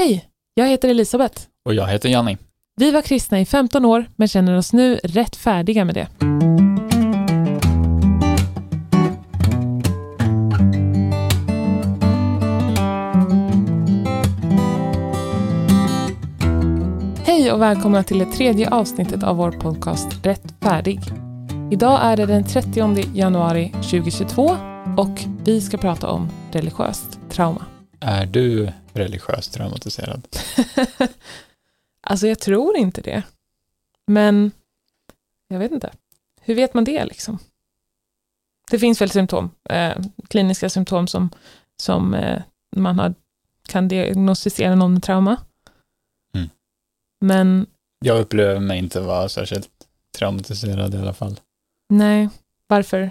Hej, 0.00 0.24
jag 0.54 0.68
heter 0.68 0.88
Elisabeth. 0.88 1.42
Och 1.64 1.74
jag 1.74 1.86
heter 1.86 2.08
Janni. 2.08 2.38
Vi 2.76 2.90
var 2.90 3.02
kristna 3.02 3.40
i 3.40 3.44
15 3.44 3.84
år 3.84 4.04
men 4.16 4.28
känner 4.28 4.56
oss 4.56 4.72
nu 4.72 4.94
rätt 4.96 5.36
färdiga 5.36 5.84
med 5.84 5.94
det. 5.94 6.08
Hej 17.24 17.52
och 17.52 17.62
välkomna 17.62 18.02
till 18.02 18.18
det 18.18 18.26
tredje 18.26 18.70
avsnittet 18.70 19.22
av 19.22 19.36
vår 19.36 19.50
podcast 19.50 20.26
Rätt 20.26 20.54
färdig. 20.60 21.00
Idag 21.70 22.00
är 22.02 22.16
det 22.16 22.26
den 22.26 22.44
30 22.44 23.04
januari 23.14 23.72
2022 23.72 24.56
och 24.96 25.20
vi 25.44 25.60
ska 25.60 25.78
prata 25.78 26.08
om 26.08 26.28
religiöst 26.52 27.20
trauma. 27.30 27.64
Är 28.00 28.26
du 28.26 28.72
religiöst 29.00 29.52
traumatiserad? 29.54 30.28
alltså 32.00 32.26
jag 32.26 32.38
tror 32.38 32.76
inte 32.76 33.00
det. 33.00 33.22
Men 34.06 34.50
jag 35.48 35.58
vet 35.58 35.72
inte. 35.72 35.92
Hur 36.40 36.54
vet 36.54 36.74
man 36.74 36.84
det 36.84 37.04
liksom? 37.04 37.38
Det 38.70 38.78
finns 38.78 39.00
väl 39.00 39.10
symptom, 39.10 39.50
eh, 39.70 39.96
kliniska 40.28 40.70
symptom 40.70 41.06
som, 41.06 41.30
som 41.76 42.14
eh, 42.14 42.42
man 42.76 42.98
har, 42.98 43.14
kan 43.68 43.88
diagnostisera 43.88 44.74
någon 44.74 44.92
med 44.92 45.02
trauma. 45.02 45.36
Mm. 46.34 46.48
Men 47.20 47.66
Jag 48.04 48.20
upplever 48.20 48.60
mig 48.60 48.78
inte 48.78 49.00
vara 49.00 49.28
särskilt 49.28 49.70
traumatiserad 50.18 50.94
i 50.94 50.98
alla 50.98 51.14
fall. 51.14 51.40
nej, 51.88 52.28
varför 52.66 53.10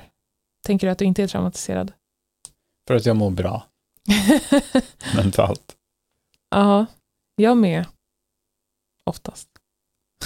tänker 0.66 0.88
du 0.88 0.92
att 0.92 1.00
du 1.00 1.06
inte 1.06 1.24
är 1.24 1.28
traumatiserad? 1.28 1.92
För 2.88 2.96
att 2.96 3.06
jag 3.06 3.16
mår 3.16 3.32
bra 3.32 3.66
mentalt. 5.16 5.76
Ja, 6.50 6.86
jag 7.36 7.58
med. 7.58 7.86
Oftast. 9.04 9.50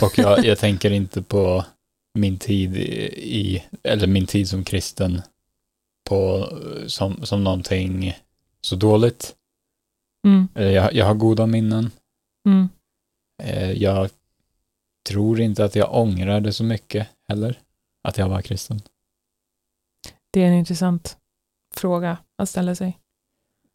Och 0.01 0.17
jag, 0.17 0.45
jag 0.45 0.59
tänker 0.59 0.91
inte 0.91 1.21
på 1.21 1.65
min 2.19 2.37
tid 2.37 2.77
i, 2.77 3.63
eller 3.83 4.07
min 4.07 4.25
tid 4.25 4.49
som 4.49 4.63
kristen 4.63 5.21
på, 6.09 6.47
som, 6.87 7.25
som 7.25 7.43
någonting 7.43 8.13
så 8.61 8.75
dåligt. 8.75 9.35
Mm, 10.27 10.47
Jag, 10.73 10.93
jag 10.93 11.05
har 11.05 11.13
goda 11.15 11.45
minnen. 11.45 11.91
mm. 12.47 12.69
Eh, 13.43 13.71
Jag 13.71 14.09
tror 15.09 15.39
inte 15.41 15.65
att 15.65 15.75
jag 15.75 15.95
ångrar 15.95 16.41
det 16.41 16.53
så 16.53 16.63
mycket 16.63 17.07
heller, 17.27 17.59
att 18.03 18.17
jag 18.17 18.29
var 18.29 18.41
kristen. 18.41 18.81
Det 20.31 20.41
är 20.43 20.47
en 20.47 20.53
intressant 20.53 21.17
fråga 21.75 22.17
att 22.37 22.49
ställa 22.49 22.75
sig. 22.75 22.99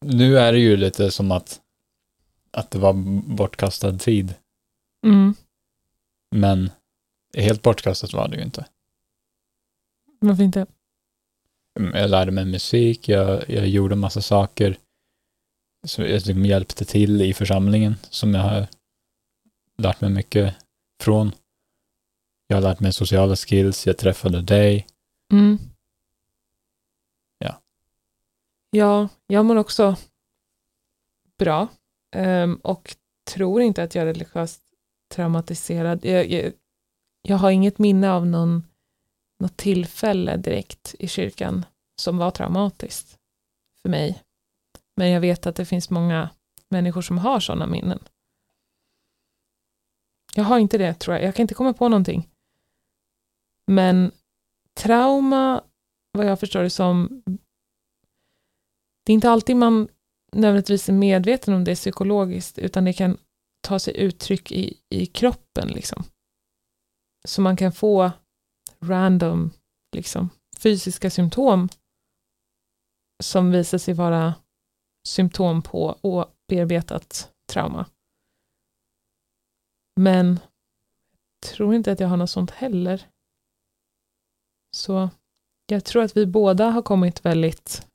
Nu 0.05 0.37
är 0.39 0.53
det 0.53 0.59
ju 0.59 0.77
lite 0.77 1.11
som 1.11 1.31
att, 1.31 1.61
att 2.51 2.71
det 2.71 2.79
var 2.79 2.93
bortkastad 3.35 3.97
tid, 3.97 4.35
Mm. 5.05 5.33
men 6.35 6.71
helt 7.37 7.61
bortkastat 7.61 8.13
var 8.13 8.27
det 8.27 8.37
ju 8.37 8.43
inte. 8.43 8.65
Varför 10.19 10.43
inte? 10.43 10.65
Mm, 11.79 11.95
Jag 11.95 12.09
lärde 12.09 12.31
mig 12.31 12.45
musik, 12.45 13.09
jag, 13.09 13.49
jag 13.49 13.67
gjorde 13.67 13.95
massa 13.95 14.21
saker 14.21 14.77
som 15.87 16.03
liksom 16.03 16.45
hjälpte 16.45 16.85
till 16.85 17.21
i 17.21 17.33
församlingen 17.33 17.95
som 18.09 18.33
jag 18.33 18.41
har 18.41 18.67
lärt 19.77 20.01
mig 20.01 20.09
mycket 20.09 20.55
från. 21.01 21.31
Jag 22.47 22.57
har 22.57 22.61
lärt 22.61 22.79
mig 22.79 22.93
sociala 22.93 23.35
skills, 23.35 23.87
jag 23.87 23.97
träffade 23.97 24.41
dig. 24.41 24.87
Mm. 25.31 25.57
Ja. 27.37 27.61
Ja, 28.69 29.09
jag 29.27 29.45
mår 29.45 29.55
också 29.55 29.95
bra 31.37 31.67
Um, 32.15 32.55
och 32.55 32.95
tror 33.33 33.61
inte 33.61 33.83
att 33.83 33.95
jag 33.95 34.01
är 34.01 34.05
religiöst 34.05 34.63
traumatiserad. 35.09 36.05
Jag, 36.05 36.31
jag, 36.31 36.53
jag 37.21 37.37
har 37.37 37.51
inget 37.51 37.79
minne 37.79 38.11
av 38.11 38.27
någon, 38.27 38.63
något 39.39 39.57
tillfälle 39.57 40.37
direkt 40.37 40.95
i 40.99 41.07
kyrkan 41.07 41.65
som 42.01 42.17
var 42.17 42.31
traumatiskt 42.31 43.17
för 43.81 43.89
mig. 43.89 44.23
Men 44.95 45.09
jag 45.09 45.21
vet 45.21 45.47
att 45.47 45.55
det 45.55 45.65
finns 45.65 45.89
många 45.89 46.29
människor 46.69 47.01
som 47.01 47.17
har 47.17 47.39
sådana 47.39 47.67
minnen. 47.67 47.99
Jag 50.35 50.43
har 50.43 50.59
inte 50.59 50.77
det 50.77 50.93
tror 50.93 51.15
jag. 51.15 51.25
Jag 51.25 51.35
kan 51.35 51.43
inte 51.43 51.53
komma 51.53 51.73
på 51.73 51.89
någonting. 51.89 52.29
Men 53.65 54.11
trauma, 54.73 55.63
vad 56.11 56.25
jag 56.25 56.39
förstår 56.39 56.63
det 56.63 56.69
som, 56.69 57.23
det 59.03 59.11
är 59.11 59.13
inte 59.13 59.29
alltid 59.29 59.55
man 59.55 59.87
nödvändigtvis 60.31 60.89
är 60.89 60.93
medveten 60.93 61.53
om 61.53 61.63
det 61.63 61.75
psykologiskt, 61.75 62.57
utan 62.57 62.85
det 62.85 62.93
kan 62.93 63.17
ta 63.61 63.79
sig 63.79 63.97
uttryck 63.97 64.51
i, 64.51 64.77
i 64.89 65.05
kroppen. 65.05 65.67
Liksom. 65.67 66.03
Så 67.27 67.41
man 67.41 67.57
kan 67.57 67.71
få 67.71 68.11
random 68.79 69.51
liksom, 69.95 70.29
fysiska 70.57 71.09
symptom 71.09 71.69
som 73.23 73.51
visar 73.51 73.77
sig 73.77 73.93
vara 73.93 74.33
symptom 75.07 75.61
på 75.61 75.99
obearbetat 76.01 77.31
trauma. 77.51 77.85
Men 79.99 80.39
jag 81.41 81.51
tror 81.51 81.75
inte 81.75 81.91
att 81.91 81.99
jag 81.99 82.07
har 82.07 82.17
något 82.17 82.29
sånt 82.29 82.51
heller. 82.51 83.07
Så 84.75 85.09
jag 85.65 85.85
tror 85.85 86.03
att 86.03 86.17
vi 86.17 86.25
båda 86.25 86.69
har 86.69 86.81
kommit 86.81 87.25
väldigt 87.25 87.87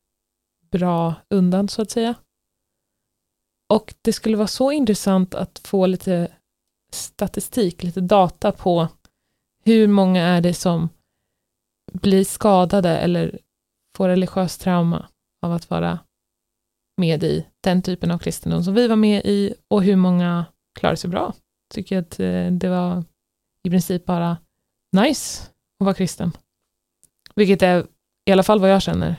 bra 0.70 1.14
undan 1.30 1.68
så 1.68 1.82
att 1.82 1.90
säga. 1.90 2.14
Och 3.68 3.94
det 4.02 4.12
skulle 4.12 4.36
vara 4.36 4.46
så 4.46 4.72
intressant 4.72 5.34
att 5.34 5.58
få 5.64 5.86
lite 5.86 6.32
statistik, 6.92 7.82
lite 7.82 8.00
data 8.00 8.52
på 8.52 8.88
hur 9.64 9.88
många 9.88 10.22
är 10.22 10.40
det 10.40 10.54
som 10.54 10.88
blir 11.92 12.24
skadade 12.24 12.98
eller 12.98 13.38
får 13.96 14.08
religiöst 14.08 14.60
trauma 14.60 15.08
av 15.42 15.52
att 15.52 15.70
vara 15.70 15.98
med 16.96 17.24
i 17.24 17.46
den 17.60 17.82
typen 17.82 18.10
av 18.10 18.18
kristendom 18.18 18.64
som 18.64 18.74
vi 18.74 18.88
var 18.88 18.96
med 18.96 19.22
i 19.24 19.54
och 19.68 19.82
hur 19.82 19.96
många 19.96 20.44
klarar 20.78 20.96
sig 20.96 21.10
bra. 21.10 21.34
Tycker 21.74 21.98
att 21.98 22.20
eh, 22.20 22.50
det 22.50 22.68
var 22.68 23.04
i 23.62 23.70
princip 23.70 24.04
bara 24.04 24.36
nice 24.92 25.42
att 25.80 25.84
vara 25.84 25.94
kristen. 25.94 26.32
Vilket 27.34 27.62
är 27.62 27.86
i 28.24 28.32
alla 28.32 28.42
fall 28.42 28.60
vad 28.60 28.70
jag 28.70 28.82
känner. 28.82 29.16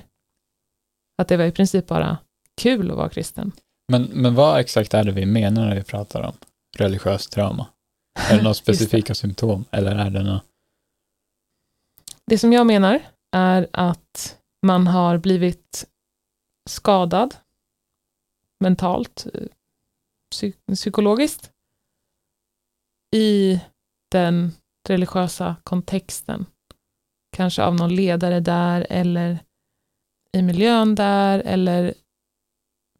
Att 1.17 1.27
det 1.27 1.37
var 1.37 1.45
i 1.45 1.51
princip 1.51 1.87
bara 1.87 2.17
kul 2.61 2.91
att 2.91 2.97
vara 2.97 3.09
kristen. 3.09 3.51
Men, 3.87 4.03
men 4.03 4.35
vad 4.35 4.59
exakt 4.59 4.93
är 4.93 5.03
det 5.03 5.11
vi 5.11 5.25
menar 5.25 5.65
när 5.67 5.75
vi 5.75 5.83
pratar 5.83 6.21
om 6.21 6.33
religiöst 6.77 7.31
trauma? 7.31 7.67
Är 8.29 8.37
det 8.37 8.43
några 8.43 8.53
specifika 8.53 9.15
symptom 9.15 9.65
eller 9.71 9.95
är 9.95 10.09
det 10.09 10.23
något? 10.23 10.43
Det 12.25 12.37
som 12.37 12.53
jag 12.53 12.67
menar 12.67 12.99
är 13.31 13.67
att 13.73 14.37
man 14.65 14.87
har 14.87 15.17
blivit 15.17 15.85
skadad 16.69 17.35
mentalt, 18.59 19.27
eh, 19.33 19.41
psy- 20.35 20.75
psykologiskt 20.75 21.51
i 23.15 23.59
den 24.11 24.51
religiösa 24.87 25.55
kontexten. 25.63 26.45
Kanske 27.35 27.63
av 27.63 27.75
någon 27.75 27.95
ledare 27.95 28.39
där 28.39 28.87
eller 28.89 29.39
i 30.31 30.41
miljön 30.41 30.95
där 30.95 31.39
eller 31.39 31.93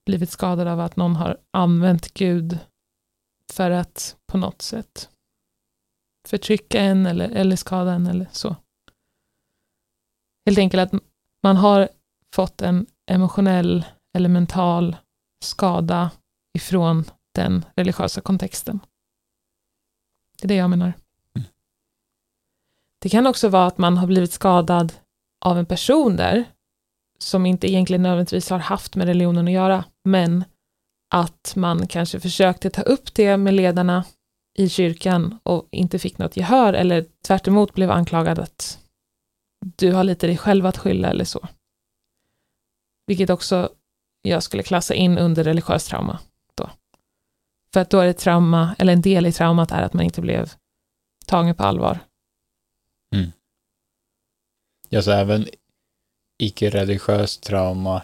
blivit 0.05 0.29
skadad 0.29 0.67
av 0.67 0.79
att 0.79 0.95
någon 0.95 1.15
har 1.15 1.37
använt 1.51 2.13
Gud 2.13 2.59
för 3.53 3.71
att 3.71 4.17
på 4.27 4.37
något 4.37 4.61
sätt 4.61 5.09
förtrycka 6.27 6.81
en 6.81 7.05
eller, 7.05 7.29
eller 7.29 7.55
skada 7.55 7.93
en 7.93 8.07
eller 8.07 8.27
så. 8.31 8.55
Helt 10.45 10.57
enkelt 10.57 10.93
att 10.93 11.01
man 11.43 11.57
har 11.57 11.89
fått 12.35 12.61
en 12.61 12.85
emotionell 13.11 13.85
eller 14.17 14.29
mental 14.29 14.95
skada 15.43 16.11
ifrån 16.57 17.05
den 17.35 17.65
religiösa 17.75 18.21
kontexten. 18.21 18.79
Det 20.37 20.45
är 20.45 20.47
det 20.47 20.55
jag 20.55 20.69
menar. 20.69 20.93
Mm. 21.35 21.47
Det 23.01 23.09
kan 23.09 23.27
också 23.27 23.49
vara 23.49 23.65
att 23.65 23.77
man 23.77 23.97
har 23.97 24.07
blivit 24.07 24.31
skadad 24.31 24.93
av 25.45 25.57
en 25.57 25.65
person 25.65 26.15
där 26.15 26.45
som 27.19 27.45
inte 27.45 27.71
egentligen 27.71 28.01
nödvändigtvis 28.01 28.49
har 28.49 28.59
haft 28.59 28.95
med 28.95 29.07
religionen 29.07 29.47
att 29.47 29.53
göra, 29.53 29.83
men 30.05 30.43
att 31.09 31.53
man 31.55 31.87
kanske 31.87 32.19
försökte 32.19 32.69
ta 32.69 32.81
upp 32.81 33.13
det 33.13 33.37
med 33.37 33.53
ledarna 33.53 34.05
i 34.57 34.69
kyrkan 34.69 35.39
och 35.43 35.67
inte 35.71 35.99
fick 35.99 36.17
något 36.17 36.37
gehör 36.37 36.73
eller 36.73 37.05
tvärt 37.27 37.47
emot 37.47 37.73
blev 37.73 37.91
anklagad 37.91 38.39
att 38.39 38.79
du 39.65 39.91
har 39.91 40.03
lite 40.03 40.27
dig 40.27 40.37
själv 40.37 40.65
att 40.65 40.77
skylla 40.77 41.09
eller 41.09 41.25
så. 41.25 41.47
Vilket 43.07 43.29
också 43.29 43.69
jag 44.21 44.43
skulle 44.43 44.63
klassa 44.63 44.93
in 44.93 45.17
under 45.17 45.43
religiöst 45.43 45.89
trauma 45.89 46.19
då. 46.55 46.69
För 47.73 47.79
att 47.79 47.89
då 47.89 47.99
är 47.99 48.05
det 48.05 48.13
trauma, 48.13 48.75
eller 48.79 48.93
en 48.93 49.01
del 49.01 49.25
i 49.25 49.31
traumat 49.31 49.71
är 49.71 49.81
att 49.81 49.93
man 49.93 50.05
inte 50.05 50.21
blev 50.21 50.53
tagen 51.25 51.55
på 51.55 51.63
allvar. 51.63 51.99
Mm. 53.15 53.31
Ja, 54.89 55.01
så 55.01 55.11
även 55.11 55.47
icke-religiöst 56.37 57.43
trauma 57.43 58.01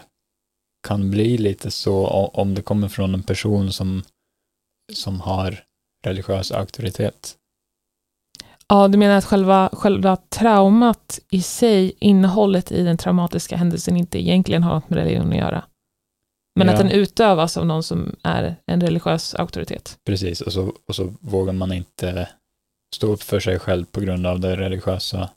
kan 0.82 1.10
bli 1.10 1.38
lite 1.38 1.70
så 1.70 2.06
om 2.34 2.54
det 2.54 2.62
kommer 2.62 2.88
från 2.88 3.14
en 3.14 3.22
person 3.22 3.72
som 3.72 4.02
som 4.92 5.20
har 5.20 5.64
religiös 6.04 6.52
auktoritet. 6.52 7.36
Ja, 8.68 8.88
du 8.88 8.98
menar 8.98 9.16
att 9.16 9.24
själva, 9.24 9.70
själva 9.72 10.16
traumat 10.16 11.20
i 11.30 11.42
sig, 11.42 11.92
innehållet 11.98 12.72
i 12.72 12.82
den 12.82 12.96
traumatiska 12.96 13.56
händelsen 13.56 13.96
inte 13.96 14.18
egentligen 14.18 14.62
har 14.62 14.74
något 14.74 14.90
med 14.90 14.98
religion 14.98 15.32
att 15.32 15.38
göra? 15.38 15.64
Men 16.54 16.66
Ja. 16.66 16.72
att 16.72 16.78
den 16.78 16.90
utövas 16.90 17.56
av 17.56 17.66
någon 17.66 17.82
som 17.82 18.16
är 18.22 18.56
en 18.66 18.80
religiös 18.80 19.34
auktoritet? 19.34 19.98
Precis, 20.06 20.40
och 20.40 20.52
så, 20.52 20.72
och 20.88 20.94
så 20.94 21.14
vågar 21.20 21.52
man 21.52 21.72
inte 21.72 22.28
stå 22.94 23.06
upp 23.06 23.22
för 23.22 23.40
sig 23.40 23.58
själv 23.58 23.84
på 23.84 24.00
grund 24.00 24.26
av 24.26 24.40
det 24.40 24.56
religiösa, 24.56 25.30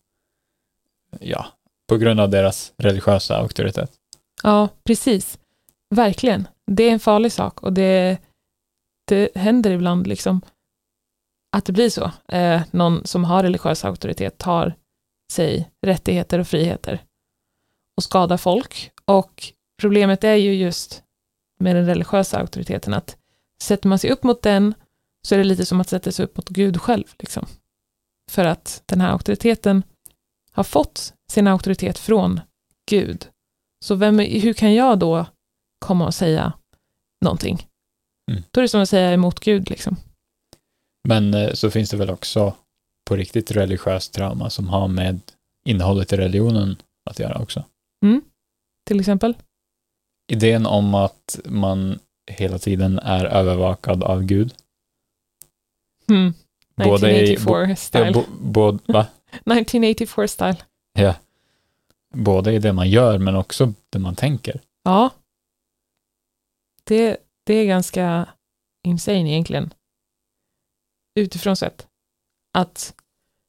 ja, 1.19 1.45
på 1.89 1.97
grund 1.97 2.19
av 2.19 2.29
deras 2.29 2.73
religiösa 2.77 3.37
auktoritet. 3.37 3.91
Ja, 4.43 4.69
precis. 4.83 5.39
Verkligen. 5.89 6.47
Det 6.71 6.83
är 6.83 6.91
en 6.91 6.99
farlig 6.99 7.31
sak 7.31 7.63
och 7.63 7.73
det, 7.73 8.17
det 9.07 9.35
händer 9.35 9.71
ibland 9.71 10.07
liksom 10.07 10.41
att 11.51 11.65
det 11.65 11.73
blir 11.73 11.89
så. 11.89 12.11
Eh, 12.27 12.61
någon 12.71 13.05
som 13.05 13.23
har 13.23 13.43
religiös 13.43 13.85
auktoritet 13.85 14.37
tar 14.37 14.75
sig 15.31 15.71
rättigheter 15.81 16.39
och 16.39 16.47
friheter 16.47 17.03
och 17.97 18.03
skadar 18.03 18.37
folk. 18.37 18.91
Och 19.05 19.53
problemet 19.81 20.23
är 20.23 20.35
ju 20.35 20.53
just 20.53 21.03
med 21.59 21.75
den 21.75 21.85
religiösa 21.85 22.37
auktoriteten 22.39 22.93
att 22.93 23.17
sätter 23.61 23.89
man 23.89 23.99
sig 23.99 24.11
upp 24.11 24.23
mot 24.23 24.41
den 24.41 24.73
så 25.27 25.35
är 25.35 25.39
det 25.39 25.43
lite 25.43 25.65
som 25.65 25.81
att 25.81 25.89
sätta 25.89 26.11
sig 26.11 26.25
upp 26.25 26.37
mot 26.37 26.49
Gud 26.49 26.81
själv. 26.81 27.05
Liksom. 27.19 27.45
För 28.31 28.45
att 28.45 28.83
den 28.85 29.01
här 29.01 29.11
auktoriteten 29.11 29.83
har 30.51 30.63
fått 30.63 31.13
sin 31.31 31.47
auktoritet 31.47 31.99
från 31.99 32.41
Gud. 32.89 33.27
Så 33.85 33.95
vem, 33.95 34.19
hur 34.19 34.53
kan 34.53 34.73
jag 34.73 34.99
då 34.99 35.25
komma 35.85 36.05
och 36.05 36.13
säga 36.13 36.53
någonting? 37.25 37.67
Mm. 38.31 38.43
Då 38.51 38.59
är 38.59 38.61
det 38.61 38.69
som 38.69 38.81
att 38.81 38.89
säga 38.89 39.13
emot 39.13 39.39
Gud. 39.39 39.69
Liksom. 39.69 39.95
Men 41.07 41.33
eh, 41.33 41.53
så 41.53 41.71
finns 41.71 41.89
det 41.89 41.97
väl 41.97 42.09
också 42.09 42.53
på 43.09 43.15
riktigt 43.15 43.51
religiöst 43.51 44.13
trauma 44.13 44.49
som 44.49 44.67
har 44.69 44.87
med 44.87 45.19
innehållet 45.65 46.13
i 46.13 46.17
religionen 46.17 46.75
att 47.09 47.19
göra 47.19 47.41
också. 47.41 47.63
Till 48.87 48.99
exempel. 48.99 49.33
Idén 50.31 50.65
om 50.65 50.93
att 50.95 51.39
man 51.45 51.99
hela 52.31 52.59
tiden 52.59 52.99
är 52.99 53.25
övervakad 53.25 54.03
av 54.03 54.23
Gud. 54.23 54.53
Både 56.75 57.11
i, 57.11 57.33
1984 57.33 57.67
bo, 57.67 57.75
style. 57.75 58.11
ja, 58.15 58.23
bo, 58.39 58.71
va? 58.71 59.07
1984 59.31 60.27
style. 60.27 60.57
Ja. 60.93 61.15
Både 62.15 62.53
i 62.53 62.59
det 62.59 62.73
man 62.73 62.89
gör 62.89 63.17
men 63.17 63.35
också 63.35 63.73
det 63.89 63.99
man 63.99 64.15
tänker. 64.15 64.61
Ja. 64.83 65.09
Det, 66.83 67.17
det 67.43 67.53
är 67.53 67.65
ganska 67.65 68.29
insane 68.83 69.29
egentligen. 69.31 69.73
Utifrån 71.19 71.55
sett. 71.55 71.87
Att 72.53 72.95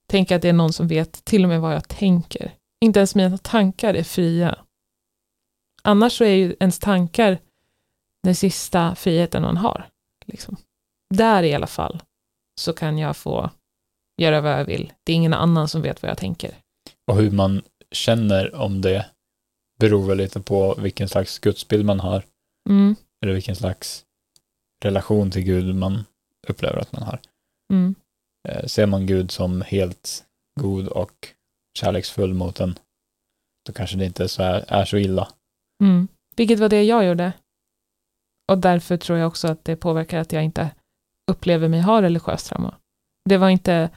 tänka 0.09 0.37
att 0.37 0.43
det 0.43 0.49
är 0.49 0.53
någon 0.53 0.73
som 0.73 0.89
vet 0.89 1.25
till 1.25 1.43
och 1.43 1.49
med 1.49 1.61
vad 1.61 1.75
jag 1.75 1.89
tänker. 1.89 2.55
Inte 2.81 2.99
ens 2.99 3.15
mina 3.15 3.39
tankar 3.39 3.95
är 3.95 4.03
fria. 4.03 4.59
Annars 5.83 6.13
så 6.13 6.25
är 6.25 6.35
ju 6.35 6.57
ens 6.61 6.79
tankar 6.79 7.39
den 8.23 8.35
sista 8.35 8.95
friheten 8.95 9.43
man 9.43 9.57
har. 9.57 9.89
Liksom. 10.25 10.57
Där 11.15 11.43
i 11.43 11.55
alla 11.55 11.67
fall 11.67 12.03
så 12.61 12.73
kan 12.73 12.99
jag 12.99 13.17
få 13.17 13.51
göra 14.23 14.41
vad 14.41 14.53
jag 14.53 14.65
vill. 14.65 14.93
Det 15.05 15.13
är 15.13 15.17
ingen 15.17 15.35
annan 15.35 15.69
som 15.69 15.83
vet 15.83 16.03
vad 16.03 16.11
jag 16.11 16.19
tänker. 16.19 16.55
Och 17.07 17.17
hur 17.17 17.31
man 17.31 17.63
känner 17.97 18.55
om 18.55 18.81
det 18.81 19.07
beror 19.79 20.07
väl 20.07 20.19
lite 20.19 20.41
på 20.41 20.75
vilken 20.75 21.09
slags 21.09 21.39
gudsbild 21.39 21.85
man 21.85 22.01
har. 22.01 22.23
Mm, 22.69 22.97
Eller 23.23 23.33
vilken 23.35 23.57
slags 23.57 24.05
relation 24.85 25.31
till 25.31 25.43
Gud 25.43 25.75
man 25.75 26.05
upplever 26.49 26.79
att 26.79 26.93
man 26.93 27.03
har. 27.03 27.21
mm, 27.73 27.95
Eh, 28.49 28.67
ser 28.67 28.87
man 28.87 29.07
Gud 29.07 29.31
som 29.31 29.63
helt 29.63 30.25
god 30.61 30.89
och 30.89 31.29
kärleksfull 31.79 32.35
mot 32.35 32.61
en, 32.61 32.79
då 33.67 33.73
kanske 33.73 33.97
det 33.97 34.05
inte 34.07 34.29
så 34.29 34.43
är, 34.43 34.65
är 34.69 34.85
så 34.85 34.97
illa. 34.97 35.29
mm. 35.83 36.09
Vilket 36.37 36.59
var 36.59 36.69
det 36.69 36.83
jag 36.83 37.05
gjorde. 37.05 37.33
Och 38.53 38.59
därför 38.59 38.97
tror 38.97 39.19
jag 39.19 39.27
också 39.29 39.49
att 39.49 39.65
det 39.65 39.77
påverkar 39.77 40.19
att 40.19 40.33
jag 40.33 40.45
inte 40.45 40.71
upplever 41.31 41.69
mig 41.69 41.81
ha 41.81 42.03
religiöst 42.03 42.47
trauma. 42.47 42.75
Det 43.29 43.39
var 43.39 43.49
inte 43.51 43.91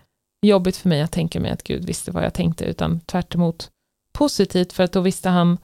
jobbigt 0.45 0.78
för 0.78 0.90
mig 0.90 1.02
att 1.02 1.12
tänka 1.12 1.40
mig 1.40 1.52
att 1.52 1.63
Gud 1.63 1.86
visste 1.86 2.12
vad 2.12 2.24
jag 2.24 2.34
tänkte, 2.34 2.66
utan 2.66 3.00
tvärt 3.00 3.36
emot 3.36 3.72
positivt, 4.19 4.74
för 4.74 4.83
att 4.83 4.92
då 4.92 5.01
visste 5.01 5.30
han 5.30 5.57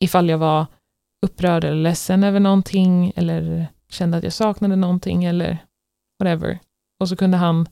ifall 0.00 0.28
jag 0.28 0.38
var 0.38 0.66
upprörd 1.22 1.64
eller 1.64 1.82
ledsen 1.82 2.24
över 2.24 2.40
någonting, 2.40 3.12
eller 3.16 3.66
kände 3.88 4.16
att 4.16 4.24
jag 4.24 4.32
saknade 4.32 4.76
någonting, 4.76 5.24
eller 5.24 5.58
whatever. 6.18 6.58
Och 7.00 7.08
så 7.08 7.16
kunde 7.16 7.36
han 7.36 7.68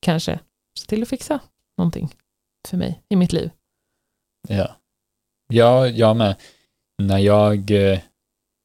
kanske 0.00 0.38
se 0.78 0.86
till 0.86 1.02
att 1.02 1.08
fixa 1.08 1.40
någonting 1.78 2.14
för 2.68 2.76
mig 2.76 3.02
i 3.08 3.16
mitt 3.16 3.32
liv. 3.32 3.50
Ja. 4.48 4.76
Ja, 5.48 5.88
jag 5.88 6.16
med. 6.16 6.36
När 7.02 7.18
jag 7.18 7.70
eh, 7.70 7.98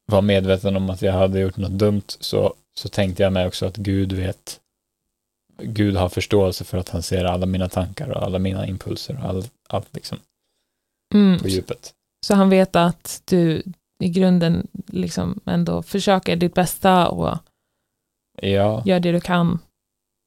var 0.06 0.22
medveten 0.22 0.76
om 0.76 0.90
att 0.90 1.02
jag 1.02 1.14
hade 1.14 1.40
gjort 1.40 1.58
något 1.58 1.72
dumt 1.72 2.10
så, 2.20 2.54
så 2.74 2.90
tänkte 2.90 3.24
jag 3.24 3.34
mig 3.34 3.48
också 3.48 3.66
att 3.66 3.78
Gud 3.78 4.12
vet 4.12 4.60
Gud 5.64 5.96
har 5.96 6.10
förståelse 6.10 6.64
för 6.64 6.78
att 6.78 6.90
han 6.90 7.04
ser 7.04 7.26
alla 7.26 7.46
mina 7.46 7.70
tankar 7.70 8.10
och 8.10 8.24
alla 8.24 8.40
mina 8.40 8.68
impulser 8.68 9.20
och 9.20 9.30
all, 9.30 9.44
allt 9.70 9.96
liksom 9.96 10.18
Mm. 11.14 11.40
på 11.40 11.48
djupet. 11.48 11.94
Så 12.26 12.36
han 12.36 12.50
vet 12.50 12.76
att 12.76 13.22
du 13.26 13.64
i 14.04 14.10
grunden 14.10 14.68
liksom 14.88 15.40
ändå 15.46 15.84
försöker 15.84 16.36
ditt 16.36 16.54
bästa 16.54 17.10
och 17.10 17.38
Ja, 18.42 18.84
gör 18.86 19.00
det 19.00 19.12
du 19.12 19.22
kan. 19.22 19.60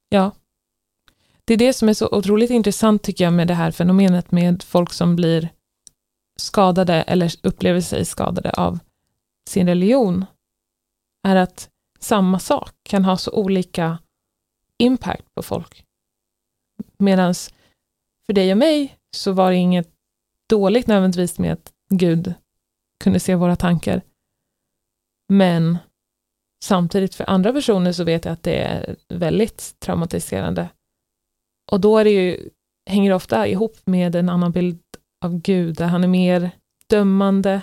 Ja. 0.09 0.31
Det 1.45 1.55
är 1.55 1.59
det 1.59 1.73
som 1.73 1.89
är 1.89 1.95
så 1.95 2.09
otroligt 2.09 2.51
intressant 2.51 3.03
tycker 3.03 3.25
jag 3.25 3.33
med 3.33 3.49
det 3.49 3.55
här 3.55 3.71
fenomenet 3.71 4.33
med 4.33 4.63
folk 4.63 4.93
som 4.93 5.17
blir 5.17 5.49
skadade 6.41 6.95
eller 6.95 7.33
upplever 7.43 7.81
sig 7.81 8.05
skadade 8.05 8.51
av 8.51 8.79
sin 9.49 9.69
religion. 9.69 10.25
Är 11.27 11.37
att 11.37 11.71
samma 12.01 12.39
sak 12.39 12.71
kan 12.83 13.05
ha 13.05 13.17
så 13.17 13.33
olika 13.33 13.99
impact 14.79 15.35
på 15.35 15.43
folk. 15.43 15.85
Medan 16.99 17.35
för 18.27 18.33
dig 18.33 18.53
och 18.53 18.59
mig 18.59 18.97
så 19.17 19.33
var 19.33 19.51
det 19.51 19.57
inget 19.57 19.94
dåligt 20.49 20.87
nödvändigtvis 20.87 21.39
med 21.39 21.53
att 21.53 21.73
Gud 21.89 22.35
kunde 23.05 23.21
se 23.21 23.35
våra 23.35 23.57
tankar. 23.57 24.03
Men 25.29 25.79
samtidigt 26.65 27.15
för 27.15 27.31
andra 27.31 27.53
personer 27.53 27.93
så 27.93 28.05
vet 28.05 28.25
jag 28.25 28.33
att 28.33 28.43
det 28.43 28.63
är 28.63 28.97
väldigt 29.09 29.77
traumatiserande. 29.79 30.69
Och 31.73 31.81
då 31.81 31.99
är 31.99 32.05
det 32.05 32.11
ju, 32.11 32.51
hänger 32.91 33.11
det 33.11 33.17
ofta 33.17 33.47
ihop 33.47 33.77
med 33.85 34.15
en 34.15 34.29
annan 34.29 34.53
bild 34.53 34.83
av 35.25 35.41
Gud, 35.41 35.77
där 35.77 35.87
han 35.87 36.05
är 36.05 36.09
mer 36.09 36.51
dömande. 36.87 37.63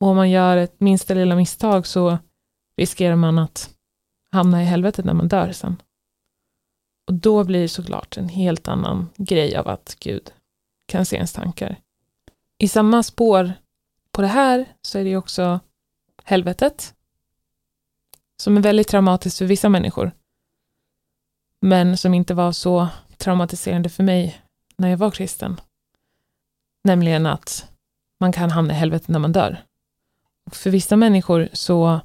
Och 0.00 0.08
om 0.08 0.16
man 0.16 0.30
gör 0.30 0.56
ett 0.56 0.80
minsta 0.80 1.14
lilla 1.14 1.36
misstag 1.36 1.86
så 1.86 2.18
riskerar 2.76 3.16
man 3.16 3.38
att 3.38 3.70
hamna 4.30 4.62
i 4.62 4.64
helvetet 4.64 5.04
när 5.04 5.14
man 5.14 5.28
dör 5.28 5.52
sen. 5.52 5.82
Och 7.06 7.14
då 7.14 7.44
blir 7.44 7.60
det 7.60 7.68
såklart 7.68 8.16
en 8.16 8.28
helt 8.28 8.68
annan 8.68 9.08
grej 9.16 9.56
av 9.56 9.68
att 9.68 9.96
Gud 10.00 10.32
kan 10.92 11.06
se 11.06 11.16
ens 11.16 11.32
tankar. 11.32 11.76
I 12.58 12.68
samma 12.68 13.02
spår 13.02 13.52
på 14.10 14.22
det 14.22 14.28
här 14.28 14.66
så 14.82 14.98
är 14.98 15.04
det 15.04 15.10
ju 15.10 15.16
också 15.16 15.60
helvetet, 16.24 16.94
som 18.36 18.56
är 18.56 18.60
väldigt 18.60 18.88
traumatiskt 18.88 19.38
för 19.38 19.44
vissa 19.44 19.68
människor, 19.68 20.12
men 21.60 21.96
som 21.96 22.14
inte 22.14 22.34
var 22.34 22.52
så 22.52 22.88
traumatiserande 23.16 23.88
för 23.88 24.02
mig 24.02 24.42
när 24.76 24.88
jag 24.88 24.96
var 24.96 25.10
kristen. 25.10 25.60
Nämligen 26.84 27.26
att 27.26 27.68
man 28.20 28.32
kan 28.32 28.50
hamna 28.50 28.72
i 28.72 28.76
helvetet 28.76 29.08
när 29.08 29.18
man 29.18 29.32
dör. 29.32 29.64
Och 30.46 30.56
för 30.56 30.70
vissa 30.70 30.96
människor 30.96 31.48
så 31.52 32.00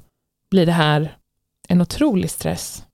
blir 0.50 0.66
det 0.66 0.72
här 0.72 1.16
en 1.68 1.80
otrolig 1.80 2.30
stress. 2.30 2.86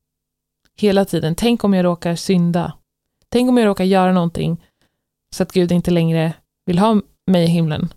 Hela 0.76 1.04
tiden. 1.04 1.34
Tänk 1.34 1.64
om 1.64 1.74
jag 1.74 1.84
råkar 1.84 2.14
synda. 2.14 2.72
Tänk 3.28 3.48
om 3.48 3.58
jag 3.58 3.66
råkar 3.66 3.84
göra 3.84 4.12
någonting 4.12 4.64
så 5.34 5.42
att 5.42 5.52
Gud 5.52 5.72
inte 5.72 5.90
längre 5.90 6.34
vill 6.66 6.78
ha 6.78 7.00
mig 7.26 7.44
i 7.44 7.46
himlen. 7.46 7.94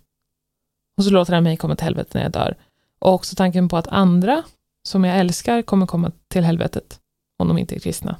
Och 0.96 1.04
så 1.04 1.10
låter 1.10 1.32
han 1.32 1.44
mig 1.44 1.56
komma 1.56 1.76
till 1.76 1.84
helvetet 1.84 2.14
när 2.14 2.22
jag 2.22 2.32
dör. 2.32 2.56
Och 2.98 3.12
också 3.12 3.36
tanken 3.36 3.68
på 3.68 3.76
att 3.76 3.88
andra 3.88 4.42
som 4.82 5.04
jag 5.04 5.18
älskar 5.18 5.62
kommer 5.62 5.86
komma 5.86 6.12
till 6.28 6.44
helvetet 6.44 7.00
om 7.36 7.48
de 7.48 7.58
inte 7.58 7.76
är 7.76 7.78
kristna. 7.78 8.18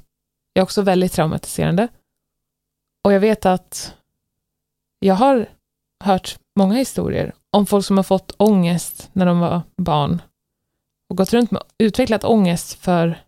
är 0.55 0.63
också 0.63 0.83
väldigt 0.83 1.13
traumatiserande. 1.13 1.89
Och 3.05 3.13
jag 3.13 3.21
vet 3.21 3.47
att 3.47 3.95
jag 4.99 5.15
har 5.15 5.49
hört 6.05 6.39
många 6.57 6.75
historier 6.75 7.35
om 7.51 7.67
folk 7.67 7.87
som 7.87 7.97
har 7.97 8.05
fått 8.05 8.35
ångest 8.37 9.11
när 9.13 9.27
de 9.27 9.41
var 9.41 9.63
barn 9.77 10.23
och 11.09 11.17
gått 11.17 11.33
runt 11.33 11.51
med 11.51 11.63
utvecklat 11.79 12.25
ångest 12.25 12.73
för 12.73 13.23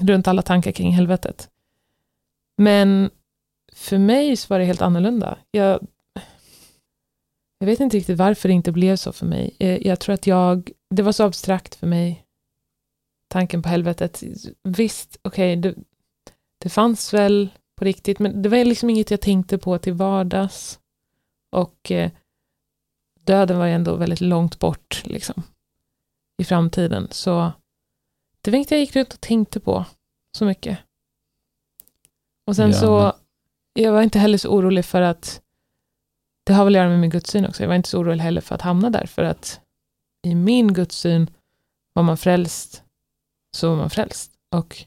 runt 0.00 0.28
alla 0.28 0.42
tankar 0.42 0.72
kring 0.72 0.92
helvetet. 0.92 1.48
Men 2.56 3.10
för 3.80 3.98
mig 3.98 4.36
så 4.36 4.54
var 4.54 4.58
det 4.58 4.64
helt 4.64 4.82
annorlunda. 4.82 5.38
Jag, 5.50 5.86
jag 7.58 7.66
vet 7.66 7.80
inte 7.80 7.96
riktigt 7.96 8.18
varför 8.18 8.48
det 8.48 8.54
inte 8.54 8.72
blev 8.72 8.96
så 8.96 9.12
för 9.12 9.26
mig. 9.26 9.56
Jag, 9.58 9.86
jag 9.86 10.00
tror 10.00 10.14
att 10.14 10.26
jag, 10.26 10.70
det 10.90 11.02
var 11.02 11.12
så 11.12 11.24
abstrakt 11.24 11.74
för 11.74 11.86
mig. 11.86 12.24
tanken 13.28 13.62
på 13.62 13.68
helvetet. 13.68 14.22
Visst, 14.62 15.18
okej, 15.22 15.58
okay, 15.58 15.72
det, 15.72 15.78
det 16.58 16.68
fanns 16.68 17.14
väl 17.14 17.48
på 17.76 17.84
riktigt, 17.84 18.18
men 18.18 18.42
det 18.42 18.48
var 18.48 18.64
liksom 18.64 18.90
inget 18.90 19.10
jag 19.10 19.20
tänkte 19.20 19.58
på 19.58 19.78
till 19.78 19.92
vardags. 19.92 20.80
Och 21.56 21.90
eh, 21.90 22.10
döden 23.20 23.58
var 23.58 23.66
ju 23.66 23.72
ändå 23.72 23.96
väldigt 23.96 24.20
långt 24.20 24.58
bort 24.58 25.02
liksom, 25.04 25.42
i 26.42 26.44
framtiden. 26.44 27.08
Så 27.10 27.52
det 28.40 28.50
var 28.50 28.56
inget 28.56 28.70
jag 28.70 28.80
gick 28.80 28.96
runt 28.96 29.14
och 29.14 29.20
tänkte 29.20 29.60
på 29.60 29.84
så 30.38 30.44
mycket. 30.44 30.78
Och 32.46 32.56
sen 32.56 32.70
ja, 32.70 32.76
så, 32.76 33.19
jag 33.72 33.92
var 33.92 34.02
inte 34.02 34.18
heller 34.18 34.38
så 34.38 34.48
orolig 34.48 34.84
för 34.84 35.02
att, 35.02 35.42
det 36.44 36.52
har 36.52 36.64
väl 36.64 36.74
att 36.74 36.78
göra 36.78 36.88
med 36.88 37.00
min 37.00 37.10
gudssyn 37.10 37.46
också, 37.46 37.62
jag 37.62 37.68
var 37.68 37.74
inte 37.74 37.88
så 37.88 37.98
orolig 37.98 38.22
heller 38.22 38.40
för 38.40 38.54
att 38.54 38.62
hamna 38.62 38.90
där, 38.90 39.06
för 39.06 39.22
att 39.22 39.60
i 40.22 40.34
min 40.34 40.72
gudssyn 40.74 41.30
var 41.92 42.02
man 42.02 42.16
frälst, 42.16 42.84
så 43.56 43.68
var 43.68 43.76
man 43.76 43.90
frälst. 43.90 44.32
Och 44.50 44.84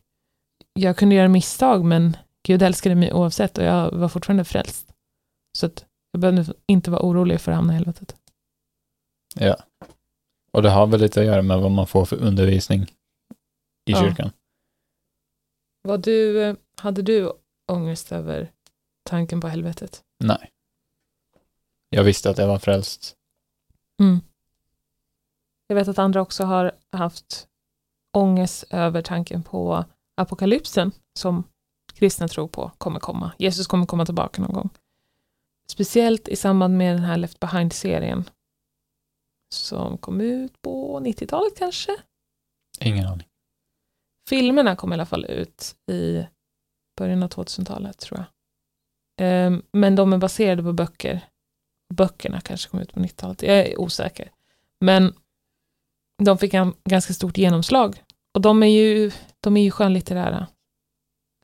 jag 0.74 0.98
kunde 0.98 1.16
göra 1.16 1.28
misstag, 1.28 1.86
men 1.86 2.18
Gud 2.44 2.62
älskade 2.62 2.96
mig 2.96 3.14
oavsett 3.14 3.58
och 3.58 3.64
jag 3.64 3.92
var 3.92 4.10
fortfarande 4.10 4.44
frälst. 4.44 4.94
Så 5.58 5.66
att 5.66 5.86
jag 6.12 6.22
behövde 6.22 6.54
inte 6.66 6.92
vara 6.92 7.02
orolig 7.02 7.42
för 7.42 7.52
att 7.52 7.56
hamna 7.56 7.74
i 7.74 7.76
helvetet. 7.76 8.16
Ja. 9.36 9.58
Och 10.52 10.62
det 10.62 10.70
har 10.70 10.88
väl 10.88 11.02
lite 11.02 11.20
att 11.20 11.26
göra 11.26 11.42
med 11.42 11.60
vad 11.60 11.72
man 11.72 11.88
får 11.88 12.06
för 12.06 12.16
undervisning 12.16 12.82
i 13.86 13.92
ja. 13.92 14.02
kyrkan. 14.02 14.32
Vad 15.82 16.02
du, 16.02 16.56
hade 16.78 17.02
du 17.02 17.32
ångest 17.72 18.12
över 18.12 18.52
tanken 19.04 19.42
på 19.42 19.48
helvetet? 19.48 20.04
Nej. 20.20 20.50
Jag 21.90 22.04
visste 22.04 22.30
att 22.30 22.38
jag 22.38 22.48
var 22.48 22.60
frälst. 22.60 23.16
Mm. 24.00 24.22
Jag 25.68 25.76
vet 25.76 25.88
att 25.88 26.00
andra 26.00 26.22
också 26.22 26.44
har 26.44 26.72
haft 26.92 27.48
ångest 28.12 28.64
över 28.70 29.02
tanken 29.02 29.44
på 29.44 29.86
apokalypsen 30.16 30.92
som 31.20 31.44
kristna 31.94 32.28
tror 32.28 32.48
på 32.48 32.72
kommer 32.78 33.00
komma. 33.00 33.32
Jesus 33.38 33.68
kommer 33.68 33.86
komma 33.86 34.06
tillbaka 34.06 34.42
någon 34.42 34.54
gång. 34.54 34.70
Speciellt 35.68 36.28
i 36.28 36.36
samband 36.36 36.78
med 36.78 36.96
den 36.96 37.04
här 37.04 37.18
Left 37.18 37.40
Behind-serien 37.40 38.30
som 39.54 39.98
kom 39.98 40.22
ut 40.22 40.62
på 40.62 41.00
90-talet 41.00 41.58
kanske? 41.58 41.98
Ingen 42.80 43.08
aning. 43.08 43.28
Filmerna 44.30 44.76
kom 44.76 44.92
i 44.92 44.94
alla 44.94 45.06
fall 45.06 45.26
ut 45.26 45.76
i 45.92 46.26
början 46.98 47.24
av 47.24 47.30
2000-talet 47.30 48.00
tror 48.00 48.20
jag. 48.20 48.26
Ehm, 49.18 49.62
men 49.72 49.96
de 49.96 50.14
är 50.14 50.18
baserade 50.18 50.64
på 50.64 50.74
böcker. 50.74 51.22
Böckerna 51.94 52.42
kanske 52.42 52.70
kom 52.70 52.80
ut 52.80 52.94
på 52.94 53.00
90-talet, 53.00 53.42
jag 53.42 53.58
är 53.58 53.80
osäker. 53.80 54.32
Men 54.80 55.14
de 56.24 56.38
fick 56.38 56.54
en 56.54 56.74
ganska 56.84 57.14
stort 57.14 57.38
genomslag. 57.38 58.04
Och 58.34 58.42
de 58.42 58.64
är 58.64 58.68
ju, 58.68 59.12
de 59.40 59.58
är 59.58 59.64
ju 59.64 59.72
skönlitterära. 59.72 60.48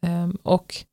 Um, 0.02 0.38
och 0.44 0.86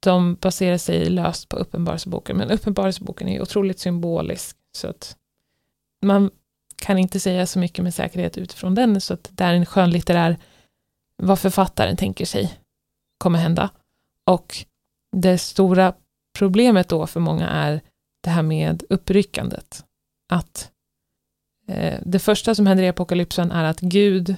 de 0.00 0.34
baserar 0.34 0.78
sig 0.78 1.10
löst 1.10 1.48
på 1.48 1.56
Uppenbarelseboken, 1.56 2.36
men 2.36 2.50
Uppenbarelseboken 2.50 3.28
är 3.28 3.42
otroligt 3.42 3.78
symbolisk, 3.78 4.56
så 4.72 4.88
att 4.88 5.16
man 6.02 6.30
kan 6.76 6.98
inte 6.98 7.20
säga 7.20 7.46
så 7.46 7.58
mycket 7.58 7.84
med 7.84 7.94
säkerhet 7.94 8.38
utifrån 8.38 8.74
den, 8.74 9.00
så 9.00 9.14
att 9.14 9.30
det 9.32 9.44
är 9.44 9.54
en 9.54 9.66
skönlitterär, 9.66 10.36
vad 11.16 11.38
författaren 11.38 11.96
tänker 11.96 12.24
sig 12.26 12.58
kommer 13.18 13.38
hända. 13.38 13.70
Och 14.24 14.66
det 15.16 15.38
stora 15.38 15.94
problemet 16.38 16.88
då 16.88 17.06
för 17.06 17.20
många 17.20 17.48
är 17.48 17.80
det 18.20 18.30
här 18.30 18.42
med 18.42 18.82
uppryckandet. 18.88 19.84
Att 20.32 20.72
eh, 21.68 22.00
det 22.06 22.18
första 22.18 22.54
som 22.54 22.66
händer 22.66 22.84
i 22.84 22.88
apokalypsen 22.88 23.50
är 23.50 23.64
att 23.64 23.80
Gud 23.80 24.36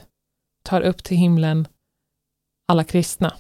tar 0.63 0.81
upp 0.81 1.05
till 1.05 1.17
himlen 1.17 1.69
alla 2.69 2.85
kristna. 2.85 3.37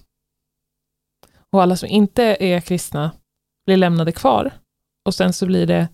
Och 1.50 1.62
alla 1.62 1.76
som 1.76 1.88
inte 1.88 2.22
är 2.40 2.60
kristna 2.60 3.12
blir 3.66 3.76
lämnade 3.76 4.12
kvar. 4.12 4.52
Och 5.04 5.14
sen 5.14 5.32
så 5.32 5.46
blir 5.46 5.66
det 5.66 5.88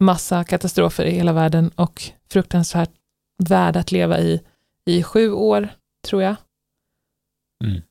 massa 0.00 0.44
katastrofer 0.44 1.04
i 1.04 1.10
hela 1.10 1.32
världen 1.32 1.68
och 1.68 2.02
fruktansvärt 2.30 2.90
värld 3.38 3.76
att 3.76 3.92
leva 3.92 4.18
i 4.18 4.40
i 4.88 5.02
sju 5.02 5.32
år, 5.32 5.68
tror 6.06 6.22
jag. 6.22 6.36
Mm. 7.64 7.82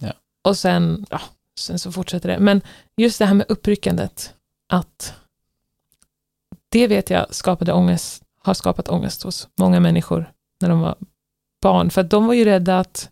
Ja. 0.00 0.12
Och 0.44 0.56
sen, 0.56 1.06
ja, 1.10 1.20
sen 1.58 1.78
så 1.78 1.92
fortsätter 1.92 2.28
det. 2.28 2.38
Men 2.38 2.60
just 2.96 3.18
det 3.18 3.26
här 3.26 3.34
med 3.34 3.46
uppryckandet, 3.48 4.34
att 4.68 5.14
det 6.68 6.86
vet 6.86 7.10
jag 7.10 7.34
skapade 7.34 7.72
ångest, 7.72 8.22
har 8.38 8.54
skapat 8.54 8.88
ångest 8.88 9.22
hos 9.22 9.48
många 9.58 9.80
människor 9.80 10.32
när 10.60 10.68
de 10.68 10.80
var 10.80 10.96
barn, 11.62 11.90
för 11.90 12.00
att 12.00 12.10
de 12.10 12.26
var 12.26 12.34
ju 12.34 12.44
rädda 12.44 12.78
att, 12.78 13.10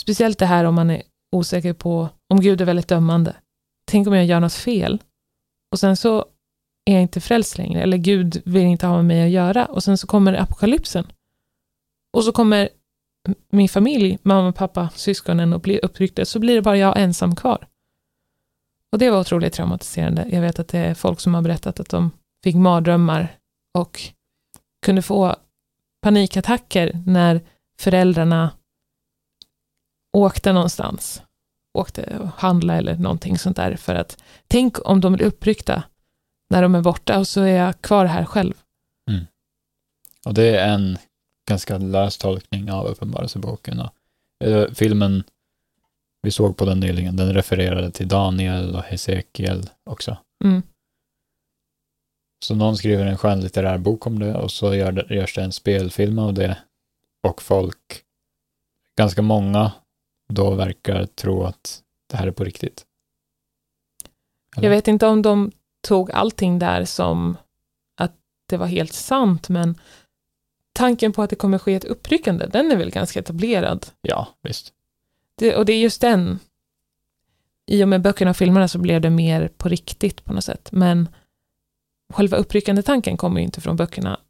speciellt 0.00 0.38
det 0.38 0.46
här 0.46 0.64
om 0.64 0.74
man 0.74 0.90
är 0.90 1.02
osäker 1.32 1.72
på, 1.72 2.08
om 2.28 2.40
Gud 2.40 2.60
är 2.60 2.64
väldigt 2.64 2.88
dömande, 2.88 3.36
tänk 3.84 4.08
om 4.08 4.14
jag 4.14 4.24
gör 4.24 4.40
något 4.40 4.52
fel, 4.52 5.02
och 5.70 5.78
sen 5.78 5.96
så 5.96 6.26
är 6.84 6.92
jag 6.92 7.02
inte 7.02 7.20
frälst 7.20 7.58
längre, 7.58 7.82
eller 7.82 7.96
Gud 7.96 8.42
vill 8.44 8.62
inte 8.62 8.86
ha 8.86 8.96
med 8.96 9.04
mig 9.04 9.24
att 9.24 9.30
göra, 9.30 9.66
och 9.66 9.84
sen 9.84 9.98
så 9.98 10.06
kommer 10.06 10.34
apokalypsen. 10.34 11.06
Och 12.12 12.24
så 12.24 12.32
kommer 12.32 12.68
min 13.50 13.68
familj, 13.68 14.18
mamma, 14.22 14.52
pappa, 14.52 14.90
syskonen 14.94 15.52
och 15.52 15.60
blir 15.60 15.84
uppryckta, 15.84 16.24
så 16.24 16.38
blir 16.38 16.54
det 16.54 16.62
bara 16.62 16.76
jag 16.76 17.00
ensam 17.00 17.36
kvar. 17.36 17.66
Och 18.92 18.98
det 18.98 19.10
var 19.10 19.20
otroligt 19.20 19.52
traumatiserande. 19.52 20.26
Jag 20.30 20.40
vet 20.40 20.58
att 20.58 20.68
det 20.68 20.78
är 20.78 20.94
folk 20.94 21.20
som 21.20 21.34
har 21.34 21.42
berättat 21.42 21.80
att 21.80 21.88
de 21.88 22.10
fick 22.44 22.56
mardrömmar 22.56 23.36
och 23.78 24.00
kunde 24.86 25.02
få 25.02 25.36
panikattacker 26.02 27.02
när 27.06 27.40
föräldrarna 27.80 28.50
åkte 30.12 30.52
någonstans, 30.52 31.22
åkte 31.78 32.18
och 32.18 32.28
handla 32.28 32.76
eller 32.76 32.96
någonting 32.96 33.38
sånt 33.38 33.56
där 33.56 33.76
för 33.76 33.94
att 33.94 34.22
tänk 34.46 34.88
om 34.88 35.00
de 35.00 35.12
blir 35.12 35.26
uppryckta 35.26 35.82
när 36.50 36.62
de 36.62 36.74
är 36.74 36.82
borta 36.82 37.18
och 37.18 37.28
så 37.28 37.40
är 37.40 37.56
jag 37.56 37.80
kvar 37.80 38.04
här 38.04 38.24
själv. 38.24 38.54
Mm. 39.10 39.26
Och 40.26 40.34
det 40.34 40.58
är 40.58 40.74
en 40.74 40.98
ganska 41.52 41.78
lös 41.78 42.18
tolkning 42.18 42.72
av 42.72 42.86
Uppenbarelseboken. 42.86 43.82
Filmen, 44.74 45.24
vi 46.22 46.30
såg 46.30 46.56
på 46.56 46.64
den 46.64 46.80
nyligen, 46.80 47.16
den 47.16 47.34
refererade 47.34 47.90
till 47.90 48.08
Daniel 48.08 48.76
och 48.76 48.82
Hesekiel 48.82 49.70
också. 49.84 50.16
Mm. 50.44 50.62
Så 52.44 52.54
någon 52.54 52.76
skriver 52.76 53.06
en 53.06 53.16
skönlitterär 53.16 53.78
bok 53.78 54.06
om 54.06 54.18
det 54.18 54.34
och 54.34 54.50
så 54.50 54.74
gör 54.74 54.92
det, 54.92 55.14
görs 55.14 55.34
det 55.34 55.42
en 55.42 55.52
spelfilm 55.52 56.18
av 56.18 56.34
det. 56.34 56.58
Och 57.22 57.42
folk, 57.42 58.04
ganska 58.96 59.22
många, 59.22 59.72
då 60.28 60.50
verkar 60.50 61.06
tro 61.06 61.44
att 61.44 61.82
det 62.10 62.16
här 62.16 62.26
är 62.26 62.30
på 62.30 62.44
riktigt. 62.44 62.86
Eller? 64.56 64.68
Jag 64.68 64.70
vet 64.76 64.88
inte 64.88 65.06
om 65.06 65.22
de 65.22 65.52
tog 65.80 66.10
allting 66.10 66.58
där 66.58 66.84
som 66.84 67.36
att 67.96 68.12
det 68.48 68.56
var 68.56 68.66
helt 68.66 68.92
sant, 68.92 69.48
men 69.48 69.78
tanken 70.72 71.12
på 71.12 71.22
att 71.22 71.30
det 71.30 71.36
kommer 71.36 71.58
ske 71.58 71.74
ett 71.74 71.84
uppryckande, 71.84 72.46
den 72.46 72.72
är 72.72 72.76
väl 72.76 72.90
ganska 72.90 73.20
etablerad? 73.20 73.86
Ja, 74.00 74.28
visst. 74.42 74.72
Det, 75.34 75.56
och 75.56 75.64
det 75.64 75.72
är 75.72 75.80
just 75.80 76.00
den, 76.00 76.38
i 77.66 77.84
och 77.84 77.88
med 77.88 78.02
böckerna 78.02 78.30
och 78.30 78.36
filmerna 78.36 78.68
så 78.68 78.78
blev 78.78 79.00
det 79.00 79.10
mer 79.10 79.48
på 79.56 79.68
riktigt 79.68 80.24
på 80.24 80.32
något 80.32 80.44
sätt, 80.44 80.68
men 80.72 81.08
själva 82.12 82.36
uppryckande 82.36 82.82
tanken 82.82 83.16
kommer 83.16 83.40
ju 83.40 83.44
inte 83.44 83.60
från 83.60 83.76
böckerna 83.76 84.20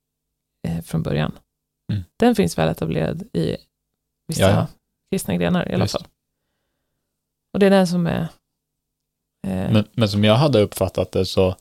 eh, 0.68 0.80
från 0.80 1.02
början. 1.02 1.32
Mm. 1.92 2.02
Den 2.16 2.34
finns 2.34 2.58
väl 2.58 2.68
etablerad 2.68 3.22
i 3.32 3.56
vissa 4.28 4.50
ja, 4.50 4.66
kristna 5.10 5.36
grenar 5.36 5.68
i 5.68 5.74
alla 5.74 5.84
Just. 5.84 5.92
fall. 5.92 6.06
Och 7.52 7.58
det 7.58 7.66
är 7.66 7.70
den 7.70 7.86
som 7.86 8.06
är... 8.06 8.20
Eh, 9.46 9.72
men, 9.72 9.88
men, 9.92 10.08
som 10.08 10.24
jag 10.24 10.36
hade 10.36 10.62
uppfattat 10.62 11.12
det 11.12 11.26
så, 11.26 11.56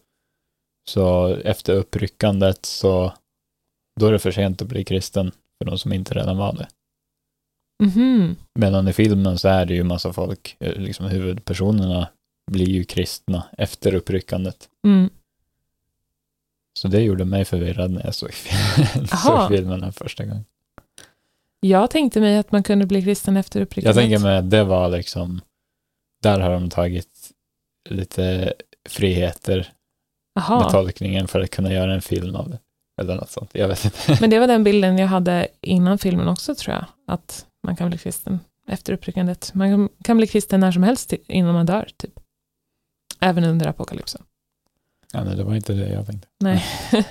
så 0.88 1.27
efter 1.27 1.73
uppryckandet 1.73 2.65
så 2.65 3.13
då 4.01 4.08
är 4.08 4.12
det 4.12 4.20
för 4.20 4.31
sent 4.31 4.62
att 4.62 4.67
bli 4.67 4.84
kristen 4.84 5.31
för 5.58 5.65
de 5.65 5.77
som 5.77 5.93
inte 5.93 6.13
redan 6.13 6.38
var 6.38 6.53
det. 6.53 6.67
Mm-hmm. 7.84 8.36
Medan 8.60 8.88
i 8.88 8.93
filmen 8.93 9.38
så 9.38 9.48
är 9.48 9.65
det 9.65 9.74
ju 9.74 9.84
massa 9.84 10.13
folk, 10.13 10.55
eh, 10.60 10.75
liksom 10.75 11.05
huvudpersonerna 11.05 12.08
blir 12.51 12.70
ju 12.70 12.84
kristna 12.84 13.43
efter 13.58 13.96
uppryckandet. 13.96 14.70
Mm. 14.86 15.10
Så 16.79 16.88
det 16.88 17.01
gjorde 17.01 17.25
mig 17.25 17.46
förvirrad 17.46 17.91
när 17.91 18.05
jag 18.05 18.15
såg, 18.15 18.34
såg 19.24 19.48
filmen 19.48 19.93
första 19.93 20.25
gången. 20.25 20.46
Jag 21.60 21.89
tänkte 21.89 22.20
mig 22.20 22.38
att 22.38 22.51
man 22.51 22.63
kunde 22.63 22.86
bli 22.86 23.01
kristen 23.01 23.38
efter 23.38 23.62
uppryckandet. 23.62 23.96
Jag 23.96 24.03
tänker 24.03 24.24
mig 24.27 24.38
att 24.38 24.50
det 24.50 24.63
var 24.63 24.89
liksom, 24.89 25.41
där 26.22 26.39
har 26.39 26.51
de 26.51 26.70
tagit 26.70 27.31
lite 27.89 28.53
friheter 28.89 29.72
Aha. 30.39 30.60
med 30.60 30.72
tolkningen 30.72 31.27
för 31.27 31.39
att 31.39 31.50
kunna 31.50 31.74
göra 31.74 31.93
en 31.93 32.01
film 32.01 32.36
av 32.36 32.50
det. 32.50 32.60
Eller 33.01 33.15
något 33.15 33.29
sånt, 33.29 33.50
jag 33.53 33.67
vet 33.67 33.86
inte. 33.86 34.17
Men 34.21 34.29
det 34.29 34.39
var 34.39 34.48
den 34.48 34.63
bilden 34.63 34.98
jag 34.98 35.07
hade 35.07 35.48
innan 35.62 35.98
filmen 35.98 36.27
också 36.27 36.55
tror 36.55 36.75
jag, 36.75 36.86
att 37.07 37.45
man 37.63 37.75
kan 37.75 37.89
bli 37.89 37.98
kristen 37.98 38.39
efter 38.67 38.93
uppryckandet. 38.93 39.53
Man 39.53 39.89
kan 40.03 40.17
bli 40.17 40.27
kristen 40.27 40.60
när 40.60 40.71
som 40.71 40.83
helst 40.83 41.13
innan 41.27 41.53
man 41.53 41.65
dör, 41.65 41.89
typ. 41.98 42.19
Även 43.19 43.43
under 43.43 43.67
apokalypsen. 43.67 44.24
Ja, 45.13 45.24
nej, 45.24 45.36
det 45.36 45.43
var 45.43 45.55
inte 45.55 45.74
det 45.74 45.89
jag 45.89 46.05
tänkte. 46.05 46.27
Nej. 46.39 46.65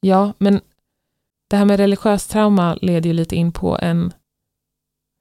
ja, 0.00 0.32
men 0.38 0.60
det 1.50 1.56
här 1.56 1.64
med 1.64 1.76
religiöst 1.76 2.30
trauma 2.30 2.74
leder 2.74 3.10
ju 3.10 3.12
lite 3.12 3.36
in 3.36 3.52
på 3.52 3.78
en 3.82 4.12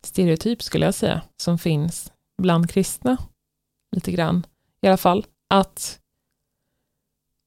stereotyp 0.03 0.63
skulle 0.63 0.85
jag 0.85 0.93
säga, 0.93 1.21
som 1.37 1.57
finns 1.57 2.11
bland 2.41 2.69
kristna, 2.69 3.17
lite 3.95 4.11
grann 4.11 4.45
i 4.81 4.87
alla 4.87 4.97
fall, 4.97 5.25
att 5.49 5.99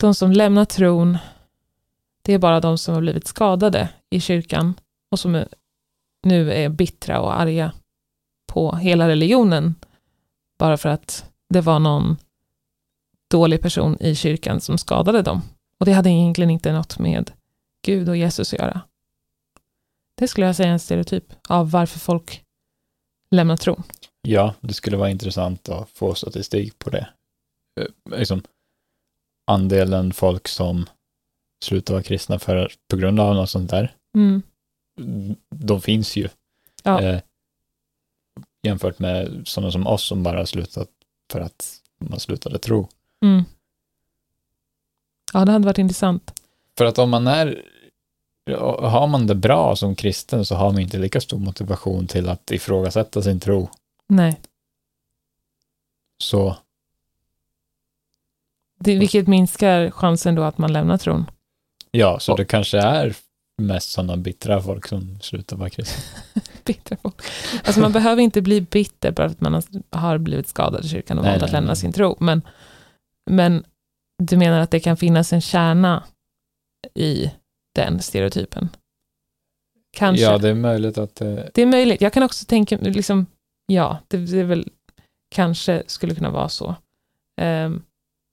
de 0.00 0.14
som 0.14 0.32
lämnar 0.32 0.64
tron, 0.64 1.18
det 2.22 2.34
är 2.34 2.38
bara 2.38 2.60
de 2.60 2.78
som 2.78 2.94
har 2.94 3.00
blivit 3.00 3.26
skadade 3.26 3.88
i 4.10 4.20
kyrkan 4.20 4.74
och 5.10 5.20
som 5.20 5.44
nu 6.22 6.52
är 6.52 6.68
bittra 6.68 7.20
och 7.20 7.40
arga 7.40 7.72
på 8.46 8.76
hela 8.76 9.08
religionen, 9.08 9.74
bara 10.58 10.76
för 10.76 10.88
att 10.88 11.24
det 11.48 11.60
var 11.60 11.78
någon 11.78 12.16
dålig 13.30 13.62
person 13.62 13.96
i 14.00 14.14
kyrkan 14.14 14.60
som 14.60 14.78
skadade 14.78 15.22
dem. 15.22 15.42
Och 15.78 15.86
det 15.86 15.92
hade 15.92 16.10
egentligen 16.10 16.50
inte 16.50 16.72
något 16.72 16.98
med 16.98 17.32
Gud 17.82 18.08
och 18.08 18.16
Jesus 18.16 18.52
att 18.52 18.58
göra. 18.58 18.80
Det 20.14 20.28
skulle 20.28 20.46
jag 20.46 20.56
säga 20.56 20.68
är 20.68 20.72
en 20.72 20.78
stereotyp 20.78 21.24
av 21.48 21.70
varför 21.70 21.98
folk 21.98 22.44
lämnar 23.30 23.56
tron. 23.56 23.82
Ja, 24.22 24.54
det 24.60 24.74
skulle 24.74 24.96
vara 24.96 25.10
intressant 25.10 25.68
att 25.68 25.90
få 25.90 26.14
statistik 26.14 26.78
på 26.78 26.90
det. 26.90 27.08
Eh, 27.80 28.18
liksom, 28.18 28.42
andelen 29.50 30.12
folk 30.12 30.48
som 30.48 30.86
slutar 31.64 31.94
vara 31.94 32.02
kristna 32.02 32.38
för, 32.38 32.72
på 32.90 32.96
grund 32.96 33.20
av 33.20 33.34
något 33.34 33.50
sånt 33.50 33.70
där, 33.70 33.94
Mm. 34.14 34.42
de 35.48 35.80
finns 35.80 36.16
ju. 36.16 36.28
Ja. 36.82 37.02
Eh, 37.02 37.20
jämfört 38.62 38.98
med 38.98 39.42
sådana 39.44 39.72
som 39.72 39.86
oss 39.86 40.02
som 40.04 40.22
bara 40.22 40.46
slutat 40.46 40.88
för 41.32 41.40
att 41.40 41.80
man 41.98 42.20
slutade 42.20 42.58
tro. 42.58 42.88
Mm. 43.22 43.44
Ja, 45.32 45.44
det 45.44 45.52
hade 45.52 45.66
varit 45.66 45.78
intressant. 45.78 46.40
För 46.78 46.84
att 46.84 46.98
om 46.98 47.10
man 47.10 47.26
är, 47.26 47.62
har 48.82 49.06
man 49.06 49.26
det 49.26 49.34
bra 49.34 49.76
som 49.76 49.94
kristen 49.96 50.44
så 50.44 50.54
har 50.54 50.72
man 50.72 50.80
inte 50.82 50.98
lika 50.98 51.20
stor 51.20 51.38
motivation 51.38 52.06
till 52.06 52.28
att 52.28 52.50
ifrågasätta 52.50 53.22
sin 53.22 53.40
tro. 53.40 53.68
Nej, 54.06 54.40
Så 56.18 56.56
det, 58.80 58.98
vilket 58.98 59.26
minskar 59.26 59.90
chansen 59.90 60.34
då 60.34 60.42
att 60.42 60.58
man 60.58 60.72
lämnar 60.72 60.98
tron. 60.98 61.30
ja, 61.90 62.18
så 62.20 62.36
det 62.36 62.44
kanske 62.44 62.78
är 62.78 63.16
mest 63.62 63.90
sådana 63.90 64.16
bittra 64.16 64.62
folk 64.62 64.86
som 64.86 65.20
slutar 65.20 65.56
vara 65.56 65.70
kristna. 65.70 66.02
Bittra 66.64 66.96
folk. 67.02 67.14
Alltså 67.64 67.80
man 67.80 67.92
behöver 67.92 68.22
inte 68.22 68.42
bli 68.42 68.60
bitter 68.60 69.10
bara 69.12 69.28
för 69.28 69.34
att 69.34 69.40
man 69.40 69.62
har- 69.90 70.18
blivit 70.18 70.48
skadad 70.48 70.84
i 70.84 70.88
kyrkan 70.88 71.18
och 71.18 71.24
Nej, 71.24 71.32
valt 71.32 71.42
att 71.42 71.52
lämna 71.52 71.66
nej. 71.70 71.76
sin 71.76 71.92
tro. 71.92 72.16
Men, 72.20 72.42
men 73.30 73.64
du 74.22 74.36
menar 74.36 74.60
att 74.60 74.70
det 74.70 74.80
kan 74.80 74.96
finnas 74.96 75.32
en 75.32 75.40
kärna 75.40 76.04
i 76.94 77.30
den 77.74 78.00
stereotypen? 78.02 78.68
Kanske. 79.96 80.24
Ja, 80.24 80.38
det 80.38 80.48
är 80.48 80.54
möjligt 80.54 80.98
att 80.98 81.20
eh, 81.20 81.34
Det 81.54 81.62
är 81.62 81.66
möjligt. 81.66 82.00
Jag 82.00 82.12
kan 82.12 82.22
också 82.22 82.44
tänka, 82.44 82.76
liksom, 82.80 83.26
ja, 83.66 83.98
det, 84.08 84.16
det 84.16 84.38
är 84.40 84.44
väl 84.44 84.68
kanske 85.34 85.82
skulle 85.86 86.14
kunna 86.14 86.30
vara 86.30 86.48
så. 86.48 86.74
Ehm, 87.40 87.82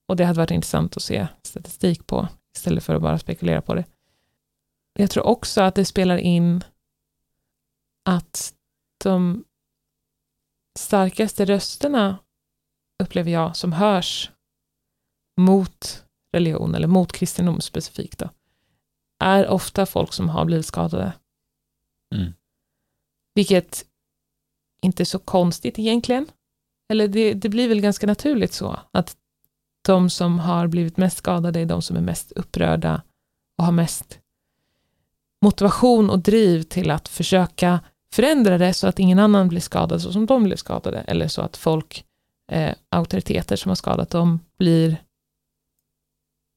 och 0.08 0.16
det 0.16 0.24
hade 0.24 0.38
varit 0.38 0.50
intressant 0.50 0.96
att 0.96 1.02
se 1.02 1.28
statistik 1.42 2.06
på, 2.06 2.28
istället 2.56 2.84
för 2.84 2.94
att 2.94 3.02
bara 3.02 3.18
spekulera 3.18 3.62
på 3.62 3.74
det. 3.74 3.84
Jag 4.92 5.10
tror 5.10 5.26
också 5.26 5.62
att 5.62 5.74
det 5.74 5.84
spelar 5.84 6.16
in 6.16 6.64
att 8.04 8.54
de 9.04 9.44
starkaste 10.78 11.44
rösterna, 11.44 12.18
upplever 13.02 13.30
jag, 13.30 13.56
som 13.56 13.72
hörs 13.72 14.30
mot 15.36 16.04
religion, 16.32 16.74
eller 16.74 16.88
mot 16.88 17.12
kristendom 17.12 17.60
specifikt, 17.60 18.18
då, 18.18 18.30
är 19.18 19.48
ofta 19.48 19.86
folk 19.86 20.12
som 20.12 20.28
har 20.28 20.44
blivit 20.44 20.66
skadade. 20.66 21.12
mm, 22.14 22.32
Vilket 23.34 23.86
inte 24.82 25.02
är 25.02 25.04
så 25.04 25.18
konstigt 25.18 25.78
egentligen. 25.78 26.26
Eller 26.88 27.08
det, 27.08 27.34
det 27.34 27.48
blir 27.48 27.68
väl 27.68 27.80
ganska 27.80 28.06
naturligt 28.06 28.52
så 28.52 28.80
att 28.92 29.16
de 29.82 30.10
som 30.10 30.38
har 30.38 30.66
blivit 30.66 30.96
mest 30.96 31.18
skadade 31.18 31.60
är 31.60 31.66
de 31.66 31.82
som 31.82 31.96
är 31.96 32.00
mest 32.00 32.32
upprörda 32.32 33.02
och 33.58 33.64
har 33.64 33.72
mest 33.72 34.18
motivation 35.42 36.10
och 36.10 36.18
driv 36.18 36.62
till 36.62 36.90
att 36.90 37.08
försöka 37.08 37.80
förändra 38.12 38.58
det 38.58 38.74
så 38.74 38.86
att 38.86 38.98
ingen 38.98 39.18
annan 39.18 39.48
blir 39.48 39.60
skadad 39.60 40.02
så 40.02 40.12
som 40.12 40.26
de 40.26 40.44
blev 40.44 40.56
skadade. 40.56 40.98
Eller 41.00 41.28
så 41.28 41.42
att 41.42 41.56
folk, 41.56 42.04
eh, 42.52 42.74
auktoriteter 42.88 43.56
som 43.56 43.68
har 43.68 43.76
skadat 43.76 44.10
dem, 44.10 44.40
blir 44.58 45.02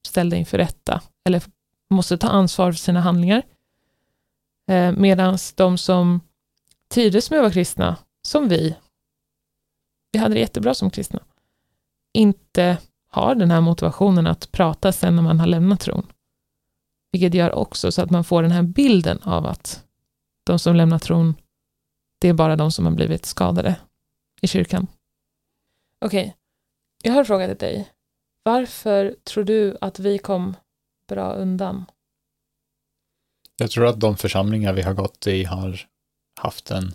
ställda 0.06 0.36
inför 0.36 0.58
rätta. 0.58 1.00
Eller 1.24 1.42
måste 1.90 2.18
ta 2.18 2.28
ansvar 2.28 2.72
för 2.72 2.78
sina 2.78 3.00
handlingar. 3.00 3.42
Eh, 4.70 4.92
Medan 4.92 5.38
de 5.54 5.78
som 5.78 6.20
trivdes 6.88 7.30
med 7.30 7.38
att 7.38 7.42
vara 7.42 7.52
kristna, 7.52 7.96
som 8.22 8.48
vi, 8.48 8.76
vi 10.12 10.18
hade 10.18 10.34
det 10.34 10.40
jättebra 10.40 10.74
som 10.74 10.90
kristna, 10.90 11.22
inte 12.12 12.78
har 13.12 13.34
den 13.34 13.50
här 13.50 13.60
motivationen 13.60 14.26
att 14.26 14.52
prata 14.52 14.92
sen 14.92 15.16
när 15.16 15.22
man 15.22 15.40
har 15.40 15.46
lämnat 15.46 15.80
tron. 15.80 16.06
Vilket 17.12 17.34
gör 17.34 17.52
också 17.54 17.92
så 17.92 18.02
att 18.02 18.10
man 18.10 18.24
får 18.24 18.42
den 18.42 18.50
här 18.50 18.62
bilden 18.62 19.22
av 19.22 19.46
att 19.46 19.84
de 20.44 20.58
som 20.58 20.76
lämnar 20.76 20.98
tron, 20.98 21.34
det 22.18 22.28
är 22.28 22.32
bara 22.34 22.56
de 22.56 22.72
som 22.72 22.86
har 22.86 22.92
blivit 22.92 23.26
skadade 23.26 23.80
i 24.40 24.48
kyrkan. 24.48 24.86
Okej, 26.04 26.36
jag 27.02 27.12
har 27.12 27.18
en 27.18 27.26
fråga 27.26 27.46
till 27.46 27.56
dig. 27.56 27.92
Varför 28.42 29.16
tror 29.24 29.44
du 29.44 29.76
att 29.80 29.98
vi 29.98 30.18
kom 30.18 30.56
bra 31.08 31.32
undan? 31.32 31.84
jag 33.56 33.70
tror 33.70 33.86
att 33.86 34.00
de 34.00 34.16
församlingar 34.16 34.72
vi 34.72 34.82
har 34.82 34.94
gått 34.94 35.26
i 35.26 35.44
har 35.44 35.80
haft 36.40 36.70
en 36.70 36.94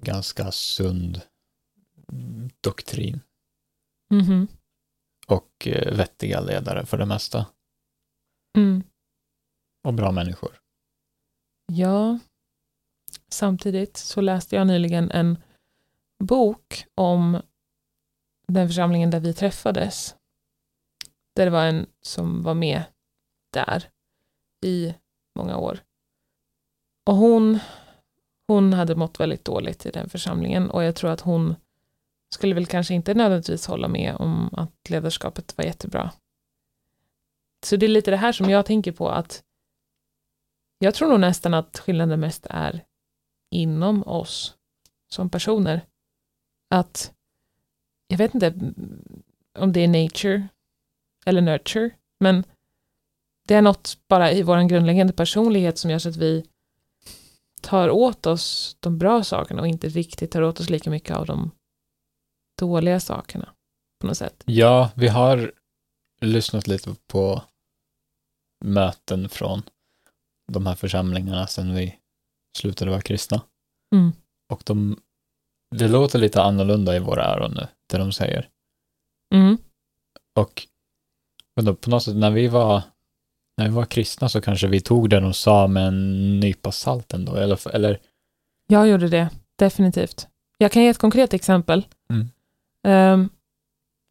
ganska 0.00 0.52
sund 0.52 1.20
mm, 2.12 2.50
doktrin 2.60 3.20
Mhm. 4.10 4.48
Och 5.30 5.66
eh, 5.66 5.96
vettiga 5.96 6.40
ledare 6.40 6.86
för 6.86 6.98
det 6.98 7.06
mesta. 7.06 7.46
Mm. 8.56 8.82
Och 9.84 9.94
bra 9.94 10.12
människor. 10.12 10.60
Ja, 11.72 12.18
samtidigt 13.28 13.96
så 13.96 14.20
läste 14.20 14.56
jag 14.56 14.66
nyligen 14.66 15.10
en 15.10 15.38
bok 16.24 16.84
om 16.94 17.42
den 18.48 18.68
församlingen 18.68 19.10
där 19.10 19.20
vi 19.20 19.34
träffades. 19.34 20.16
Där 21.36 21.44
det 21.44 21.50
var 21.50 21.64
en 21.64 21.86
som 22.02 22.42
var 22.42 22.54
med 22.54 22.82
där 23.52 23.88
i 24.64 24.94
många 25.36 25.56
år. 25.56 25.80
Och 27.06 27.16
hon, 27.16 27.58
hon 28.46 28.72
hade 28.72 28.94
mått 28.94 29.20
väldigt 29.20 29.44
dåligt 29.44 29.86
i 29.86 29.90
den 29.90 30.08
församlingen 30.08 30.70
och 30.70 30.84
jag 30.84 30.96
tror 30.96 31.10
att 31.10 31.20
hon 31.20 31.54
skulle 32.34 32.54
väl 32.54 32.66
kanske 32.66 32.94
inte 32.94 33.14
nödvändigtvis 33.14 33.66
hålla 33.66 33.88
med 33.88 34.16
om 34.16 34.50
att 34.52 34.90
ledarskapet 34.90 35.58
var 35.58 35.64
jättebra. 35.64 36.10
Så 37.66 37.76
det 37.76 37.86
är 37.86 37.90
lite 37.90 38.10
det 38.10 38.16
här 38.16 38.32
som 38.32 38.50
jag 38.50 38.66
tänker 38.66 38.92
på 38.92 39.08
att 39.08 39.44
jag 40.78 40.94
tror 40.94 41.08
nog 41.08 41.20
nästan 41.20 41.54
att 41.54 41.78
skillnaden 41.78 42.20
mest 42.20 42.46
är 42.50 42.84
inom 43.50 44.02
oss 44.06 44.54
som 45.12 45.30
personer. 45.30 45.86
Att, 46.70 47.12
jag 48.06 48.18
vet 48.18 48.34
inte 48.34 48.54
om 49.58 49.72
det 49.72 49.80
är 49.80 49.88
nature 49.88 50.48
eller 51.26 51.40
nurture, 51.40 51.90
men 52.20 52.44
det 53.48 53.54
är 53.54 53.62
något 53.62 53.98
bara 54.08 54.32
i 54.32 54.42
vår 54.42 54.68
grundläggande 54.68 55.12
personlighet 55.12 55.78
som 55.78 55.90
gör 55.90 55.98
så 55.98 56.08
att 56.08 56.16
vi 56.16 56.44
tar 57.60 57.90
åt 57.90 58.26
oss 58.26 58.76
de 58.80 58.98
bra 58.98 59.24
sakerna 59.24 59.60
och 59.60 59.68
inte 59.68 59.88
riktigt 59.88 60.30
tar 60.30 60.42
åt 60.42 60.60
oss 60.60 60.70
lika 60.70 60.90
mycket 60.90 61.16
av 61.16 61.26
de 61.26 61.50
dåliga 62.60 63.00
sakerna 63.00 63.48
på 64.00 64.06
något 64.06 64.16
sätt. 64.16 64.42
Ja, 64.46 64.90
vi 64.96 65.08
har 65.08 65.52
lyssnat 66.20 66.66
lite 66.66 66.94
på 67.06 67.42
möten 68.64 69.28
från 69.28 69.62
de 70.52 70.66
här 70.66 70.74
församlingarna 70.74 71.46
sedan 71.46 71.74
vi 71.74 71.98
slutade 72.58 72.90
vara 72.90 73.00
kristna. 73.00 73.42
Mm. 73.94 74.12
Och 74.52 74.62
de, 74.66 75.00
det 75.76 75.88
låter 75.88 76.18
lite 76.18 76.42
annorlunda 76.42 76.96
i 76.96 76.98
våra 76.98 77.24
öron 77.24 77.52
nu, 77.54 77.66
det 77.90 77.98
de 77.98 78.12
säger. 78.12 78.48
Mm. 79.34 79.58
Och 80.36 80.66
då, 81.60 81.74
på 81.74 81.90
något 81.90 82.02
sätt 82.02 82.16
när 82.16 82.30
vi 82.30 82.48
var 82.48 82.82
när 83.56 83.68
vi 83.68 83.74
var 83.74 83.84
kristna 83.84 84.28
så 84.28 84.40
kanske 84.40 84.66
vi 84.66 84.80
tog 84.80 85.10
det 85.10 85.20
de 85.20 85.34
sa 85.34 85.66
med 85.66 85.86
en 85.86 86.40
nypa 86.40 86.72
salt 86.72 87.12
ändå, 87.12 87.34
eller, 87.34 87.74
eller 87.74 88.00
Jag 88.66 88.88
gjorde 88.88 89.08
det, 89.08 89.30
definitivt. 89.56 90.28
Jag 90.58 90.72
kan 90.72 90.82
ge 90.82 90.88
ett 90.88 90.98
konkret 90.98 91.34
exempel. 91.34 91.86
Mm. 92.10 92.28
Ehm, 92.88 93.28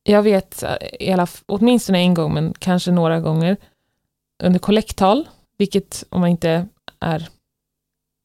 jag 0.04 0.24
vet, 0.24 0.64
eh, 0.64 0.78
i 1.00 1.12
alla, 1.12 1.28
åtminstone 1.46 2.00
en 2.00 2.14
gång, 2.14 2.34
men 2.34 2.54
kanske 2.54 2.92
några 2.92 3.20
gånger, 3.20 3.58
under 4.44 4.60
kollekttal, 4.60 5.30
vilket 5.58 6.04
om 6.10 6.22
man 6.22 6.30
inte 6.30 6.68
är 7.00 7.30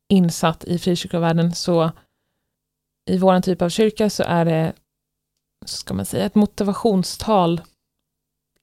insatt 0.09 0.64
i 0.64 0.78
frikyrkovärlden, 0.78 1.54
så 1.54 1.90
i 3.11 3.18
vår 3.18 3.40
typ 3.40 3.62
av 3.62 3.68
kyrka 3.68 4.11
så 4.11 4.22
är 4.22 4.44
det, 4.44 4.72
så 5.66 5.76
ska 5.76 5.94
man 5.94 6.04
säga, 6.04 6.24
ett 6.24 6.35
motivationstal 6.35 7.61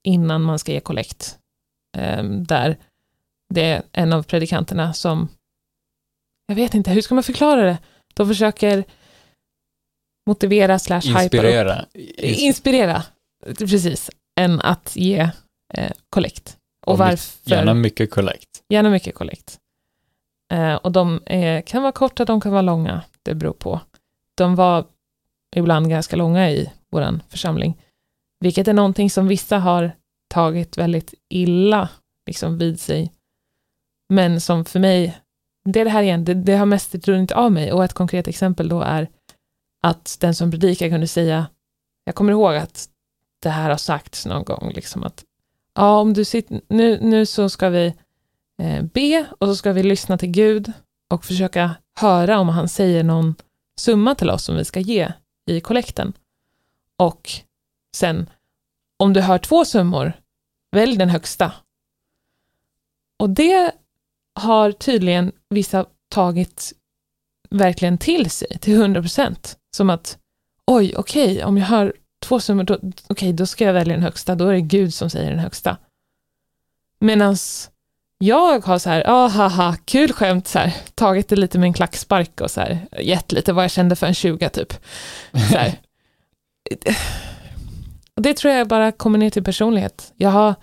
innan 0.04 0.42
man 0.42 0.60
ska 0.60 0.72
ge 0.72 0.80
kollekt. 0.80 1.40
Ehm, 1.98 2.44
där 2.44 2.78
det 3.50 3.64
är 3.64 3.84
en 3.92 4.14
av 4.14 4.24
predikanterna 4.24 4.94
som, 4.94 5.28
jag 6.46 6.56
vet 6.56 6.74
inte, 6.74 6.92
hur 6.92 7.02
ska 7.02 7.16
man 7.16 7.24
förklara 7.24 7.62
det? 7.62 7.78
De 8.14 8.28
försöker 8.28 8.84
motivera 10.32 10.80
slash 10.80 11.02
Inspirera. 11.06 11.86
Ins- 11.94 12.40
inspirera, 12.40 13.04
precis, 13.58 14.10
än 14.40 14.60
att 14.62 14.96
ge 14.96 15.30
eh, 15.74 15.92
kollekt. 16.10 16.58
Och, 16.86 16.94
Och 16.94 17.00
my- 17.00 17.06
varför? 17.06 17.52
Gärna 17.52 17.74
mycket 17.74 18.12
kollekt. 18.12 18.50
Gärna 18.70 18.90
mycket 18.90 19.16
kollekt. 19.16 19.58
Eh, 20.54 20.76
och 20.76 20.92
de 20.92 21.22
är, 21.26 21.62
kan 21.62 21.82
vara 21.82 21.92
korta, 21.92 22.26
de 22.26 22.42
kan 22.42 22.52
vara 22.52 22.62
långa, 22.62 23.02
det 23.24 23.36
beror 23.36 23.54
på. 23.54 23.80
De 24.38 24.56
var 24.56 24.86
ibland 25.56 25.90
ganska 25.90 26.16
långa 26.16 26.50
i 26.52 26.72
vår 26.92 27.20
församling, 27.30 27.78
vilket 28.40 28.68
är 28.68 28.74
någonting 28.74 29.10
som 29.10 29.28
vissa 29.28 29.60
har 29.60 29.92
tagit 30.34 30.78
väldigt 30.78 31.14
illa 31.30 31.90
liksom 32.28 32.58
vid 32.58 32.80
sig. 32.80 33.12
Men 34.10 34.42
som 34.42 34.66
för 34.66 34.80
mig, 34.80 35.18
det 35.70 35.80
är 35.80 35.86
det 35.86 35.92
här 35.92 36.04
igen, 36.04 36.26
det, 36.26 36.34
det 36.34 36.56
har 36.56 36.66
mest 36.66 37.08
runnit 37.08 37.32
av 37.32 37.52
mig 37.52 37.72
och 37.72 37.84
ett 37.86 37.94
konkret 37.94 38.28
exempel 38.28 38.70
då 38.70 38.82
är 38.82 39.08
att 39.82 40.18
den 40.20 40.36
som 40.36 40.52
predikar 40.52 40.90
kunde 40.90 41.08
säga, 41.08 41.48
jag 42.04 42.16
kommer 42.16 42.32
ihåg 42.32 42.56
att 42.56 42.90
det 43.42 43.50
här 43.50 43.70
har 43.70 43.78
sagts 43.78 44.26
någon 44.26 44.44
gång, 44.44 44.72
liksom 44.76 45.04
att 45.04 45.26
ja, 45.76 46.00
om 46.00 46.14
du 46.14 46.26
sitter, 46.26 46.62
nu, 46.68 47.00
nu 47.02 47.26
så 47.26 47.50
ska 47.50 47.70
vi 47.70 47.94
eh, 48.62 48.84
be 48.84 49.28
och 49.40 49.48
så 49.48 49.56
ska 49.56 49.72
vi 49.72 49.84
lyssna 49.84 50.18
till 50.18 50.32
Gud 50.32 50.72
och 51.10 51.26
försöka 51.26 51.76
höra 52.00 52.40
om 52.40 52.50
han 52.50 52.70
säger 52.70 53.04
någon 53.04 53.36
summa 53.80 54.16
till 54.16 54.30
oss 54.30 54.44
som 54.44 54.56
vi 54.56 54.66
ska 54.66 54.80
ge 54.80 55.14
i 55.46 55.62
kollekten. 55.62 56.14
Och 56.98 57.32
sen, 57.96 58.30
om 59.00 59.14
du 59.14 59.22
hör 59.22 59.38
två 59.38 59.66
summor, 59.66 60.14
välj 60.72 60.98
den 60.98 61.10
högsta. 61.10 61.54
Och 63.20 63.30
det 63.30 63.72
har 64.40 64.72
tydligen 64.72 65.32
vissa 65.50 65.86
tagit 66.10 66.74
verkligen 67.50 67.98
till 67.98 68.30
sig 68.30 68.60
till 68.60 68.74
100 68.74 69.02
procent. 69.02 69.58
Som 69.76 69.90
att, 69.90 70.18
oj, 70.66 70.94
okej, 70.98 71.44
om 71.44 71.58
jag 71.58 71.66
hör 71.66 71.94
två 72.20 72.40
summor, 72.40 72.64
då, 72.64 72.80
okej, 73.08 73.34
då 73.34 73.46
ska 73.46 73.64
jag 73.64 73.74
välja 73.74 73.94
den 73.94 74.04
högsta, 74.04 74.36
då 74.36 74.48
är 74.48 74.54
det 74.54 74.62
Gud 74.62 74.94
som 74.94 75.10
säger 75.10 75.30
den 75.30 75.40
högsta. 75.40 75.78
Medan 77.00 77.38
jag 78.18 78.66
har 78.66 78.80
så 78.80 78.90
här, 78.90 79.04
ah, 79.08 79.28
haha, 79.28 79.78
kul 79.86 80.14
skämt, 80.14 80.48
så 80.48 80.60
här, 80.60 80.76
tagit 80.96 81.28
det 81.28 81.36
lite 81.36 81.60
med 81.60 81.68
en 81.68 81.74
klackspark 81.74 82.42
och 82.42 82.52
så 82.52 82.62
här, 82.62 82.88
gett 83.00 83.32
lite 83.32 83.54
vad 83.54 83.64
jag 83.64 83.72
kände 83.72 83.96
för 83.96 84.08
en 84.08 84.14
20 84.14 84.50
typ. 84.50 84.74
Så 85.32 85.58
här. 85.58 85.80
Och 88.16 88.22
det 88.22 88.34
tror 88.34 88.54
jag 88.54 88.68
bara 88.68 88.92
kommer 88.92 89.18
ner 89.18 89.30
till 89.30 89.44
personlighet. 89.44 90.14
Jag 90.16 90.30
har, 90.30 90.56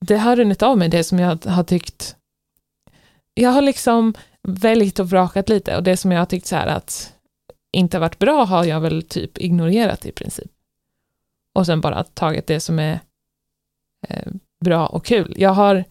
det 0.00 0.16
har 0.16 0.36
runnit 0.36 0.62
av 0.62 0.78
mig, 0.78 0.88
det 0.88 1.04
som 1.04 1.18
jag 1.18 1.44
har 1.46 1.64
tyckt, 1.64 2.16
jag 3.34 3.50
har 3.50 3.62
liksom 3.62 4.14
väljt 4.42 4.98
och 4.98 5.10
vrakat 5.10 5.48
lite 5.48 5.76
och 5.76 5.82
det 5.82 5.96
som 5.96 6.12
jag 6.12 6.18
har 6.18 6.26
tyckt 6.26 6.46
så 6.46 6.56
här 6.56 6.66
att 6.66 7.12
inte 7.72 7.98
varit 7.98 8.18
bra 8.18 8.44
har 8.44 8.64
jag 8.64 8.80
väl 8.80 9.02
typ 9.02 9.38
ignorerat 9.38 10.06
i 10.06 10.12
princip. 10.12 10.50
Och 11.54 11.66
sen 11.66 11.80
bara 11.80 12.04
tagit 12.04 12.46
det 12.46 12.60
som 12.60 12.78
är 12.78 13.00
eh, 14.08 14.32
bra 14.64 14.86
och 14.86 15.04
kul. 15.04 15.34
Jag 15.36 15.50
har 15.50 15.84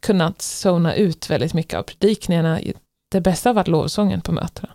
kunnat 0.00 0.42
zona 0.42 0.94
ut 0.94 1.30
väldigt 1.30 1.54
mycket 1.54 1.78
av 1.78 1.82
predikningarna. 1.82 2.60
Det 3.08 3.20
bästa 3.20 3.48
har 3.48 3.54
varit 3.54 3.68
lovsången 3.68 4.20
på 4.20 4.32
mötena. 4.32 4.70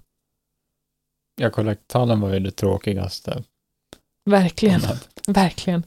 Ja, 1.35 1.49
kollekttalen 1.49 2.21
var 2.21 2.33
ju 2.33 2.39
det 2.39 2.51
tråkigaste. 2.51 3.43
Verkligen, 4.25 4.81
verkligen. 5.27 5.83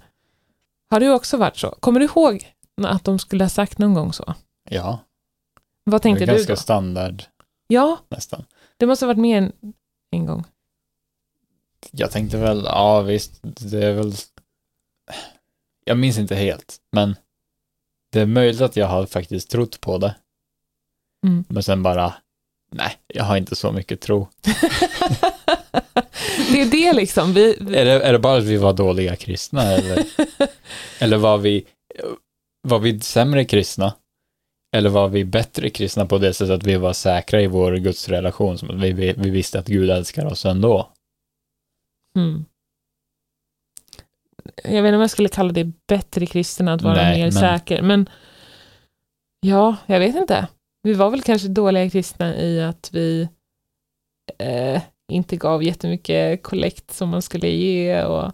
Har 0.90 1.00
du 1.00 1.10
också 1.10 1.36
varit 1.36 1.56
så? 1.56 1.70
Kommer 1.70 2.00
du 2.00 2.06
ihåg 2.06 2.54
att 2.82 3.04
de 3.04 3.18
skulle 3.18 3.44
ha 3.44 3.48
sagt 3.48 3.78
någon 3.78 3.94
gång 3.94 4.12
så? 4.12 4.34
Ja, 4.70 4.98
Vad 5.84 6.00
det 6.00 6.02
tänkte 6.02 6.24
är 6.24 6.26
du 6.26 6.32
ganska 6.32 6.52
då? 6.52 6.56
standard 6.56 7.22
Ja, 7.68 7.98
nästan. 8.08 8.44
det 8.76 8.86
måste 8.86 9.04
ha 9.04 9.08
varit 9.08 9.18
mer 9.20 9.38
än 9.38 9.52
en 10.12 10.26
gång. 10.26 10.44
Jag 11.90 12.10
tänkte 12.10 12.36
väl, 12.36 12.62
ja 12.64 13.00
visst, 13.00 13.38
det 13.42 13.84
är 13.84 13.92
väl... 13.92 14.12
Jag 15.84 15.98
minns 15.98 16.18
inte 16.18 16.34
helt, 16.34 16.76
men 16.92 17.16
det 18.12 18.20
är 18.20 18.26
möjligt 18.26 18.60
att 18.60 18.76
jag 18.76 18.86
har 18.86 19.06
faktiskt 19.06 19.50
trott 19.50 19.80
på 19.80 19.98
det. 19.98 20.14
Mm. 21.26 21.44
Men 21.48 21.62
sen 21.62 21.82
bara, 21.82 22.14
nej, 22.72 22.96
jag 23.06 23.24
har 23.24 23.36
inte 23.36 23.56
så 23.56 23.72
mycket 23.72 24.00
tro. 24.00 24.28
det 26.52 26.60
är 26.60 26.70
det 26.70 26.92
liksom. 26.92 27.32
Vi, 27.32 27.56
vi, 27.60 27.76
Är 27.76 27.84
det, 27.84 27.90
är 27.90 28.12
det 28.12 28.18
bara 28.18 28.38
att 28.38 28.44
vi 28.44 28.56
var 28.56 28.72
dåliga 28.72 29.16
kristna 29.16 29.62
eller, 29.62 30.04
eller 30.98 31.16
var 31.16 31.38
vi, 31.38 31.66
var 32.62 32.78
vi 32.78 33.00
sämre 33.00 33.44
kristna? 33.44 33.92
Eller 34.72 34.90
var 34.90 35.08
vi 35.08 35.24
bättre 35.24 35.70
kristna 35.70 36.06
på 36.06 36.18
det 36.18 36.34
sättet 36.34 36.54
att 36.54 36.66
vi 36.66 36.76
var 36.76 36.92
säkra 36.92 37.40
i 37.42 37.46
vår 37.46 37.72
gudsrelation, 37.76 38.58
som 38.58 38.80
vi, 38.80 38.92
vi, 38.92 39.12
vi 39.12 39.30
visste 39.30 39.58
att 39.58 39.66
Gud 39.66 39.90
älskar 39.90 40.26
oss 40.26 40.44
ändå? 40.46 40.92
Mm. 42.16 42.44
Jag 44.64 44.82
vet 44.82 44.88
inte 44.88 44.94
om 44.94 45.00
jag 45.00 45.10
skulle 45.10 45.28
kalla 45.28 45.52
det 45.52 45.64
bättre 45.86 46.26
kristen 46.26 46.68
att 46.68 46.82
vara 46.82 46.94
Nej, 46.94 47.16
mer 47.18 47.24
men- 47.24 47.32
säker, 47.32 47.82
men 47.82 48.08
ja, 49.40 49.76
jag 49.86 49.98
vet 50.00 50.16
inte. 50.16 50.48
Vi 50.82 50.92
var 50.92 51.10
väl 51.10 51.22
kanske 51.22 51.48
dåliga 51.48 51.90
kristna 51.90 52.36
i 52.36 52.62
att 52.62 52.90
vi 52.92 53.28
eh, 54.38 54.82
inte 55.08 55.36
gav 55.36 55.62
jättemycket 55.62 56.42
kollekt 56.42 56.90
som 56.90 57.08
man 57.08 57.22
skulle 57.22 57.48
ge 57.48 58.04
och 58.04 58.32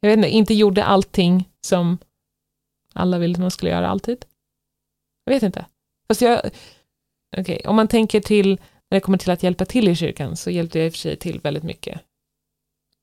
jag 0.00 0.08
vet 0.10 0.16
inte, 0.16 0.28
inte 0.28 0.54
gjorde 0.54 0.84
allting 0.84 1.48
som 1.60 1.98
alla 2.92 3.18
ville 3.18 3.32
att 3.34 3.40
man 3.40 3.50
skulle 3.50 3.70
göra 3.70 3.88
alltid. 3.88 4.24
Jag 5.24 5.32
vet 5.34 5.42
inte. 5.42 5.66
Fast 6.08 6.20
jag, 6.22 6.50
okej, 7.36 7.62
om 7.66 7.76
man 7.76 7.88
tänker 7.88 8.20
till 8.20 8.48
när 8.90 8.96
det 8.96 9.00
kommer 9.00 9.18
till 9.18 9.30
att 9.30 9.42
hjälpa 9.42 9.64
till 9.64 9.88
i 9.88 9.96
kyrkan 9.96 10.36
så 10.36 10.50
hjälpte 10.50 10.78
jag 10.78 10.86
i 10.86 10.88
och 10.88 10.92
för 10.92 10.98
sig 10.98 11.16
till 11.16 11.40
väldigt 11.40 11.62
mycket. 11.64 12.00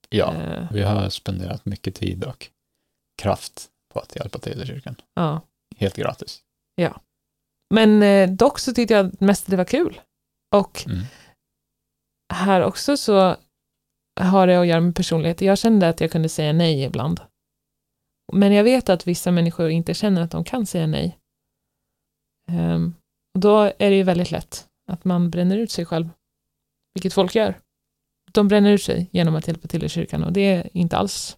Ja, 0.09 0.33
Eh, 0.35 0.71
vi 0.71 0.81
har 0.81 1.09
spenderat 1.09 1.65
mycket 1.65 1.95
tid 1.95 2.23
och 2.23 2.47
kraft 3.21 3.69
på 3.93 3.99
att 3.99 4.15
hjälpa 4.15 4.39
till 4.39 4.61
i 4.61 4.65
kyrkan. 4.65 4.95
ja. 5.13 5.41
Helt 5.77 5.95
gratis. 5.95 6.41
Men 7.73 8.03
eh, 8.03 8.29
dock 8.29 8.59
så 8.59 8.73
tyckte 8.73 8.93
jag 8.93 9.21
mest 9.21 9.43
att 9.45 9.51
det 9.51 9.57
var 9.57 9.65
kul. 9.65 10.01
Och 10.55 10.83
Mm. 10.87 11.03
här 12.33 12.61
också 12.61 12.97
så 12.97 13.35
har 14.19 14.47
det 14.47 14.59
att 14.61 14.67
göra 14.67 14.81
med 14.81 14.95
personlighet. 14.95 15.41
Jag 15.41 15.57
kände 15.57 15.89
att 15.89 16.01
jag 16.01 16.11
kunde 16.11 16.29
säga 16.29 16.53
nej 16.53 16.83
ibland. 16.83 17.19
Men 18.33 18.53
jag 18.53 18.63
vet 18.63 18.89
att 18.89 19.07
vissa 19.07 19.31
människor 19.31 19.69
inte 19.69 19.93
känner 19.93 20.21
att 20.21 20.31
de 20.31 20.43
kan 20.43 20.65
säga 20.65 20.87
nej. 20.87 21.18
Och 23.33 23.39
då 23.39 23.59
är 23.59 23.89
det 23.89 23.95
ju 23.95 24.03
väldigt 24.03 24.31
lätt 24.31 24.67
att 24.91 25.05
man 25.05 25.29
bränner 25.29 25.57
ut 25.57 25.71
sig 25.71 25.85
själv. 25.85 26.09
Vilket 26.93 27.13
folk 27.13 27.35
gör. 27.35 27.59
De 28.31 28.47
bränner 28.47 28.71
ut 28.71 28.83
sig 28.83 29.09
genom 29.11 29.35
att 29.35 29.47
hjälpa 29.47 29.67
till 29.67 29.83
i 29.83 29.89
kyrkan 29.89 30.23
och 30.23 30.33
det 30.33 30.41
är 30.41 30.69
inte 30.73 30.97
alls 30.97 31.37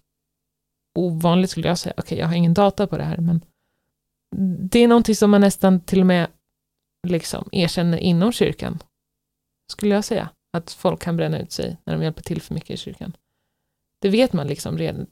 ovanligt 0.99 1.49
skulle 1.49 1.67
jag 1.67 1.77
säga. 1.77 1.93
Okej, 1.97 2.17
jag 2.17 2.27
har 2.27 2.35
ingen 2.35 2.53
data 2.53 2.87
på 2.87 2.97
det 2.97 3.03
här, 3.03 3.17
men 3.17 3.41
det 4.69 4.79
är 4.79 4.87
någonting 4.87 5.15
som 5.15 5.31
man 5.31 5.41
nästan 5.41 5.79
till 5.79 5.99
och 5.99 6.05
med 6.05 6.27
liksom 7.07 7.49
erkänner 7.51 7.97
inom 7.97 8.31
kyrkan. 8.31 8.79
Skulle 9.71 9.95
jag 9.95 10.05
säga. 10.05 10.29
Att 10.53 10.71
folk 10.71 11.01
kan 11.01 11.17
bränna 11.17 11.39
ut 11.39 11.51
sig 11.51 11.77
när 11.85 11.93
de 11.93 12.03
hjälper 12.03 12.21
till 12.21 12.41
för 12.41 12.53
mycket 12.53 12.69
i 12.69 12.77
kyrkan. 12.77 13.17
Det 14.01 14.09
vet 14.09 14.33
man 14.33 14.47
liksom 14.47 14.77
redan, 14.77 15.07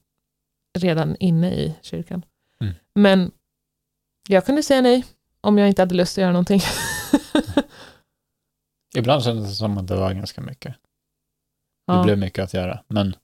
redan 0.77 1.15
inne 1.15 1.53
i 1.53 1.75
kyrkan. 1.81 2.25
Mm. 2.59 2.73
Men 2.93 3.31
jag 4.27 4.45
kunde 4.45 4.63
säga 4.63 4.81
nej 4.81 5.05
om 5.41 5.57
jag 5.57 5.67
inte 5.67 5.81
hade 5.81 5.95
lust 5.95 6.17
att 6.17 6.21
göra 6.21 6.31
någonting. 6.31 6.61
Ibland 8.95 9.23
kändes 9.23 9.49
det 9.49 9.55
som 9.55 9.77
att 9.77 9.87
det 9.87 9.95
var 9.95 10.13
ganska 10.13 10.41
mycket. 10.41 10.75
Det 11.87 11.93
ja. 11.93 12.03
blev 12.03 12.17
mycket 12.17 12.43
att 12.43 12.53
göra, 12.53 12.83
men 12.87 13.15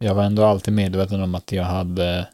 jag 0.00 0.14
var 0.14 0.24
ändå 0.24 0.44
alltid 0.44 0.74
medveten 0.74 1.22
om 1.22 1.34
att 1.34 1.52
jag 1.52 1.64
hade 1.64 2.28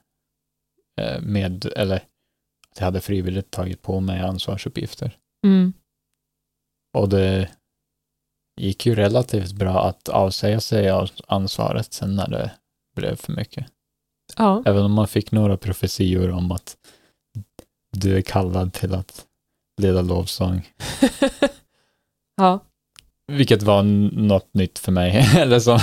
eh, 1.01 1.21
med, 1.21 1.66
eller 1.77 1.97
att 1.97 2.79
jag 2.79 2.85
hade 2.85 3.01
frivilligt 3.01 3.51
tagit 3.51 3.83
på 3.83 4.01
mig 4.01 4.21
ansvarsuppgifter. 4.21 5.19
Mm. 5.47 5.73
Och 6.97 7.09
det 7.09 7.51
gick 8.61 8.87
ju 8.87 8.95
relativt 8.95 9.53
bra 9.53 9.88
att 9.88 10.09
avsäga 10.09 10.61
sig 10.61 10.90
av 10.90 11.11
ansvaret 11.27 11.92
sen 11.92 12.16
när 12.16 12.29
det 12.29 12.51
blev 12.97 13.16
för 13.16 13.33
mycket. 13.33 13.66
ja. 14.37 14.62
Även 14.66 14.85
om 14.85 14.92
man 14.92 15.09
fick 15.09 15.33
några 15.33 15.57
profetior 15.57 16.31
om 16.31 16.53
att 16.53 16.77
du 18.01 18.17
är 18.17 18.23
kallad 18.23 18.73
till 18.73 18.95
att 18.95 19.27
leda 19.83 20.03
lovsång. 20.03 20.69
ja. 22.37 22.61
Vilket 23.27 23.63
var 23.63 23.83
något 23.83 24.55
nytt 24.55 24.79
för 24.79 24.93
mig. 24.93 25.29
eller 25.37 25.61
som, 25.61 25.81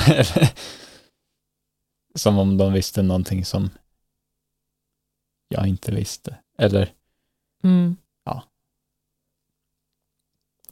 som 2.15 2.37
om 2.37 2.57
de 2.57 2.73
visste 2.73 3.01
någonting 3.01 3.45
som 3.45 3.69
jag 5.47 5.67
inte 5.67 5.91
visste. 5.91 6.35
Eller, 6.57 6.93
Mm. 7.63 7.95
Ja. 8.25 8.43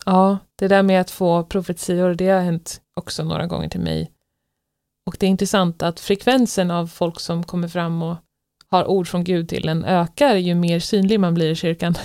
Ja, 0.06 0.38
det 0.56 0.68
där 0.68 0.84
med 0.84 1.02
att 1.02 1.12
få 1.12 1.44
profetior, 1.44 2.14
det 2.14 2.30
har 2.30 2.42
hänt 2.42 2.82
också 2.94 3.24
några 3.24 3.48
gånger 3.48 3.70
till 3.70 3.80
mig. 3.80 4.12
Och 5.06 5.16
det 5.20 5.26
är 5.26 5.30
intressant 5.30 5.84
att 5.84 6.00
frekvensen 6.00 6.72
av 6.72 6.88
folk 6.88 7.20
som 7.20 7.44
kommer 7.44 7.68
fram 7.68 8.02
och 8.02 8.18
har 8.72 8.88
ord 8.88 9.08
från 9.08 9.24
Gud 9.24 9.50
till 9.50 9.70
en 9.70 9.84
ökar 9.86 10.36
ju 10.36 10.56
mer 10.56 10.80
synlig 10.80 11.20
man 11.20 11.34
blir 11.34 11.52
i 11.52 11.56
kyrkan. 11.56 11.96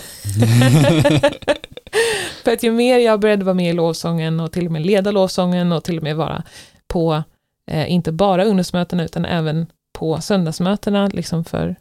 För 2.44 2.52
att 2.52 2.62
ju 2.62 2.72
mer 2.72 2.98
jag 2.98 3.20
började 3.20 3.44
vara 3.44 3.54
med 3.54 3.70
i 3.70 3.72
lovsången 3.72 4.40
och 4.40 4.52
till 4.52 4.66
och 4.66 4.72
med 4.72 4.86
leda 4.86 5.10
lovsången 5.10 5.72
och 5.72 5.84
till 5.84 5.96
och 5.96 6.02
med 6.02 6.16
vara 6.16 6.44
på, 6.86 7.22
eh, 7.70 7.92
inte 7.92 8.12
bara 8.12 8.44
ungdomsmötena 8.44 9.04
utan 9.04 9.24
även 9.24 9.66
på 9.92 10.20
söndagsmötena, 10.20 11.08
liksom 11.08 11.44
för 11.44 11.76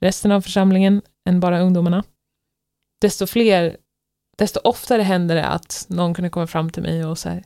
resten 0.00 0.32
av 0.32 0.40
församlingen 0.40 1.02
än 1.28 1.40
bara 1.40 1.60
ungdomarna. 1.60 2.04
Desto 3.00 3.26
fler, 3.26 3.76
desto 4.38 4.60
oftare 4.64 5.02
händer 5.02 5.34
det 5.34 5.46
att 5.46 5.86
någon 5.88 6.14
kunde 6.14 6.30
komma 6.30 6.46
fram 6.46 6.70
till 6.70 6.82
mig 6.82 7.04
och 7.04 7.18
så 7.18 7.28
här, 7.28 7.44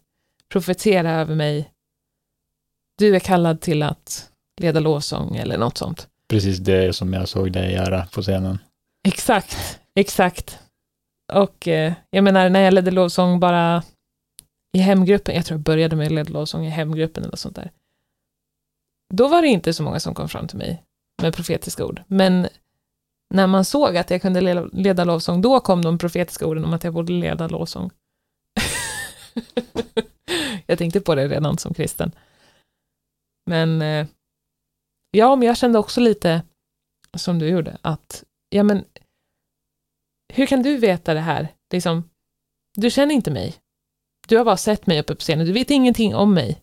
profetera 0.53 1.13
över 1.13 1.35
mig. 1.35 1.71
Du 2.99 3.17
är 3.17 3.21
kallad 3.21 3.61
till 3.61 3.83
att 3.83 4.31
leda 4.61 4.81
lovsång 4.81 5.37
eller 5.37 5.59
något 5.59 5.79
sånt. 5.79 6.09
Precis 6.29 6.59
det 6.59 6.97
som 6.97 7.13
jag 7.13 7.29
såg 7.29 7.53
dig 7.53 7.73
göra 7.73 8.07
på 8.07 8.23
scenen. 8.23 8.59
Exakt, 9.09 9.81
exakt. 9.95 10.59
Och 11.33 11.69
eh, 11.69 11.93
jag 12.11 12.25
menar, 12.25 12.49
när 12.49 12.61
jag 12.61 12.75
ledde 12.75 12.91
lovsång 12.91 13.41
bara 13.41 13.83
i 14.77 14.79
hemgruppen, 14.79 15.35
jag 15.35 15.47
tror 15.47 15.59
jag 15.59 15.65
började 15.65 15.97
med 15.97 16.07
att 16.07 16.13
leda 16.13 16.33
lovsång 16.33 16.67
i 16.67 16.71
hemgruppen 16.71 17.25
eller 17.25 17.37
sånt 17.37 17.57
där. 17.57 17.71
Då 19.15 19.29
var 19.29 19.43
det 19.43 19.49
inte 19.49 19.73
så 19.73 19.83
många 19.83 20.01
som 20.01 20.15
kom 20.15 20.29
fram 20.29 20.49
till 20.49 20.59
mig 20.59 20.83
med 21.23 21.35
profetiska 21.35 21.85
ord. 21.85 22.03
Men 22.07 22.49
när 23.35 23.47
man 23.47 23.65
såg 23.65 23.97
att 23.97 24.11
jag 24.11 24.23
kunde 24.23 24.41
leda, 24.41 24.69
leda 24.73 25.05
lovsång, 25.05 25.41
då 25.41 25.61
kom 25.61 25.83
de 25.83 25.99
profetiska 25.99 26.47
orden 26.47 26.65
om 26.65 26.73
att 26.73 26.85
jag 26.85 26.93
borde 26.95 27.13
leda 27.13 27.49
lovsång. 27.49 27.91
jag 30.67 30.79
tänkte 30.79 31.01
på 31.01 31.15
det 31.15 31.29
redan 31.29 31.59
som 31.59 31.75
kristen. 31.75 32.13
Men 33.51 33.83
eh, 33.83 34.07
ja, 35.17 35.37
men 35.37 35.49
jag 35.49 35.57
kände 35.57 35.79
också 35.79 36.01
lite 36.01 36.43
som 37.15 37.39
du 37.39 37.49
gjorde, 37.49 37.79
att 37.83 38.25
ja, 38.49 38.63
men 38.63 38.85
hur 40.33 40.47
kan 40.47 40.63
du 40.63 40.77
veta 40.77 41.15
det 41.15 41.21
här? 41.21 41.49
Liksom, 41.73 42.11
du 42.75 42.91
känner 42.91 43.15
inte 43.15 43.31
mig. 43.31 43.57
Du 44.29 44.37
har 44.37 44.45
bara 44.45 44.57
sett 44.57 44.87
mig 44.87 45.01
uppe 45.01 45.15
på 45.15 45.21
scenen, 45.21 45.47
du 45.47 45.53
vet 45.53 45.71
ingenting 45.71 46.15
om 46.15 46.35
mig. 46.35 46.63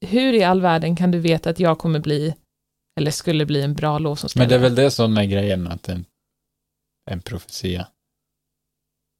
Hur 0.00 0.32
i 0.32 0.44
all 0.44 0.60
världen 0.60 0.96
kan 0.96 1.10
du 1.10 1.18
veta 1.18 1.50
att 1.50 1.60
jag 1.60 1.78
kommer 1.78 2.00
bli, 2.00 2.34
eller 2.98 3.10
skulle 3.10 3.46
bli 3.46 3.62
en 3.62 3.74
bra 3.74 3.98
lovsångsledare? 3.98 4.48
Men 4.48 4.60
det 4.60 4.66
är 4.66 4.70
väl 4.70 4.84
det 4.84 4.90
som 4.90 5.16
är 5.16 5.24
grejen 5.24 5.66
att 5.66 5.88
en, 5.88 6.04
en 7.10 7.20
profetia. 7.20 7.88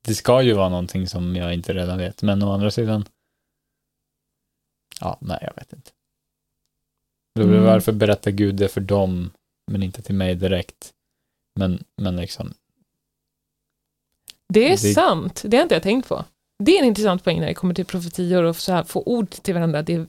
Det 0.05 0.15
ska 0.15 0.43
ju 0.43 0.53
vara 0.53 0.69
någonting 0.69 1.07
som 1.07 1.37
jag 1.37 1.55
inte 1.55 1.75
redan 1.75 1.99
vet, 1.99 2.23
men 2.23 2.43
å 2.43 2.53
andra 2.53 2.71
sidan, 2.71 3.05
ja, 5.01 5.19
nej, 5.21 5.39
jag 5.43 5.55
vet 5.55 5.73
inte. 5.73 5.91
Mm. 7.43 7.65
Varför 7.65 7.93
berättar 7.93 8.31
Gud 8.31 8.55
det 8.55 8.69
för 8.69 8.81
dem, 8.81 9.31
men 9.73 9.83
inte 9.83 10.03
till 10.03 10.15
mig 10.15 10.35
direkt? 10.35 10.93
Men, 11.59 11.85
men 12.03 12.17
liksom, 12.17 12.55
det 14.49 14.65
är 14.65 14.71
det... 14.71 14.95
sant, 14.95 15.43
det 15.47 15.57
har 15.57 15.63
inte 15.63 15.75
jag 15.75 15.83
tänkt 15.83 16.09
på. 16.09 16.25
Det 16.65 16.77
är 16.77 16.79
en 16.79 16.89
intressant 16.89 17.25
poäng 17.25 17.41
när 17.41 17.47
det 17.47 17.55
kommer 17.55 17.75
till 17.75 17.85
profetior 17.85 18.43
och 18.43 18.57
så 18.57 18.73
här, 18.73 18.85
få 18.85 19.03
ord 19.07 19.31
till 19.31 19.55
varandra. 19.55 19.83
Det 19.83 19.95
är, 19.95 20.07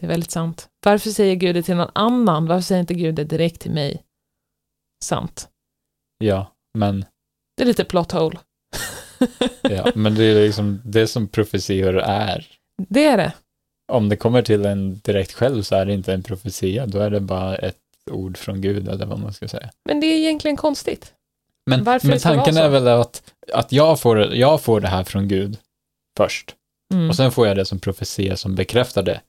det 0.00 0.06
är 0.06 0.08
väldigt 0.08 0.30
sant. 0.30 0.68
Varför 0.84 1.10
säger 1.10 1.34
Gud 1.34 1.54
det 1.54 1.62
till 1.62 1.76
någon 1.76 1.90
annan? 1.94 2.46
Varför 2.46 2.62
säger 2.62 2.80
inte 2.80 2.94
Gud 2.94 3.14
det 3.14 3.24
direkt 3.24 3.60
till 3.60 3.70
mig? 3.70 4.04
Sant. 5.04 5.48
Ja, 6.18 6.54
men... 6.78 7.04
Det 7.56 7.62
är 7.62 7.66
lite 7.66 7.84
plot 7.84 8.12
hole. 8.12 8.38
ja, 9.62 9.92
men 9.94 10.14
det 10.14 10.24
är 10.24 10.46
liksom 10.46 10.80
det 10.84 11.06
som 11.06 11.28
profetior 11.28 11.98
är. 11.98 12.46
Det 12.88 13.04
är 13.04 13.16
det. 13.16 13.32
Om 13.90 14.08
det 14.08 14.16
kommer 14.16 14.42
till 14.42 14.64
en 14.64 15.00
direkt 15.04 15.32
själv 15.32 15.62
så 15.62 15.74
är 15.74 15.84
det 15.84 15.92
inte 15.92 16.12
en 16.12 16.22
profetia, 16.22 16.86
då 16.86 16.98
är 16.98 17.10
det 17.10 17.20
bara 17.20 17.56
ett 17.56 17.76
ord 18.10 18.36
från 18.36 18.60
Gud 18.60 18.88
eller 18.88 19.06
vad 19.06 19.18
man 19.18 19.32
ska 19.32 19.48
säga. 19.48 19.70
Men 19.84 20.00
det 20.00 20.06
är 20.06 20.18
egentligen 20.18 20.56
konstigt. 20.56 21.12
Men, 21.66 21.84
men 22.02 22.18
tanken 22.18 22.56
är 22.56 22.68
väl 22.68 22.88
att, 22.88 23.22
att 23.52 23.72
jag, 23.72 24.00
får, 24.00 24.34
jag 24.34 24.60
får 24.60 24.80
det 24.80 24.88
här 24.88 25.04
från 25.04 25.28
Gud 25.28 25.58
först. 26.16 26.54
Mm. 26.94 27.08
Och 27.08 27.16
sen 27.16 27.32
får 27.32 27.46
jag 27.46 27.56
det 27.56 27.64
som 27.64 27.78
profetia 27.78 28.36
som 28.36 28.54
bekräftar 28.54 29.02
det. 29.02 29.20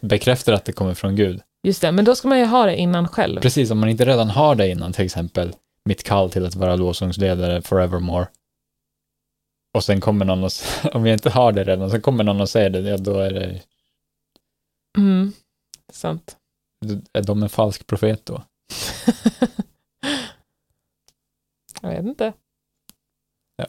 Bekräftar 0.00 0.52
att 0.52 0.64
det 0.64 0.72
kommer 0.72 0.94
från 0.94 1.16
Gud. 1.16 1.40
Just 1.66 1.80
det, 1.80 1.92
men 1.92 2.04
då 2.04 2.14
ska 2.14 2.28
man 2.28 2.38
ju 2.38 2.44
ha 2.44 2.66
det 2.66 2.76
innan 2.76 3.08
själv. 3.08 3.40
Precis, 3.40 3.70
om 3.70 3.78
man 3.78 3.88
inte 3.88 4.04
redan 4.04 4.30
har 4.30 4.54
det 4.54 4.68
innan, 4.68 4.92
till 4.92 5.04
exempel 5.04 5.52
mitt 5.84 6.02
kall 6.02 6.30
till 6.30 6.46
att 6.46 6.54
vara 6.54 6.76
lovsångsledare 6.76 7.62
forevermore. 7.62 8.26
Och 9.76 9.84
sen 9.84 10.00
kommer 10.00 10.24
någon 10.24 10.44
och, 10.44 10.50
om 10.94 11.06
jag 11.06 11.14
inte 11.14 11.30
har 11.30 11.52
det 11.52 11.64
redan, 11.64 11.90
så 11.90 12.00
kommer 12.00 12.24
någon 12.24 12.40
och 12.40 12.48
säger 12.48 12.70
det, 12.70 12.80
ja 12.80 12.96
då 12.96 13.18
är 13.18 13.30
det... 13.30 13.62
Mm, 14.98 15.32
sant. 15.92 16.36
Är 17.12 17.22
de 17.22 17.42
en 17.42 17.48
falsk 17.48 17.86
profet 17.86 18.26
då? 18.26 18.42
Jag 21.82 21.90
vet 21.90 22.04
inte. 22.04 22.32
Ja. 23.56 23.66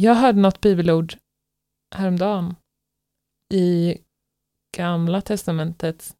Jag 0.00 0.14
hörde 0.14 0.40
något 0.40 0.60
bibelord 0.60 1.14
häromdagen 1.94 2.56
i 3.52 3.98
Gamla 4.76 5.20
Testamentet 5.20 6.16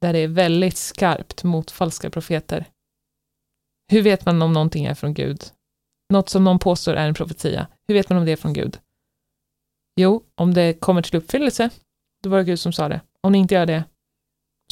där 0.00 0.12
det 0.12 0.18
är 0.18 0.28
väldigt 0.28 0.76
skarpt 0.76 1.44
mot 1.44 1.70
falska 1.70 2.10
profeter. 2.10 2.66
Hur 3.92 4.02
vet 4.02 4.26
man 4.26 4.42
om 4.42 4.52
någonting 4.52 4.84
är 4.84 4.94
från 4.94 5.14
Gud? 5.14 5.42
Något 6.12 6.28
som 6.28 6.44
någon 6.44 6.58
påstår 6.58 6.94
är 6.94 7.08
en 7.08 7.14
profetia. 7.14 7.68
Hur 7.92 7.98
vet 7.98 8.08
man 8.08 8.18
om 8.18 8.24
det 8.24 8.32
är 8.32 8.36
från 8.36 8.52
Gud? 8.52 8.78
Jo, 9.96 10.22
om 10.34 10.54
det 10.54 10.74
kommer 10.74 11.02
till 11.02 11.16
uppfyllelse, 11.16 11.70
då 12.22 12.30
var 12.30 12.38
det 12.38 12.44
Gud 12.44 12.60
som 12.60 12.72
sa 12.72 12.88
det. 12.88 13.00
Om 13.20 13.32
det 13.32 13.38
inte 13.38 13.54
gör 13.54 13.66
det, 13.66 13.84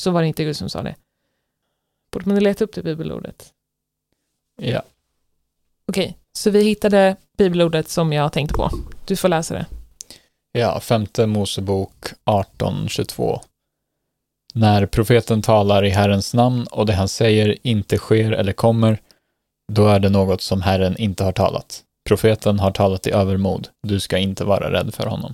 så 0.01 0.11
var 0.11 0.23
det 0.23 0.29
inte 0.29 0.45
Gud 0.45 0.57
som 0.57 0.69
sa 0.69 0.83
det. 0.83 0.95
Borde 2.13 2.29
man 2.29 2.39
leta 2.39 2.65
upp 2.65 2.75
det 2.75 2.83
bibelordet? 2.83 3.53
Ja, 4.63 4.83
Okej, 5.87 6.17
så 6.33 6.51
vi 6.51 6.65
hittade 6.65 7.17
bibelordet 7.39 7.89
som 7.89 8.13
jag 8.13 8.33
tänkte 8.33 8.55
på. 8.55 8.71
Du 9.07 9.17
får 9.17 9.29
läsa 9.29 9.55
det. 9.55 9.67
Ja, 10.53 10.81
femte 10.81 11.27
Mosebok 11.27 12.05
18.22. 12.25 13.41
När 14.55 14.87
profeten 14.87 15.43
talar 15.43 15.85
i 15.85 15.91
Herrens 15.91 16.35
namn 16.35 16.67
och 16.67 16.87
det 16.87 16.93
han 16.93 17.09
säger 17.09 17.57
inte 17.63 17.97
sker 17.99 18.33
eller 18.33 18.53
kommer, 18.53 19.01
då 19.73 19.87
är 19.87 20.01
det 20.01 20.09
något 20.09 20.41
som 20.41 20.63
Herren 20.63 20.97
inte 20.97 21.25
har 21.25 21.33
talat. 21.33 21.85
Profeten 22.11 22.59
har 22.59 22.71
talat 22.71 23.07
i 23.07 23.11
övermod. 23.11 23.69
Du 23.83 24.01
ska 24.01 24.19
inte 24.19 24.45
vara 24.45 24.73
rädd 24.73 24.95
för 24.95 25.07
honom. 25.07 25.33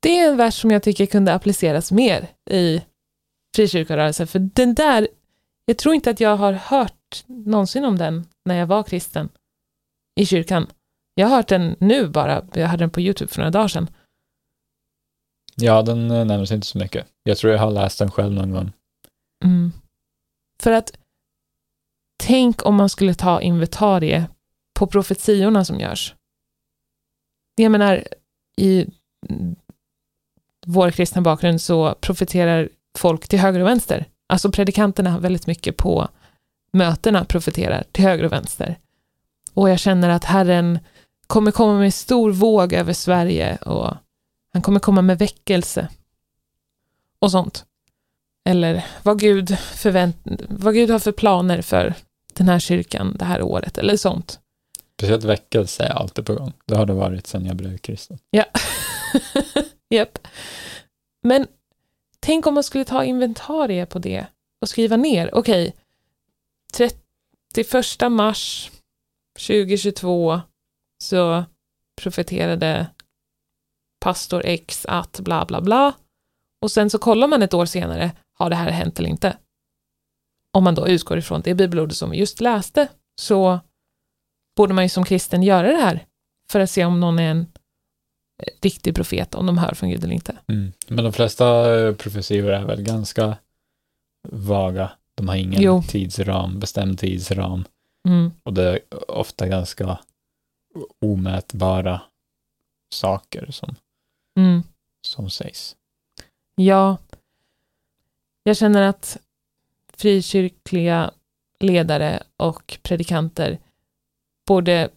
Det 0.00 0.18
är 0.18 0.30
en 0.30 0.36
vers 0.36 0.60
som 0.60 0.70
jag 0.70 0.82
tycker 0.82 1.06
kunde 1.06 1.34
appliceras 1.34 1.92
mer 1.92 2.28
i 2.50 2.82
frikyrkorörelsen, 3.56 4.26
för 4.26 4.38
den 4.38 4.74
där, 4.74 5.08
jag 5.64 5.78
tror 5.78 5.94
inte 5.94 6.10
att 6.10 6.20
jag 6.20 6.36
har 6.36 6.52
hört 6.52 7.24
någonsin 7.26 7.84
om 7.84 7.98
den 7.98 8.24
när 8.44 8.58
jag 8.58 8.66
var 8.66 8.82
kristen 8.82 9.28
i 10.20 10.26
kyrkan. 10.26 10.66
Jag 11.14 11.26
har 11.26 11.36
hört 11.36 11.48
den 11.48 11.76
nu 11.80 12.08
bara, 12.08 12.46
jag 12.54 12.66
hade 12.66 12.82
den 12.82 12.90
på 12.90 13.00
YouTube 13.00 13.32
för 13.32 13.38
några 13.38 13.50
dagar 13.50 13.68
sedan. 13.68 13.90
Ja, 15.54 15.82
den 15.82 16.10
eh, 16.10 16.24
nämns 16.24 16.52
inte 16.52 16.66
så 16.66 16.78
mycket. 16.78 17.06
Jag 17.22 17.38
tror 17.38 17.52
jag 17.52 17.60
har 17.60 17.70
läst 17.70 17.98
den 17.98 18.10
själv 18.10 18.32
någon 18.32 18.50
gång. 18.50 18.72
Mm. 19.44 19.72
För 20.62 20.72
att 20.72 20.98
tänk 22.24 22.66
om 22.66 22.74
man 22.74 22.88
skulle 22.88 23.14
ta 23.14 23.40
inventarie 23.40 24.26
på 24.76 24.86
profetiorna 24.86 25.64
som 25.64 25.80
görs. 25.80 26.14
Jag 27.54 27.72
menar, 27.72 28.04
i 28.56 28.86
vår 30.66 30.90
kristna 30.90 31.22
bakgrund 31.22 31.60
så 31.60 31.94
profeterar 32.00 32.68
folk 32.98 33.28
till 33.28 33.38
höger 33.38 33.60
och 33.60 33.66
vänster. 33.66 34.06
Alltså 34.28 34.50
predikanterna 34.50 35.18
väldigt 35.18 35.46
mycket 35.46 35.76
på 35.76 36.08
mötena 36.72 37.24
profeterar 37.24 37.84
till 37.92 38.04
höger 38.04 38.24
och 38.24 38.32
vänster. 38.32 38.78
Och 39.54 39.70
jag 39.70 39.78
känner 39.78 40.08
att 40.08 40.24
Herren 40.24 40.78
kommer 41.26 41.50
komma 41.50 41.78
med 41.78 41.94
stor 41.94 42.30
våg 42.32 42.72
över 42.72 42.92
Sverige 42.92 43.56
och 43.56 43.94
han 44.52 44.62
kommer 44.62 44.80
komma 44.80 45.02
med 45.02 45.18
väckelse 45.18 45.88
och 47.18 47.30
sånt. 47.30 47.64
Eller 48.44 48.86
vad 49.02 49.18
Gud, 49.20 49.58
förvänt 49.58 50.16
vad 50.48 50.74
Gud 50.74 50.90
har 50.90 50.98
för 50.98 51.12
planer 51.12 51.62
för 51.62 51.94
den 52.32 52.48
här 52.48 52.58
kyrkan 52.58 53.16
det 53.18 53.24
här 53.24 53.42
året 53.42 53.78
eller 53.78 53.96
sånt. 53.96 54.40
Speciellt 54.98 55.24
väckelse 55.24 55.84
är 55.84 55.90
alltid 55.90 56.26
på 56.26 56.34
gång. 56.34 56.52
Det 56.66 56.76
har 56.76 56.86
det 56.86 56.92
varit 56.92 57.26
sedan 57.26 57.46
jag 57.46 57.56
blev 57.56 57.78
kristen. 57.78 58.18
Ja. 58.30 58.44
Japp. 59.90 60.18
Men 61.22 61.46
tänk 62.20 62.46
om 62.46 62.54
man 62.54 62.64
skulle 62.64 62.84
ta 62.84 63.04
inventarie 63.04 63.86
på 63.86 63.98
det 63.98 64.26
och 64.60 64.68
skriva 64.68 64.96
ner, 64.96 65.34
okej, 65.34 65.74
okay, 66.72 66.90
31 67.54 68.10
mars 68.10 68.70
2022 69.46 70.40
så 71.04 71.44
profeterade 72.02 72.86
pastor 74.00 74.42
X 74.44 74.86
att 74.88 75.20
bla 75.20 75.44
bla 75.44 75.60
bla 75.60 75.94
och 76.62 76.70
sen 76.70 76.90
så 76.90 76.98
kollar 76.98 77.28
man 77.28 77.42
ett 77.42 77.54
år 77.54 77.66
senare, 77.66 78.12
har 78.38 78.50
det 78.50 78.56
här 78.56 78.70
hänt 78.70 78.98
eller 78.98 79.08
inte? 79.08 79.36
Om 80.52 80.64
man 80.64 80.74
då 80.74 80.88
utgår 80.88 81.18
ifrån 81.18 81.40
det 81.44 81.54
bibelordet 81.54 81.96
som 81.96 82.10
vi 82.10 82.18
just 82.18 82.40
läste 82.40 82.88
så 83.20 83.60
borde 84.56 84.74
man 84.74 84.84
ju 84.84 84.88
som 84.88 85.04
kristen 85.04 85.42
göra 85.42 85.66
det 85.72 85.76
här 85.82 86.06
för 86.50 86.60
att 86.60 86.70
se 86.70 86.84
om 86.84 87.00
någon 87.00 87.18
är 87.18 87.30
en 87.30 87.46
riktig 88.62 88.94
profet, 88.94 89.34
om 89.34 89.46
de 89.46 89.58
hör 89.58 89.74
från 89.74 89.90
Gud 89.90 90.04
eller 90.04 90.14
inte. 90.14 90.36
Mm. 90.48 90.72
Men 90.88 91.04
de 91.04 91.12
flesta 91.12 91.44
profetior 91.98 92.50
är 92.50 92.64
väl 92.64 92.82
ganska 92.82 93.36
vaga 94.28 94.90
De 95.14 95.28
har 95.28 95.36
ingen 95.36 95.62
Jo. 95.62 95.82
tidsram, 95.88 96.58
bestämd 96.60 96.98
tidsram. 96.98 97.64
Mm. 98.08 98.30
Och 98.42 98.52
det 98.52 98.62
är 98.70 98.80
ofta 99.10 99.46
ganska 99.48 99.98
omätbara 101.00 102.00
saker 102.94 103.50
som, 103.50 103.74
Mm. 104.38 104.62
som 105.02 105.30
sägs. 105.30 105.76
Ja, 106.54 106.96
jag 108.42 108.56
känner 108.56 108.82
att 108.82 109.18
frikyrkliga 109.96 111.10
ledare 111.60 112.22
och 112.36 112.78
predikanter 112.82 113.58
borde 114.46 114.88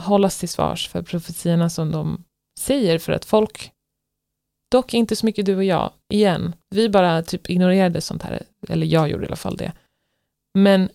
hållas 0.00 0.38
till 0.38 0.48
svars 0.48 0.88
för 0.88 1.02
profetierna 1.02 1.70
som 1.70 1.92
de 1.92 2.24
säger 2.58 2.98
för 2.98 3.12
att 3.12 3.24
folk, 3.24 3.72
dock 4.70 4.94
inte 4.94 5.16
så 5.16 5.26
mycket 5.26 5.46
du 5.46 5.56
och 5.56 5.64
jag, 5.64 5.92
igen, 6.08 6.54
vi 6.70 6.88
bara 6.88 7.22
typ 7.22 7.50
ignorerade 7.50 8.00
sånt 8.00 8.22
här, 8.22 8.42
eller 8.68 8.86
jag 8.86 9.10
gjorde 9.10 9.24
i 9.24 9.26
alla 9.26 9.36
fall 9.36 9.56
det. 9.56 9.72
Men 10.54 10.88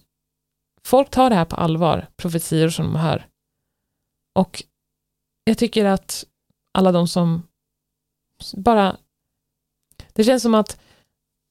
folk 0.84 1.10
tar 1.10 1.30
det 1.30 1.36
här 1.36 1.46
på 1.46 1.56
allvar, 1.56 2.08
profetior 2.18 2.70
som 2.70 2.86
de 2.86 2.96
hör. 2.96 3.28
Och 4.36 4.64
jag 5.44 5.58
tycker 5.58 5.86
att 5.86 6.26
alla 6.74 6.92
de 6.92 7.08
som 7.08 7.48
bara 8.54 8.98
det 10.14 10.24
känns 10.24 10.44
som 10.44 10.54
att 10.54 10.80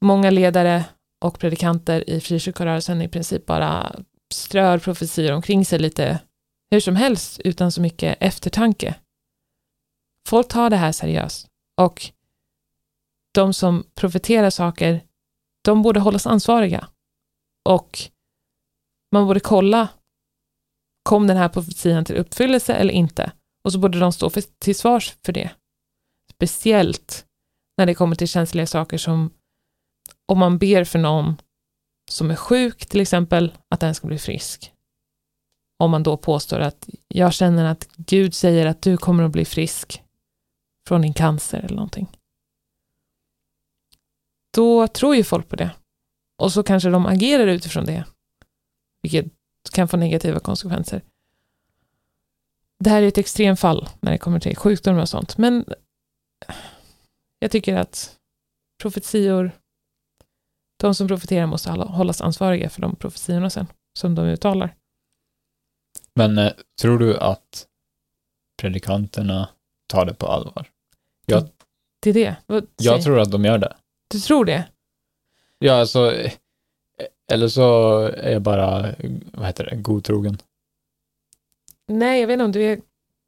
många 0.00 0.30
ledare 0.30 0.84
och 1.20 1.38
predikanter 1.38 2.10
i 2.10 2.20
frikyrkorörelsen 2.20 3.02
i 3.02 3.08
princip 3.08 3.46
bara 3.46 3.96
strör 4.34 4.78
profetior 4.78 5.32
omkring 5.32 5.64
sig 5.64 5.78
lite 5.78 6.20
hur 6.70 6.80
som 6.80 6.96
helst 6.96 7.40
utan 7.44 7.72
så 7.72 7.80
mycket 7.80 8.16
eftertanke. 8.20 8.94
Folk 10.28 10.48
tar 10.48 10.70
det 10.70 10.76
här 10.76 10.92
seriöst 10.92 11.48
och 11.80 12.10
de 13.34 13.54
som 13.54 13.84
profeterar 13.94 14.50
saker, 14.50 15.00
de 15.64 15.82
borde 15.82 16.00
hållas 16.00 16.26
ansvariga. 16.26 16.88
Och 17.68 17.98
man 19.12 19.26
borde 19.26 19.40
kolla, 19.40 19.88
kom 21.02 21.26
den 21.26 21.36
här 21.36 21.48
profetian 21.48 22.04
till 22.04 22.16
uppfyllelse 22.16 22.74
eller 22.74 22.92
inte? 22.92 23.32
Och 23.64 23.72
så 23.72 23.78
borde 23.78 23.98
de 23.98 24.12
stå 24.12 24.30
för, 24.30 24.42
till 24.58 24.76
svars 24.76 25.16
för 25.24 25.32
det. 25.32 25.50
Speciellt 26.30 27.26
när 27.76 27.86
det 27.86 27.94
kommer 27.94 28.16
till 28.16 28.28
känsliga 28.28 28.66
saker 28.66 28.98
som 28.98 29.30
om 30.26 30.38
man 30.38 30.58
ber 30.58 30.84
för 30.84 30.98
någon 30.98 31.36
som 32.10 32.30
är 32.30 32.36
sjuk 32.36 32.86
till 32.86 33.00
exempel, 33.00 33.54
att 33.70 33.80
den 33.80 33.94
ska 33.94 34.06
bli 34.06 34.18
frisk. 34.18 34.72
Om 35.80 35.90
man 35.90 36.02
då 36.02 36.16
påstår 36.16 36.60
att 36.60 36.88
jag 37.08 37.32
känner 37.32 37.64
att 37.64 37.88
Gud 37.96 38.34
säger 38.34 38.66
att 38.66 38.82
du 38.82 38.96
kommer 38.96 39.24
att 39.24 39.32
bli 39.32 39.44
frisk 39.44 40.02
från 40.88 41.02
din 41.02 41.14
cancer 41.14 41.58
eller 41.58 41.76
någonting. 41.76 42.08
Då 44.54 44.88
tror 44.88 45.16
ju 45.16 45.24
folk 45.24 45.48
på 45.48 45.56
det. 45.56 45.70
Och 46.38 46.52
så 46.52 46.62
kanske 46.62 46.88
de 46.88 47.06
agerar 47.06 47.46
utifrån 47.46 47.84
det. 47.84 48.04
Vilket 49.02 49.26
kan 49.72 49.88
få 49.88 49.96
negativa 49.96 50.40
konsekvenser. 50.40 51.02
Det 52.78 52.90
här 52.90 53.02
är 53.02 53.08
ett 53.08 53.18
extremfall 53.18 53.88
när 54.00 54.12
det 54.12 54.18
kommer 54.18 54.40
till 54.40 54.56
sjukdomar 54.56 55.00
och 55.00 55.08
sånt. 55.08 55.38
Men 55.38 55.64
jag 57.38 57.50
tycker 57.50 57.76
att 57.76 58.16
profetior, 58.82 59.50
de 60.76 60.94
som 60.94 61.08
profeterar 61.08 61.46
måste 61.46 61.70
hållas 61.70 62.20
ansvariga 62.20 62.70
för 62.70 62.80
de 62.80 62.96
profetiorna 62.96 63.50
sen, 63.50 63.66
som 63.98 64.14
de 64.14 64.26
uttalar. 64.26 64.74
Men 66.18 66.38
eh, 66.38 66.52
tror 66.80 66.98
du 66.98 67.16
att 67.16 67.66
predikanterna 68.60 69.48
tar 69.86 70.06
det 70.06 70.14
på 70.14 70.26
allvar? 70.26 70.70
Jag, 71.26 71.48
Det 72.02 72.10
är 72.10 72.14
det. 72.14 72.36
Vad, 72.46 72.66
jag 72.76 73.02
tror 73.02 73.20
att 73.20 73.30
de 73.30 73.44
gör 73.44 73.58
det. 73.58 73.76
Du 74.08 74.18
tror 74.20 74.44
det? 74.44 74.68
Ja, 75.58 75.74
alltså, 75.74 76.12
eh, 76.12 76.32
eller 77.32 77.48
så 77.48 77.98
är 78.00 78.32
jag 78.32 78.42
bara, 78.42 78.94
vad 79.32 79.46
heter 79.46 79.64
det, 79.64 79.76
godtrogen. 79.76 80.38
Nej, 81.86 82.20
jag 82.20 82.26
vet 82.26 82.34
inte 82.34 82.44
om 82.44 82.52
du 82.52 82.62
är 82.62 82.80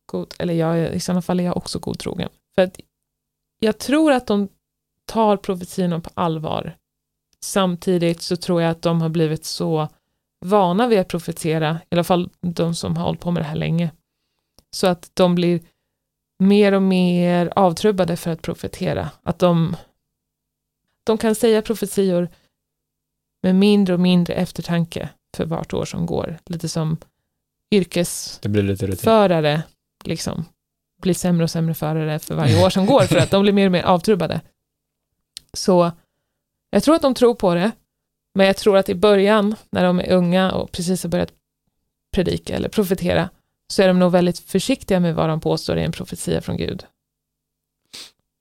god, 0.07 0.35
eller 0.39 0.55
jag, 0.55 0.95
i 0.95 1.01
sådana 1.01 1.23
fall 1.23 1.41
är 1.41 1.45
jag 1.45 1.57
också 1.57 1.79
godtrogen. 1.79 2.29
För 2.55 2.63
att 2.63 2.81
jag 3.61 3.79
tror 3.79 4.13
att 4.13 4.27
de 4.27 4.49
tar 5.05 5.37
profetiorna 5.37 6.01
på 6.01 6.11
allvar. 6.15 6.77
Samtidigt 7.41 8.23
så 8.23 8.37
tror 8.37 8.63
jag 8.63 8.71
att 8.71 8.83
de 8.83 9.03
har 9.03 9.09
blivit 9.09 9.45
så 9.45 9.89
vana 10.41 10.87
vid 10.87 10.99
att 10.99 11.09
profetera, 11.09 11.81
i 11.91 11.95
alla 11.95 12.05
fall 12.05 12.31
de 12.41 12.75
som 12.75 12.97
har 12.97 13.05
hållit 13.05 13.21
på 13.21 13.31
med 13.31 13.43
det 13.43 13.47
här 13.47 13.57
länge, 13.57 13.91
så 14.71 14.87
att 14.87 15.11
de 15.15 15.35
blir 15.35 15.61
mer 16.39 16.73
och 16.73 16.83
mer 16.83 17.53
avtrubbade 17.57 18.17
för 18.17 18.31
att 18.31 18.43
profetera. 18.43 19.11
Att 19.23 19.39
de, 19.39 19.77
de 21.05 21.19
kan 21.19 21.35
säga 21.35 21.63
profetior 21.63 22.29
med 23.43 23.55
mindre 23.55 23.95
och 23.95 24.01
mindre 24.01 24.35
eftertanke 24.35 25.09
för 25.37 25.45
vart 25.45 25.73
år 25.73 25.85
som 25.85 26.07
går. 26.07 26.39
Lite 26.47 26.69
som 26.69 26.97
yrkes 27.71 28.39
Det 28.43 28.49
blir 28.49 28.63
lite 28.63 28.87
rutin. 28.87 28.99
förare 28.99 29.63
liksom 30.05 30.45
blir 31.03 31.15
sämre 31.15 31.45
och 31.45 31.51
sämre 31.51 31.75
förare 31.75 32.19
för 32.19 32.35
varje 32.35 32.65
år 32.65 32.71
som 32.71 32.87
går 32.87 33.01
för 33.01 33.17
att 33.17 33.31
de 33.31 33.43
blir 33.43 33.53
mer 33.53 33.67
och 33.67 33.73
mer 33.73 33.83
avtrubbade. 33.83 34.41
Så 35.53 35.93
jag 36.71 36.83
tror 36.83 36.95
att 36.95 37.03
de 37.03 37.15
tror 37.15 37.35
på 37.35 37.55
det, 37.55 37.73
men 38.35 38.47
jag 38.47 38.57
tror 38.57 38.77
att 38.77 38.89
i 38.89 38.95
början 38.95 39.57
när 39.71 39.85
de 39.85 40.01
är 40.01 40.13
unga 40.13 40.53
och 40.53 40.73
precis 40.73 41.03
har 41.03 41.11
börjat 41.11 41.33
predika 42.15 42.57
eller 42.57 42.69
profetera 42.69 43.31
så 43.73 43.83
är 43.83 43.89
de 43.89 43.99
nog 43.99 44.13
väldigt 44.13 44.39
försiktiga 44.39 45.01
med 45.01 45.15
vad 45.15 45.29
de 45.29 45.41
påstår 45.41 45.77
är 45.77 45.85
en 45.85 45.93
profetia 45.93 46.41
från 46.41 46.57
Gud. 46.57 46.85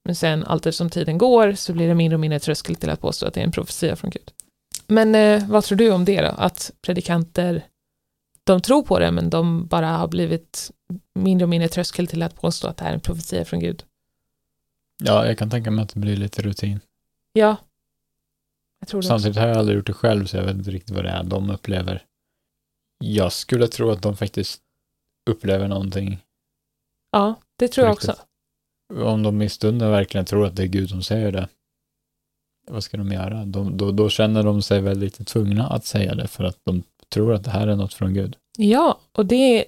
Men 0.06 0.16
sen 0.16 0.44
allt 0.44 0.66
eftersom 0.66 0.90
tiden 0.90 1.18
går 1.18 1.54
så 1.54 1.74
blir 1.74 1.88
det 1.88 1.96
mindre 1.96 2.16
och 2.16 2.20
mindre 2.20 2.40
tröskel 2.40 2.76
till 2.76 2.90
att 2.90 3.02
påstå 3.02 3.28
att 3.28 3.34
det 3.34 3.40
är 3.40 3.44
en 3.44 3.52
profetia 3.52 3.96
från 3.96 4.10
Gud. 4.10 4.32
Men 4.88 5.16
eh, 5.16 5.50
vad 5.50 5.64
tror 5.64 5.78
du 5.78 5.92
om 5.92 6.06
det 6.06 6.22
då? 6.22 6.28
Att 6.38 6.72
predikanter 6.82 7.64
de 8.44 8.62
tror 8.62 8.84
på 8.84 9.00
det, 9.00 9.12
men 9.12 9.30
de 9.30 9.68
bara 9.68 9.88
har 9.88 10.08
blivit 10.08 10.72
mindre 11.16 11.46
och 11.46 11.50
mindre 11.50 11.70
tröskel 11.70 12.08
till 12.08 12.22
att 12.22 12.36
påstå 12.36 12.68
att 12.68 12.78
det 12.78 12.84
här 12.84 12.92
är 12.92 12.96
en 12.96 13.02
profetia 13.02 13.46
från 13.46 13.60
Gud. 13.60 13.84
Ja, 15.04 15.26
jag 15.26 15.38
kan 15.38 15.50
tänka 15.50 15.72
mig 15.72 15.84
att 15.84 15.94
det 15.94 16.00
blir 16.00 16.18
lite 16.18 16.42
rutin. 16.42 16.80
Ja, 17.34 17.42
jag 17.42 17.48
tror 17.48 17.48
det. 17.48 17.56
också. 17.56 17.64
Samtidigt 18.88 19.38
har 19.38 19.48
jag 19.48 19.58
aldrig 19.58 19.78
gjort 19.78 19.88
det 19.88 19.94
själv, 19.94 20.26
så 20.26 20.38
jag 20.38 20.44
vet 20.44 20.56
inte 20.56 20.72
riktigt 20.72 20.96
vad 20.96 21.04
det 21.04 21.10
är 21.10 21.24
de 21.24 21.50
upplever. 21.50 22.04
Jag 23.04 23.32
skulle 23.32 23.68
tro 23.68 23.90
att 23.90 24.02
de 24.02 24.18
faktiskt 24.18 24.62
upplever 25.30 25.68
någonting. 25.68 26.20
Ja, 27.12 27.36
det 27.60 27.68
tror 27.68 27.88
jag 27.88 27.92
Riktigt. 27.94 28.10
också. 28.10 28.24
Om 29.04 29.24
de 29.24 29.42
i 29.42 29.50
stunden 29.50 29.92
verkligen 29.92 30.26
tror 30.26 30.46
att 30.46 30.56
det 30.56 30.64
är 30.64 30.68
Gud 30.68 30.90
som 30.90 31.04
säger 31.04 31.32
det, 31.32 31.48
vad 32.72 32.84
ska 32.84 32.98
de 32.98 33.12
göra? 33.12 33.46
De, 33.46 33.78
då, 33.78 33.92
då 33.92 34.10
känner 34.10 34.44
de 34.44 34.62
sig 34.62 34.82
väl 34.82 35.00
lite 35.00 35.24
tvungna 35.24 35.68
att 35.68 35.86
säga 35.86 36.16
det, 36.16 36.28
för 36.28 36.44
att 36.44 36.58
de 36.64 36.84
tror 37.10 37.34
att 37.34 37.44
det 37.44 37.52
här 37.52 37.68
är 37.68 37.76
något 37.76 37.94
från 37.94 38.14
Gud. 38.14 38.36
Ja, 38.58 39.00
och 39.12 39.26
det, 39.26 39.66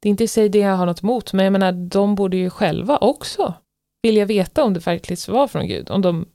det 0.00 0.08
är 0.08 0.10
inte 0.10 0.24
i 0.24 0.28
sig 0.28 0.48
det 0.48 0.58
jag 0.58 0.76
har 0.76 0.86
något 0.86 1.02
emot, 1.02 1.32
men 1.32 1.44
jag 1.44 1.52
menar, 1.52 1.72
de 1.72 2.14
borde 2.14 2.36
ju 2.36 2.50
själva 2.50 2.98
också 2.98 3.54
vilja 4.02 4.24
veta 4.24 4.64
om 4.64 4.74
det 4.74 4.86
verkligen 4.86 5.34
var 5.34 5.48
från 5.48 5.66
Gud. 5.66 5.90
Om 5.90 6.02
de 6.02 6.28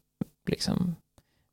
liksom 0.50 0.96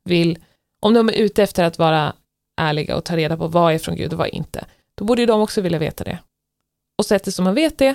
vill, 0.04 0.38
om 0.80 0.94
de 0.94 1.08
är 1.08 1.12
ute 1.12 1.42
efter 1.42 1.64
att 1.64 1.78
vara 1.78 2.12
ärliga 2.56 2.96
och 2.96 3.04
ta 3.04 3.16
reda 3.16 3.36
på 3.36 3.48
vad 3.48 3.74
är 3.74 3.78
från 3.78 3.96
Gud 3.96 4.12
och 4.12 4.18
vad 4.18 4.26
är 4.26 4.34
inte, 4.34 4.66
då 4.94 5.04
borde 5.04 5.22
ju 5.22 5.26
de 5.26 5.40
också 5.40 5.60
vilja 5.60 5.78
veta 5.78 6.04
det. 6.04 6.18
Och 6.98 7.06
sättet 7.06 7.34
som 7.34 7.44
man 7.44 7.54
vet 7.54 7.78
det, 7.78 7.94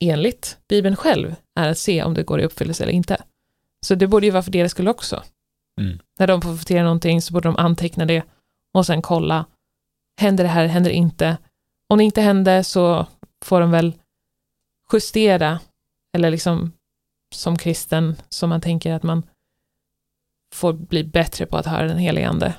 enligt 0.00 0.58
Bibeln 0.68 0.96
själv, 0.96 1.34
är 1.54 1.68
att 1.68 1.78
se 1.78 2.02
om 2.02 2.14
det 2.14 2.22
går 2.22 2.40
i 2.40 2.44
uppfyllelse 2.44 2.82
eller 2.82 2.92
inte. 2.92 3.22
Så 3.86 3.94
det 3.94 4.06
borde 4.06 4.26
ju 4.26 4.32
vara 4.32 4.42
för 4.42 4.50
deras 4.50 4.70
skull 4.70 4.88
också. 4.88 5.22
Mm. 5.80 5.98
När 6.18 6.26
de 6.26 6.40
profeterar 6.40 6.84
någonting 6.84 7.22
så 7.22 7.32
borde 7.32 7.48
de 7.48 7.56
anteckna 7.56 8.06
det 8.06 8.22
och 8.74 8.86
sen 8.86 9.02
kolla, 9.02 9.44
händer 10.20 10.44
det 10.44 10.50
här, 10.50 10.66
händer 10.66 10.90
det 10.90 10.96
inte? 10.96 11.36
Om 11.88 11.98
det 11.98 12.04
inte 12.04 12.20
hände 12.20 12.64
så 12.64 13.06
får 13.44 13.60
de 13.60 13.70
väl 13.70 13.92
justera, 14.92 15.60
eller 16.12 16.30
liksom 16.30 16.72
som 17.34 17.58
kristen, 17.58 18.16
som 18.28 18.48
man 18.50 18.60
tänker 18.60 18.92
att 18.92 19.02
man 19.02 19.22
får 20.52 20.72
bli 20.72 21.04
bättre 21.04 21.46
på 21.46 21.56
att 21.56 21.66
höra 21.66 21.86
den 21.86 21.98
helige 21.98 22.28
ande. 22.28 22.54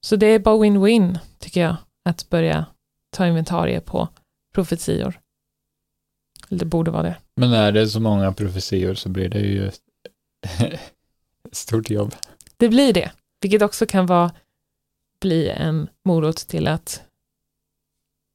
Så 0.00 0.16
det 0.16 0.26
är 0.26 0.38
bara 0.38 0.56
win-win, 0.56 1.18
tycker 1.38 1.60
jag, 1.60 1.76
att 2.02 2.30
börja 2.30 2.66
ta 3.10 3.26
inventarie 3.26 3.80
på 3.80 4.08
profetior. 4.54 5.20
Eller 6.48 6.58
det 6.58 6.64
borde 6.64 6.90
vara 6.90 7.02
det. 7.02 7.16
Men 7.36 7.52
är 7.52 7.72
det 7.72 7.88
så 7.88 8.00
många 8.00 8.32
profetior 8.32 8.94
så 8.94 9.08
blir 9.08 9.28
det 9.28 9.40
ju 9.40 9.70
stort 11.52 11.90
jobb. 11.90 12.14
Det 12.56 12.68
blir 12.68 12.92
det, 12.92 13.12
vilket 13.40 13.62
också 13.62 13.86
kan 13.86 14.06
vara 14.06 14.32
bli 15.20 15.48
en 15.48 15.88
morot 16.04 16.36
till 16.36 16.68
att 16.68 17.02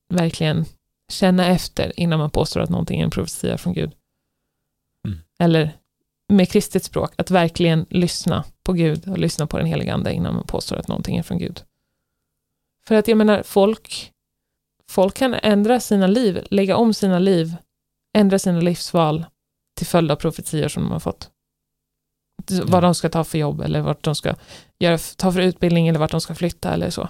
verkligen 0.10 0.66
känna 1.10 1.46
efter 1.48 2.00
innan 2.00 2.20
man 2.20 2.30
påstår 2.30 2.62
att 2.62 2.70
någonting 2.70 3.00
är 3.00 3.04
en 3.04 3.12
profetia 3.12 3.58
från 3.58 3.74
Gud. 3.74 3.92
Mm. 5.06 5.20
Eller 5.40 5.78
med 6.28 6.50
kristet 6.50 6.84
språk, 6.84 7.14
att 7.18 7.32
verkligen 7.32 7.86
lyssna 7.90 8.44
på 8.64 8.74
Gud 8.74 9.08
och 9.10 9.18
lyssna 9.18 9.48
på 9.48 9.58
den 9.58 9.68
heliga 9.68 9.94
ande 9.94 10.14
innan 10.14 10.34
man 10.34 10.44
påstår 10.48 10.76
att 10.76 10.88
någonting 10.88 11.18
är 11.18 11.24
från 11.24 11.38
Gud. 11.38 11.62
För 12.88 12.96
att 12.96 13.08
jag 13.08 13.18
menar, 13.18 13.44
folk, 13.44 14.12
folk 14.90 15.16
kan 15.16 15.34
ändra 15.34 15.80
sina 15.80 16.08
liv, 16.08 16.48
lägga 16.50 16.78
om 16.78 16.94
sina 16.94 17.20
liv, 17.20 17.56
ändra 18.14 18.40
sina 18.40 18.60
livsval 18.60 19.26
till 19.76 19.88
följd 19.88 20.12
av 20.12 20.16
profetior 20.16 20.68
som 20.68 20.84
de 20.84 20.92
har 20.92 21.00
fått. 21.00 21.30
vad 22.52 22.70
Mm. 22.70 22.82
de 22.82 22.96
ska 22.96 23.10
ta 23.10 23.24
för 23.24 23.38
jobb 23.38 23.62
eller 23.62 23.82
vart 23.82 24.04
de 24.04 24.16
ska 24.16 24.36
göra, 24.80 24.98
ta 25.18 25.32
för 25.32 25.40
utbildning 25.42 25.88
eller 25.88 26.00
vart 26.00 26.12
de 26.12 26.22
ska 26.22 26.36
flytta 26.36 26.74
eller 26.74 26.90
så. 26.90 27.10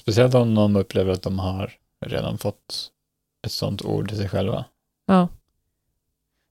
Speciellt 0.00 0.34
om 0.34 0.54
någon 0.54 0.76
upplever 0.76 1.12
att 1.12 1.22
de 1.22 1.38
har 1.38 1.72
redan 2.06 2.38
fått 2.38 2.90
ett 3.46 3.52
sånt 3.52 3.82
ord 3.82 4.08
till 4.08 4.16
sig 4.16 4.28
själva. 4.28 4.64
Ja. 5.06 5.28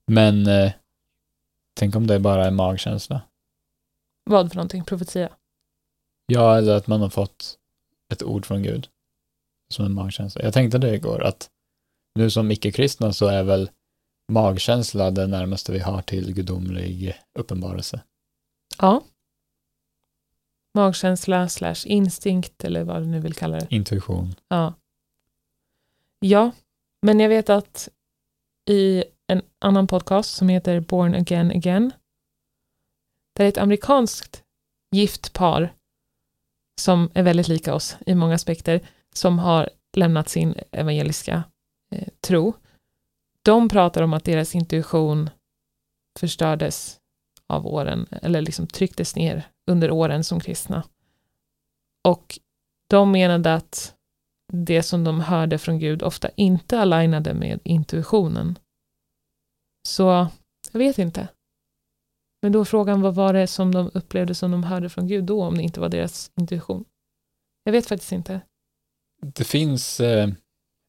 Men 0.05 0.47
eh, 0.47 0.71
tänk 1.81 1.95
om 1.95 2.07
det 2.07 2.19
bara 2.19 2.45
är 2.45 2.51
magkänsla. 2.51 3.21
Vad 4.23 4.49
för 4.49 4.55
någonting? 4.55 4.83
Profetia? 4.83 5.29
Ja, 6.25 6.57
eller 6.57 6.75
att 6.75 6.87
man 6.87 7.01
har 7.01 7.09
fått 7.09 7.57
ett 8.13 8.23
ord 8.23 8.45
från 8.45 8.63
Gud 8.63 8.87
som 9.73 9.85
en 9.85 9.93
magkänsla. 9.93 10.41
Jag 10.41 10.53
tänkte 10.53 10.77
det 10.77 10.95
igår, 10.95 11.23
att 11.23 11.49
nu 12.15 12.29
som 12.29 12.51
icke-kristna 12.51 13.13
så 13.13 13.27
är 13.27 13.43
väl 13.43 13.69
magkänsla 14.31 15.11
det 15.11 15.27
närmaste 15.27 15.71
vi 15.71 15.79
har 15.79 16.01
till 16.01 16.33
gudomlig 16.33 17.21
uppenbarelse. 17.39 18.01
Ja. 18.77 19.03
Magkänsla 20.73 21.49
slash 21.49 21.85
instinkt 21.85 22.63
eller 22.63 22.83
vad 22.83 23.01
du 23.01 23.05
nu 23.05 23.19
vill 23.19 23.33
kalla 23.33 23.59
det. 23.59 23.67
Intuition. 23.69 24.35
Ja. 24.47 24.73
Ja, 26.19 26.51
men 27.01 27.19
jag 27.19 27.29
vet 27.29 27.49
att 27.49 27.89
i 28.69 29.03
en 29.31 29.41
annan 29.59 29.87
podcast 29.87 30.33
som 30.33 30.49
heter 30.49 30.79
Born 30.79 31.15
Again 31.15 31.51
Again, 31.51 31.91
där 33.35 33.45
är 33.45 33.49
ett 33.49 33.57
amerikanskt 33.57 34.43
gift 34.95 35.33
par 35.33 35.73
som 36.81 37.09
är 37.13 37.23
väldigt 37.23 37.47
lika 37.47 37.73
oss 37.73 37.97
i 38.05 38.15
många 38.15 38.35
aspekter, 38.35 38.81
som 39.15 39.39
har 39.39 39.69
lämnat 39.97 40.29
sin 40.29 40.55
evangeliska 40.71 41.43
eh, 41.95 42.07
tro. 42.21 42.53
De 43.41 43.69
pratar 43.69 44.01
om 44.01 44.13
att 44.13 44.23
deras 44.23 44.55
intuition 44.55 45.29
förstördes 46.19 46.99
av 47.47 47.67
åren, 47.67 48.07
eller 48.11 48.41
liksom 48.41 48.67
trycktes 48.67 49.15
ner 49.15 49.47
under 49.71 49.91
åren 49.91 50.23
som 50.23 50.39
kristna. 50.39 50.83
Och 52.07 52.39
de 52.89 53.11
menade 53.11 53.53
att 53.53 53.95
det 54.53 54.83
som 54.83 55.03
de 55.03 55.19
hörde 55.19 55.57
från 55.57 55.79
Gud 55.79 56.03
ofta 56.03 56.29
inte 56.35 56.79
alignade 56.79 57.33
med 57.33 57.59
intuitionen. 57.63 58.59
Så 59.87 60.27
jag 60.71 60.79
vet 60.79 60.97
inte. 60.97 61.27
Men 62.41 62.51
då 62.51 62.65
frågan, 62.65 63.01
vad 63.01 63.15
var 63.15 63.33
det 63.33 63.47
som 63.47 63.71
de 63.71 63.91
upplevde 63.93 64.35
som 64.35 64.51
de 64.51 64.63
hörde 64.63 64.89
från 64.89 65.07
Gud 65.07 65.23
då, 65.23 65.43
om 65.43 65.57
det 65.57 65.63
inte 65.63 65.79
var 65.79 65.89
deras 65.89 66.31
intuition? 66.39 66.85
Jag 67.63 67.71
vet 67.71 67.87
faktiskt 67.87 68.11
inte. 68.11 68.41
Det 69.21 69.43
finns 69.43 69.99
eh, 69.99 70.29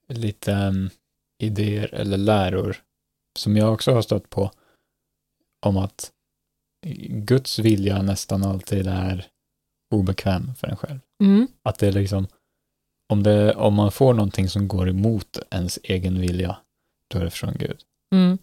lite 0.09 0.53
em, 0.53 0.91
idéer 1.39 1.95
eller 1.95 2.17
läror 2.17 2.77
som 3.39 3.57
jag 3.57 3.73
också 3.73 3.93
har 3.93 4.03
stött 4.03 4.31
på 4.31 4.51
om 5.67 5.77
att 5.77 6.13
Guds 7.09 7.59
vilja 7.59 8.03
nästan 8.03 8.43
alltid 8.43 8.87
är 8.87 9.27
obekväm 9.91 10.55
för 10.55 10.67
en 10.67 10.77
själv. 10.77 11.01
Mm. 11.23 11.49
Att 11.63 11.79
det 11.79 11.89
är 11.89 11.93
liksom, 11.93 12.27
om, 13.09 13.23
det, 13.23 13.55
om 13.55 13.75
man 13.75 13.93
får 13.93 14.15
någonting 14.15 14.49
som 14.49 14.69
går 14.69 14.89
emot 14.89 15.39
ens 15.51 15.79
egen 15.83 16.21
vilja, 16.21 16.57
då 17.09 17.19
är 17.19 17.25
det 17.25 17.31
från 17.31 17.55
Gud. 17.55 17.81
Mm. 18.15 18.39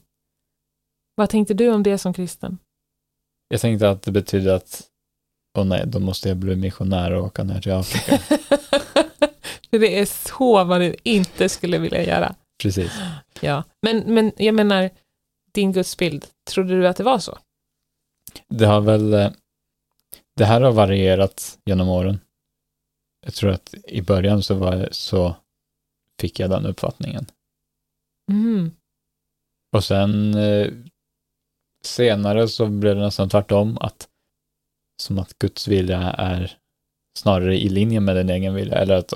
Vad 1.20 1.30
tänkte 1.30 1.54
du 1.54 1.70
om 1.70 1.84
det 1.84 1.98
som 1.98 2.14
kristen? 2.14 2.58
Jag 3.48 3.62
tänkte 3.62 3.90
att 3.90 4.02
det 4.02 4.12
betyder 4.12 4.54
att, 4.54 4.84
åh 5.58 5.66
nej, 5.66 5.84
då 5.88 6.00
måste 6.00 6.30
jag 6.30 6.38
bli 6.38 6.56
missionär 6.56 7.12
och 7.12 7.26
åka 7.26 7.44
ner 7.44 7.62
till 7.62 7.72
Afrika. 7.72 8.18
För 9.70 9.80
det 9.80 10.00
är 10.00 10.06
så 10.06 10.64
vad 10.64 10.82
du 10.82 10.96
inte 11.04 11.50
skulle 11.50 11.78
vilja 11.78 12.04
göra. 12.04 12.36
Precis. 12.62 12.92
Ja, 13.42 13.64
men, 13.82 13.98
men 14.14 14.32
jag 14.38 14.56
menar, 14.56 14.90
din 15.52 15.72
gudsbild, 15.72 16.26
trodde 16.50 16.80
du 16.80 16.88
att 16.88 16.98
det 16.98 17.04
var 17.04 17.20
så? 17.20 17.38
Det 18.48 18.66
har 18.66 18.82
väl, 18.82 19.14
eh, 19.14 19.32
det 20.36 20.46
här 20.46 20.62
har 20.62 20.72
varierat 20.72 21.60
genom 21.66 21.90
åren. 21.90 22.20
Jag 23.26 23.34
tror 23.34 23.52
att 23.52 23.74
i 23.88 24.02
början 24.02 24.44
så, 24.44 24.56
var, 24.56 24.90
så 24.92 25.36
fick 26.20 26.40
jag 26.40 26.50
den 26.50 26.66
uppfattningen. 26.66 27.26
Mm. 28.32 28.72
Och 29.72 29.84
sen 29.84 30.34
eh, 30.34 30.68
senare 31.84 32.48
så 32.48 32.68
blev 32.68 32.96
det 32.96 33.02
nästan 33.02 33.30
tvärtom, 33.30 33.78
att 33.82 34.08
som 35.02 35.20
att 35.20 35.40
Guds 35.40 35.68
vilja 35.68 36.00
är 36.02 36.58
snarare 37.18 37.58
i 37.58 37.70
linje 37.70 38.00
med 38.00 38.16
din 38.16 38.30
egen 38.30 38.54
vilja, 38.54 38.78
eller 38.78 38.96
att, 38.96 39.14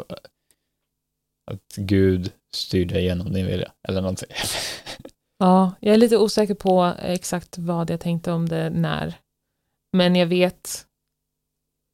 att 1.51 1.75
Gud 1.75 2.31
styr 2.55 2.85
dig 2.85 3.03
genom 3.03 3.33
din 3.33 3.45
vilja, 3.45 3.71
eller 3.87 4.01
någonting. 4.01 4.29
Ja, 5.37 5.71
jag 5.79 5.93
är 5.93 5.97
lite 5.97 6.17
osäker 6.17 6.53
på 6.53 6.93
exakt 6.99 7.57
vad 7.57 7.89
jag 7.89 7.99
tänkte 7.99 8.31
om 8.31 8.49
det 8.49 8.69
när. 8.69 9.15
Men 9.93 10.15
jag 10.15 10.27
vet 10.27 10.87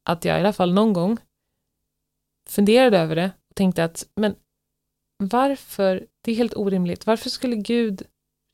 att 0.04 0.24
jag 0.24 0.36
i 0.36 0.40
alla 0.40 0.52
fall 0.52 0.72
någon 0.72 0.92
gång 0.92 1.18
funderade 2.48 2.98
över 2.98 3.16
det 3.16 3.30
och 3.50 3.56
tänkte 3.56 3.84
att 3.84 4.06
men 4.14 4.34
varför, 5.18 6.06
det 6.24 6.32
är 6.32 6.36
helt 6.36 6.56
orimligt, 6.56 7.06
varför 7.06 7.30
skulle 7.30 7.56
Gud, 7.56 8.02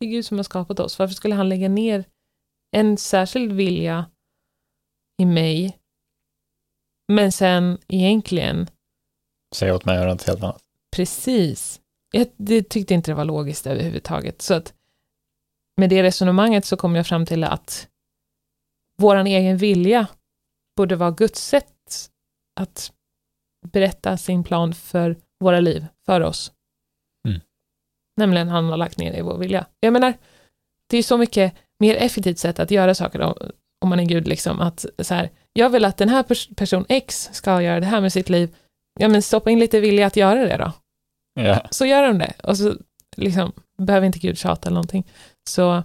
det 0.01 0.07
är 0.07 0.11
Gud 0.11 0.27
som 0.27 0.37
har 0.37 0.45
skapat 0.45 0.81
oss, 0.81 0.99
varför 0.99 1.15
skulle 1.15 1.35
han 1.35 1.49
lägga 1.49 1.69
ner 1.69 2.05
en 2.71 2.97
särskild 2.97 3.53
vilja 3.53 4.11
i 5.23 5.25
mig 5.25 5.79
men 7.09 7.33
sen 7.33 7.79
egentligen 7.89 8.67
Säg 9.55 9.73
åt 9.73 9.85
mig 9.85 9.97
att 9.97 10.03
göra 10.03 10.13
något 10.13 10.23
helt 10.23 10.43
annat. 10.43 10.63
Precis. 10.97 11.81
Jag 12.11 12.27
det 12.37 12.63
tyckte 12.63 12.95
inte 12.95 13.11
det 13.11 13.15
var 13.15 13.25
logiskt 13.25 13.67
överhuvudtaget. 13.67 14.43
Så 14.43 14.55
att 14.55 14.75
med 15.77 15.91
det 15.91 16.03
resonemanget 16.03 16.65
så 16.65 16.77
kom 16.77 16.97
jag 16.97 17.07
fram 17.07 17.27
till 17.27 17.45
att 17.45 17.89
våran 18.99 19.27
egen 19.27 19.57
vilja 19.57 20.07
borde 20.77 20.97
vara 20.97 21.11
Guds 21.11 21.41
sätt 21.41 22.11
att 22.61 22.93
berätta 23.73 24.17
sin 24.17 24.45
plan 24.45 24.75
för 24.75 25.17
våra 25.41 25.61
liv, 25.61 25.87
för 26.07 26.21
oss. 26.21 26.53
Nämligen 28.17 28.49
han 28.49 28.65
har 28.65 28.77
lagt 28.77 28.99
ner 28.99 29.13
det 29.13 29.19
i 29.19 29.23
vår 29.23 29.39
vilja. 29.39 29.67
Jag 29.81 29.93
menar, 29.93 30.15
det 30.91 30.97
är 30.99 31.03
så 31.03 31.19
mycket 31.19 31.55
mer 31.81 31.97
effektivt 31.97 32.39
sätt 32.39 32.59
att 32.61 32.71
göra 32.71 32.95
saker 32.95 33.21
om, 33.21 33.35
om 33.81 33.89
man 33.89 34.01
är 34.01 34.05
Gud, 34.05 34.29
liksom 34.29 34.61
att 34.61 34.87
så 34.99 35.15
här, 35.15 35.31
jag 35.53 35.71
vill 35.71 35.85
att 35.85 35.97
den 35.97 36.09
här 36.09 36.23
pers- 36.23 36.55
person 36.57 36.85
X 36.89 37.29
ska 37.33 37.63
göra 37.63 37.81
det 37.81 37.87
här 37.87 38.01
med 38.01 38.13
sitt 38.13 38.29
liv. 38.29 38.55
Ja, 39.01 39.09
men 39.09 39.23
stoppa 39.23 39.51
in 39.51 39.59
lite 39.59 39.81
vilja 39.81 40.07
att 40.07 40.17
göra 40.17 40.45
det 40.45 40.57
då 40.57 40.73
Ja, 41.41 41.67
så 41.71 41.87
gör 41.87 42.03
de 42.03 42.19
det. 42.19 42.33
Och 42.43 42.59
så 42.59 42.75
liksom, 43.17 43.53
behöver 43.79 44.07
inte 44.07 44.19
Gud 44.19 44.39
tjata 44.39 44.69
eller 44.69 44.75
någonting. 44.75 45.07
Så 45.49 45.83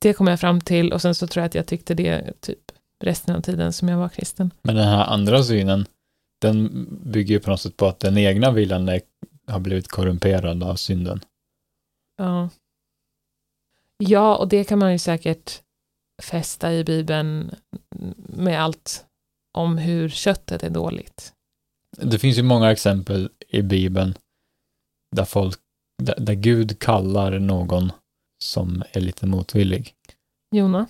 det 0.00 0.12
kom 0.12 0.26
jag 0.26 0.40
fram 0.40 0.60
till 0.60 0.92
och 0.92 1.02
sen 1.02 1.14
så 1.14 1.26
tror 1.26 1.40
jag 1.40 1.46
att 1.46 1.54
jag 1.54 1.66
tyckte 1.66 1.94
det 1.94 2.40
typ 2.40 2.58
resten 3.04 3.36
av 3.36 3.40
tiden 3.40 3.72
som 3.72 3.88
jag 3.88 3.98
var 3.98 4.08
kristen. 4.08 4.50
men 4.62 4.74
den 4.74 4.88
här 4.88 5.04
andra 5.04 5.42
synen, 5.42 5.86
den 6.40 6.86
bygger 7.04 7.34
ju 7.34 7.40
på 7.40 7.50
något 7.50 7.60
sätt 7.60 7.76
på 7.76 7.86
att 7.86 8.00
den 8.00 8.18
egna 8.18 8.50
viljan 8.50 8.88
är, 8.88 9.00
har 9.46 9.60
blivit 9.60 9.88
korrumperad 9.88 10.62
av 10.62 10.76
synden. 10.76 11.20
Ja. 12.16 12.48
ja, 13.98 14.36
och 14.36 14.48
det 14.48 14.64
kan 14.64 14.78
man 14.78 14.92
ju 14.92 14.98
säkert 14.98 15.62
fästa 16.22 16.72
i 16.72 16.84
Bibeln 16.84 17.54
med 18.16 18.62
allt 18.62 19.06
om 19.52 19.78
hur 19.78 20.08
köttet 20.08 20.62
är 20.62 20.70
dåligt. 20.70 21.32
Det 21.96 22.18
finns 22.18 22.38
ju 22.38 22.42
många 22.42 22.72
exempel 22.72 23.30
i 23.48 23.62
Bibeln 23.62 24.14
där 25.16 25.24
folk, 25.24 25.58
där, 26.02 26.20
där 26.20 26.34
Gud 26.34 26.78
kallar 26.78 27.38
någon 27.38 27.92
som 28.44 28.82
är 28.92 29.00
lite 29.00 29.26
motvillig. 29.26 29.94
Jona? 30.54 30.86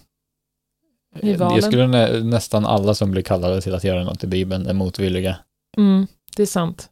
Valen. 1.13 1.39
Jag 1.39 1.65
skulle 1.65 1.87
nä, 1.87 2.21
nästan 2.21 2.67
alla 2.67 2.95
som 2.95 3.11
blir 3.11 3.23
kallade 3.23 3.61
till 3.61 3.75
att 3.75 3.85
göra 3.85 4.05
något 4.05 4.25
i 4.25 4.27
Bibeln 4.27 4.67
är 4.67 4.75
motvilliga. 4.75 5.39
Mm, 5.77 6.07
det 6.37 6.43
är 6.43 6.47
sant. 6.47 6.92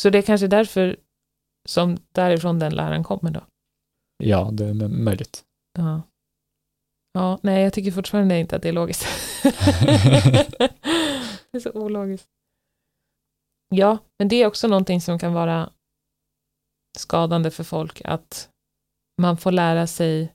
Så 0.00 0.10
det 0.10 0.18
är 0.18 0.22
kanske 0.22 0.46
därför 0.46 0.96
som 1.68 1.96
därifrån 2.12 2.58
den 2.58 2.74
läran 2.74 3.04
kommer 3.04 3.30
då. 3.30 3.46
Ja, 4.24 4.50
det 4.52 4.64
är 4.64 4.88
möjligt. 4.88 5.44
Ja. 5.78 6.02
Ja, 7.12 7.38
nej, 7.42 7.62
jag 7.62 7.72
tycker 7.72 7.92
fortfarande 7.92 8.38
inte 8.38 8.56
att 8.56 8.62
det 8.62 8.68
är 8.68 8.72
logiskt. 8.72 9.06
det 11.50 11.56
är 11.56 11.60
så 11.60 11.70
ologiskt. 11.70 12.28
Ja, 13.74 13.98
men 14.18 14.28
det 14.28 14.36
är 14.36 14.46
också 14.46 14.68
någonting 14.68 15.00
som 15.00 15.18
kan 15.18 15.32
vara 15.32 15.70
skadande 16.98 17.50
för 17.50 17.64
folk 17.64 18.02
att 18.04 18.50
man 19.22 19.36
får 19.36 19.52
lära 19.52 19.86
sig 19.86 20.34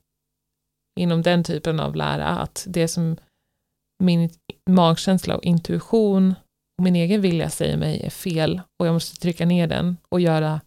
inom 0.99 1.21
den 1.21 1.43
typen 1.43 1.79
av 1.79 1.95
lära 1.95 2.27
att 2.27 2.65
det 2.67 2.87
som 2.87 3.17
min 4.03 4.29
magkänsla 4.69 5.37
och 5.37 5.43
intuition 5.43 6.35
och 6.79 6.83
min 6.83 6.95
egen 6.95 7.21
vilja 7.21 7.49
säger 7.49 7.77
mig 7.77 8.01
är 8.01 8.09
fel 8.09 8.61
och 8.77 8.87
jag 8.87 8.93
måste 8.93 9.19
trycka 9.19 9.45
ner 9.45 9.67
den 9.67 9.97
och 10.09 10.21
göra 10.21 10.61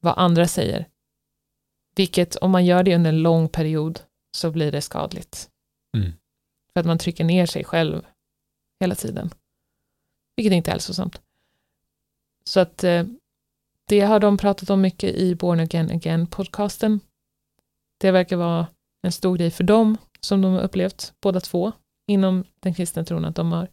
vad 0.00 0.18
andra 0.18 0.46
säger. 0.46 0.88
Vilket 1.94 2.36
om 2.36 2.50
man 2.50 2.64
gör 2.64 2.82
det 2.82 2.94
under 2.94 3.08
en 3.08 3.22
lång 3.22 3.48
period 3.48 4.00
så 4.36 4.50
blir 4.50 4.72
det 4.72 4.80
skadligt. 4.80 5.50
Mm. 5.96 6.12
För 6.72 6.80
att 6.80 6.86
man 6.86 6.98
trycker 6.98 7.24
ner 7.24 7.46
sig 7.46 7.64
själv 7.64 8.06
hela 8.80 8.94
tiden. 8.94 9.30
Vilket 10.36 10.52
inte 10.52 10.70
är 10.70 10.72
hälsosamt. 10.72 11.22
Så 12.44 12.60
att 12.60 12.84
eh, 12.84 13.06
det 13.88 14.00
har 14.00 14.20
de 14.20 14.38
pratat 14.38 14.70
om 14.70 14.80
mycket 14.80 15.14
i 15.14 15.34
Born 15.34 15.60
Again 15.60 15.90
Again 15.90 16.26
podcasten. 16.26 17.00
Det 17.98 18.10
verkar 18.10 18.36
vara 18.36 18.66
en 19.02 19.12
stor 19.12 19.36
grej 19.36 19.50
för 19.50 19.64
dem. 19.64 19.98
som 20.20 20.42
de 20.42 20.52
har 20.52 20.60
upplevt, 20.60 21.14
båda 21.22 21.40
två, 21.40 21.72
inom 22.06 22.44
den 22.60 22.74
kristna 22.74 23.04
tron, 23.04 23.24
att 23.24 23.36
de 23.36 23.52
har 23.52 23.68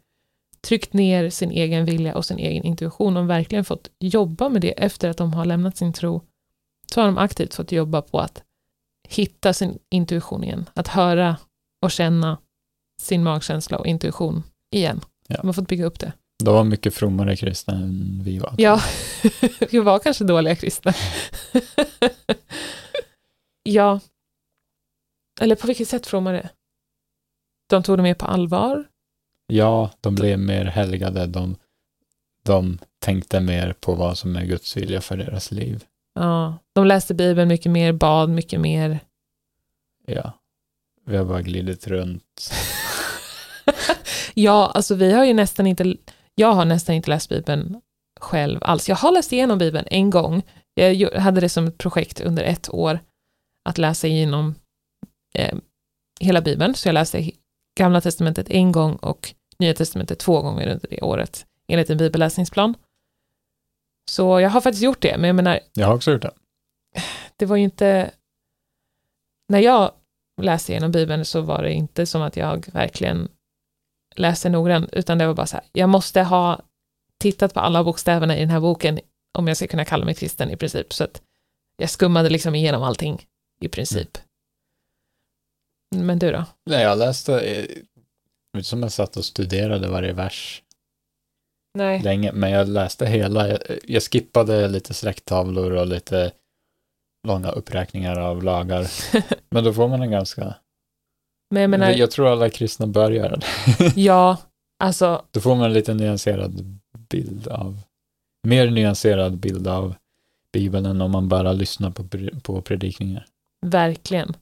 tryckt 0.68 0.93
ner 0.93 1.30
sin 1.30 1.51
egen 1.51 1.86
vilja 1.86 2.16
och 2.16 2.26
sin 2.26 2.39
egen 2.39 2.64
intuition 2.64 3.18
och 3.18 3.30
verkligen 3.30 3.66
fått 3.66 3.89
jobba 3.99 4.49
med 4.49 4.61
det 4.61 4.72
efter 4.72 5.09
att 5.09 5.18
de 5.18 5.34
har 5.34 5.45
lämnat 5.45 5.78
sin 5.78 5.93
tro. 5.93 6.22
Så 6.93 7.01
har 7.01 7.05
de 7.05 7.18
aktivt 7.18 7.55
fått 7.55 7.72
jobba 7.72 8.01
på 8.01 8.20
att 8.20 8.43
hitta 9.09 9.53
sin 9.53 9.80
intuition 9.89 10.43
igen, 10.43 10.70
att 10.74 10.88
höra 10.88 11.38
och 11.82 11.91
känna 11.91 12.38
sin 13.01 13.24
magkänsla 13.24 13.78
och 13.78 13.88
intuition 13.88 14.43
igen. 14.72 15.01
Ja. 15.28 15.38
De 15.38 15.47
har 15.47 15.53
fått 15.53 15.68
bygga 15.68 15.86
upp 15.86 15.99
det. 15.99 16.14
De 16.43 16.53
var 16.53 16.64
mycket 16.64 16.93
frommare 16.93 17.36
kristna 17.36 17.74
än 17.74 18.22
vi 18.24 18.39
var. 18.39 18.55
Ja, 18.57 18.82
vi 19.72 19.80
var 19.80 19.99
kanske 19.99 20.24
dåliga 20.24 20.55
kristna. 20.55 20.93
ja. 23.64 23.99
Eller 25.41 25.55
på 25.55 25.68
vilket 25.68 25.88
sätt 25.88 26.07
frommare? 26.07 26.49
De 27.70 27.84
tog 27.84 27.97
det 27.97 28.03
mer 28.03 28.14
på 28.14 28.26
allvar? 28.26 28.86
Ja, 29.53 29.89
de 30.01 30.15
blev 30.15 30.39
mer 30.39 30.65
helgade. 30.65 31.25
De, 31.27 31.55
de 32.45 32.79
tänkte 32.99 33.39
mer 33.39 33.73
på 33.79 33.95
vad 33.95 34.17
som 34.17 34.35
är 34.35 34.45
Guds 34.45 34.77
vilja 34.77 35.01
för 35.01 35.17
deras 35.17 35.51
liv. 35.51 35.83
Ja, 36.15 36.57
de 36.73 36.87
läste 36.87 37.13
Bibeln 37.13 37.47
mycket 37.47 37.71
mer, 37.71 37.91
bad 37.91 38.29
mycket 38.29 38.59
mer. 38.59 38.99
Ja, 40.07 40.33
vi 41.05 41.17
har 41.17 41.25
bara 41.25 41.41
glidit 41.41 41.87
runt. 41.87 42.51
Ja, 44.35 44.71
alltså 44.75 44.95
vi 44.95 45.13
har 45.13 45.25
ju 45.25 45.33
nästan 45.33 45.67
inte, 45.67 45.95
jag 46.35 46.53
har 46.53 46.65
nästan 46.65 46.95
inte 46.95 47.09
läst 47.09 47.29
Bibeln 47.29 47.81
själv 48.19 48.59
alls. 48.61 48.89
Jag 48.89 48.95
har 48.95 49.11
läst 49.11 49.33
igenom 49.33 49.57
Bibeln 49.57 49.87
en 49.91 50.09
gång. 50.09 50.41
Jag 50.73 51.11
hade 51.11 51.41
det 51.41 51.49
som 51.49 51.67
ett 51.67 51.77
projekt 51.77 52.21
under 52.21 52.43
ett 52.43 52.73
år 52.73 52.99
att 53.65 53.77
läsa 53.77 54.07
igenom 54.07 54.55
eh, 55.33 55.55
hela 56.19 56.41
Bibeln, 56.41 56.75
så 56.75 56.87
jag 56.87 56.93
läste 56.93 57.31
Gamla 57.77 58.01
Testamentet 58.01 58.49
en 58.49 58.71
gång 58.71 58.95
och 58.95 59.33
Nya 59.64 59.74
Testamentet 59.74 60.20
två 60.20 60.41
gånger 60.41 60.68
under 60.68 60.88
det 60.89 61.01
året, 61.01 61.45
enligt 61.68 61.89
en 61.89 61.97
bibelläsningsplan. 61.97 62.76
Så 64.11 64.39
jag 64.39 64.49
har 64.49 64.61
faktiskt 64.61 64.84
gjort 64.84 65.01
det, 65.01 65.18
men 65.18 65.28
jag 65.28 65.36
menar, 65.36 65.59
Jag 65.74 65.88
har 65.88 65.95
också 65.95 66.11
gjort 66.11 66.22
det. 66.22 66.32
det 67.38 67.45
var 67.45 67.55
ju 67.55 67.64
inte... 67.64 68.11
När 69.49 69.59
jag 69.59 69.91
läste 70.41 70.72
igenom 70.72 70.91
Bibeln 70.91 71.26
så 71.26 71.41
var 71.41 71.64
det 71.64 71.74
inte 71.74 72.05
som 72.05 72.22
att 72.22 72.38
jag 72.38 72.66
verkligen 72.74 73.30
läste 74.16 74.49
noggrant, 74.49 74.93
utan 74.93 75.18
det 75.18 75.28
var 75.28 75.34
bara 75.34 75.47
så 75.47 75.57
här, 75.57 75.66
jag 75.72 75.89
måste 75.89 76.22
ha 76.22 76.61
tittat 77.18 77.53
på 77.53 77.59
alla 77.59 77.84
bokstäverna 77.84 78.38
i 78.38 78.39
den 78.39 78.49
här 78.49 78.59
boken 78.59 78.99
om 79.38 79.47
jag 79.47 79.57
ska 79.57 79.68
kunna 79.68 79.86
kalla 79.86 80.05
mig 80.05 80.14
kristen 80.14 80.49
i 80.49 80.57
princip. 80.57 80.93
Så 80.93 81.03
att 81.03 81.22
jag 81.78 81.89
skummade 81.89 82.30
liksom 82.30 82.55
igenom 82.55 82.84
allting 82.84 83.26
i 83.59 83.68
princip. 83.68 84.18
Men 85.95 86.20
du 86.20 86.32
då? 86.32 86.45
Nej, 86.66 86.84
jag 86.84 86.97
läste, 86.97 87.68
eh, 88.53 88.57
inte 88.57 88.69
som 88.69 88.83
jag 88.83 88.91
satt 88.91 89.17
och 89.17 89.25
studerade 89.25 89.87
varje 89.87 90.13
vers 90.13 90.63
Nej. 91.77 92.01
länge, 92.01 92.31
men 92.31 92.51
jag 92.51 92.69
läste 92.69 93.05
hela. 93.05 93.47
Jag, 93.47 93.59
jag 93.83 94.03
skippade 94.03 94.67
lite 94.67 94.93
släkttavlor 94.93 95.71
och 95.71 95.87
lite 95.87 96.31
långa 97.27 97.51
uppräkningar 97.51 98.19
av 98.19 98.43
lagar. 98.43 98.87
Men 99.49 99.63
då 99.63 99.73
får 99.73 99.87
man 99.87 100.01
en 100.01 100.11
ganska... 100.11 100.55
Men 101.49 101.61
jag 101.61 101.69
menar, 101.69 101.89
jag 101.91 102.11
tror 102.11 102.27
alla 102.27 102.49
kristna 102.49 102.87
bör 102.87 103.11
göra 103.11 103.35
det. 103.35 103.47
ja, 103.95 104.37
alltså, 104.83 105.25
Då 105.31 105.39
får 105.39 105.55
man 105.55 105.65
en 105.65 105.73
lite 105.73 105.93
nyanserad 105.93 106.79
bild 107.09 107.47
av, 107.47 107.79
mer 108.47 108.69
nyanserad 108.69 109.37
bild 109.37 109.67
av 109.67 109.95
Bibeln 110.53 110.85
än 110.85 111.01
om 111.01 111.11
man 111.11 111.29
bara 111.29 111.53
lyssnar 111.53 111.91
på, 111.91 112.03
på 112.41 112.61
predikningar. 112.61 113.25
verkligen. 113.65 114.33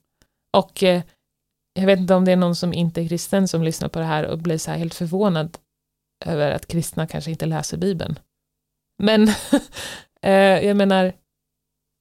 Och 0.57 0.83
eh, 0.83 1.01
jag 1.73 1.85
vet 1.85 1.99
inte 1.99 2.13
om 2.15 2.25
det 2.25 2.31
är 2.31 2.35
någon 2.35 2.55
som 2.55 2.73
inte 2.73 3.01
är 3.01 3.07
kristen 3.07 3.47
som 3.47 3.63
lyssnar 3.63 3.89
på 3.89 3.99
det 3.99 4.05
här 4.05 4.25
och 4.25 4.37
blir 4.37 4.57
så 4.57 4.71
här 4.71 4.77
helt 4.77 4.93
förvånad 4.93 5.57
över 6.25 6.51
att 6.51 6.67
kristna 6.67 7.07
kanske 7.07 7.31
inte 7.31 7.45
läser 7.45 7.77
Bibeln. 7.77 8.19
Men 9.03 9.27
eh, 10.21 10.65
jag 10.65 10.77
menar, 10.77 11.13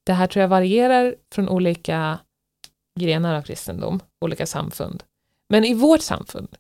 det 0.07 0.12
här 0.12 0.27
tror 0.27 0.41
jag 0.41 0.49
varierar 0.49 1.16
från 1.35 1.49
olika 1.49 2.18
grenar 3.01 3.35
av 3.35 3.43
kristendom, 3.43 4.01
olika 4.25 4.47
samfund. 4.47 5.03
Men 5.49 5.64
i 5.64 5.75
vårt 5.75 6.01
samfund 6.01 6.57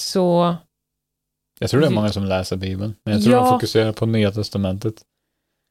så, 0.00 0.56
Jag 1.60 1.70
tror 1.70 1.80
det 1.80 1.86
är 1.86 1.90
många 1.90 2.12
som 2.12 2.24
läser 2.24 2.56
Bibeln, 2.56 2.94
men 3.04 3.14
jag 3.14 3.22
tror 3.24 3.34
de 3.34 3.44
Ja. 3.46 3.50
fokuserar 3.52 3.92
på 3.92 4.06
Nya 4.06 4.32
Testamentet 4.32 5.02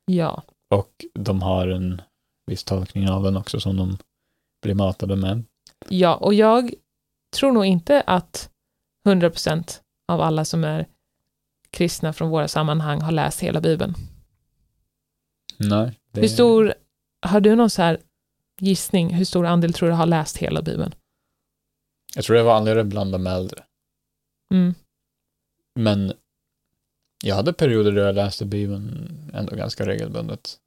ja, 0.06 0.44
och 0.76 1.06
de 1.14 1.42
har 1.42 1.68
en 1.68 2.02
viss 2.52 2.64
tolkning 2.64 3.10
av 3.10 3.24
den 3.24 3.38
också 3.38 3.60
som 3.60 3.78
de 3.78 3.98
blir 4.62 4.74
matade 4.76 5.16
med. 5.16 5.44
Ja, 5.90 6.16
och 6.16 6.34
jag 6.34 6.74
tror 7.36 7.52
nog 7.52 7.66
inte 7.66 8.02
att 8.02 8.50
100% 9.08 9.80
av 10.08 10.22
alla 10.22 10.46
som 10.46 10.64
är 10.64 10.88
kristna 11.70 12.14
från 12.14 12.30
våra 12.30 12.48
sammanhang 12.48 13.02
har 13.02 13.12
läst 13.12 13.40
hela 13.40 13.62
Bibeln. 13.62 13.94
Nej. 15.58 16.00
Det, 16.12 16.22
Hur 16.22 16.28
stor, 16.28 16.74
har 17.22 17.42
du 17.42 17.56
någon 17.56 17.70
så 17.70 17.82
här 17.82 18.00
gissning, 18.60 19.14
hur 19.14 19.26
stor 19.26 19.46
andel 19.46 19.74
tror 19.74 19.90
du 19.90 19.96
har 19.96 20.06
läst 20.06 20.38
hela 20.38 20.62
Bibeln? 20.62 20.96
Jag 22.16 22.26
tror 22.26 22.36
det 22.36 22.44
var 22.44 22.54
vanligare 22.54 22.84
bland 22.84 23.12
de 23.12 23.28
äldre. 23.28 23.64
Mm. 24.54 24.74
Men 25.76 26.14
jag 27.24 27.36
hade 27.36 27.54
perioder 27.54 27.92
då 27.92 28.02
jag 28.02 28.16
läste 28.16 28.46
Bibeln 28.46 29.10
ändå 29.34 29.56
ganska 29.56 29.86
regelbundet. 29.86 30.58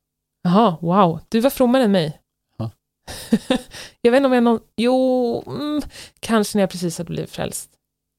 Jaha, 0.43 0.77
wow, 0.81 1.21
du 1.29 1.41
var 1.41 1.51
frommare 1.51 1.85
än 1.85 1.93
mig. 1.93 2.21
Ja. 3.07 3.59
jag 4.01 4.11
vet 4.11 4.19
inte 4.19 4.27
om 4.27 4.33
jag 4.33 4.43
någon, 4.43 4.61
jo, 4.77 5.43
mm, 5.47 5.83
kanske 6.21 6.59
när 6.59 6.63
jag 6.63 6.71
precis 6.71 6.99
hade 6.99 7.11
blivit 7.11 7.31
frälst. 7.31 7.71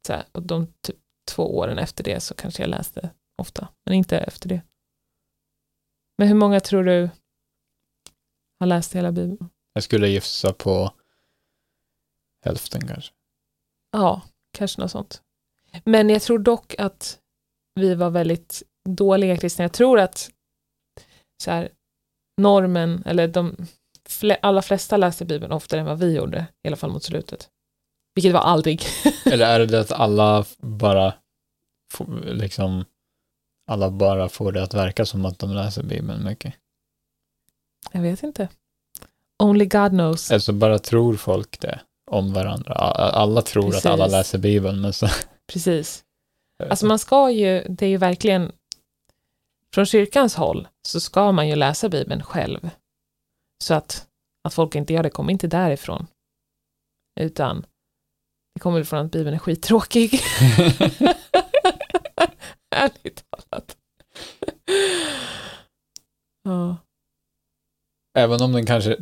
Så 0.08 0.14
här, 0.14 0.26
och 0.32 0.44
de 0.44 0.74
typ 0.82 0.98
två 1.32 1.58
åren 1.58 1.78
efter 1.78 2.04
det 2.04 2.20
så 2.20 2.34
kanske 2.34 2.64
jag 2.64 2.70
läste 2.70 3.10
ofta, 3.42 3.68
men 3.86 3.94
inte 3.94 4.18
efter 4.18 4.50
det. 4.50 4.62
Men 6.18 6.28
hur 6.28 6.36
många 6.36 6.60
tror 6.60 6.84
du 6.84 7.10
har 8.60 8.68
läst 8.68 8.96
hela 8.96 9.12
Bibeln? 9.12 9.50
Jag 9.74 9.84
skulle 9.84 10.08
gissa 10.08 10.54
på 10.54 10.94
hälften 12.46 12.88
kanske. 12.88 13.14
Ja, 13.92 14.22
kanske 14.58 14.82
något 14.82 14.92
sånt. 14.92 15.22
Men 15.84 16.10
jag 16.10 16.22
tror 16.22 16.40
dock 16.40 16.76
att 16.78 17.20
vi 17.76 17.96
var 17.96 18.10
väldigt 18.10 18.64
dåliga 18.90 19.38
kristna. 19.38 19.64
Jag 19.64 19.74
tror 19.74 20.00
att 20.00 20.32
så 21.44 21.52
här, 21.52 21.70
normen, 22.42 23.04
eller 23.06 23.28
de 23.28 23.56
allra 24.42 24.62
flesta 24.62 24.98
läste 24.98 25.26
Bibeln 25.26 25.52
oftare 25.52 25.80
än 25.80 25.86
vad 25.86 26.00
vi 26.00 26.16
gjorde, 26.16 26.48
i 26.64 26.68
alla 26.68 26.78
fall 26.78 26.92
mot 26.92 27.04
slutet. 27.04 27.50
Vilket 28.16 28.34
var 28.34 28.40
aldrig. 28.40 28.82
Eller 29.26 29.46
är 29.46 29.66
det 29.66 29.80
att 29.80 29.92
alla 29.92 30.46
bara 30.58 31.14
liksom 32.26 32.86
alla 33.72 33.90
bara 33.90 34.30
får 34.30 34.52
det 34.52 34.64
att 34.64 34.74
verka 34.74 35.06
som 35.06 35.26
att 35.26 35.40
de 35.40 35.54
läser 35.54 35.84
Bibeln 35.84 36.24
mycket? 36.24 36.54
jag 37.92 38.02
vet 38.02 38.24
inte. 38.24 38.50
Only 39.44 39.66
God 39.66 39.90
knows. 39.90 40.32
Alltså 40.32 40.54
bara 40.54 40.80
tror 40.80 41.16
folk 41.16 41.60
det 41.60 41.80
om 42.12 42.34
varandra. 42.34 42.74
Alla 42.74 43.42
tror 43.42 43.76
att 43.76 43.86
alla 43.86 44.04
Precis. 44.04 44.12
läser 44.12 44.38
Bibeln, 44.38 44.82
men 44.82 44.94
så... 44.94 45.08
Precis. 45.48 46.04
Alltså 46.70 46.86
man 46.86 47.00
ska 47.00 47.32
ju, 47.32 47.64
det 47.70 47.86
är 47.86 47.90
ju 47.90 47.98
verkligen, 47.98 48.52
från 49.74 49.86
kyrkans 49.86 50.36
håll 50.36 50.68
så 50.88 51.00
ska 51.00 51.32
man 51.32 51.48
ju 51.48 51.56
läsa 51.56 51.90
Bibeln 51.90 52.24
själv. 52.24 52.70
Så 53.64 53.74
att, 53.74 54.08
att 54.44 54.54
folk 54.54 54.76
inte 54.76 54.94
gör 54.94 55.04
det 55.04 55.10
kommer 55.10 55.32
inte 55.32 55.48
därifrån. 55.48 56.08
Utan 57.20 57.66
det 58.56 58.60
kommer 58.60 58.84
från 58.84 59.06
att 59.06 59.12
Bibeln 59.12 59.36
är 59.36 59.40
skittråkig. 59.40 60.12
Ärligt 62.76 63.24
talat. 63.30 63.78
ja. 66.44 66.78
Även 68.18 68.42
om 68.42 68.52
den 68.52 68.66
kanske 68.66 68.98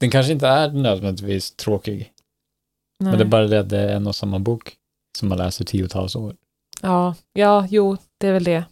den 0.00 0.10
kanske 0.10 0.32
inte 0.32 0.48
är 0.48 0.70
nödvändigtvis 0.70 1.50
tråkig, 1.50 1.98
Nej. 1.98 3.10
men 3.10 3.18
det 3.18 3.24
är 3.24 3.28
bara 3.28 3.46
det 3.46 3.60
att 3.60 3.68
det 3.68 3.78
är 3.78 3.96
en 3.96 4.06
och 4.06 4.16
samma 4.16 4.38
bok 4.38 4.76
som 5.18 5.28
man 5.28 5.38
läser 5.38 5.64
tiotals 5.64 6.16
år. 6.16 6.36
Ja, 6.82 7.14
ja, 7.32 7.66
jo, 7.70 7.96
det 8.18 8.28
är 8.28 8.32
väl 8.32 8.44
det. 8.44 8.64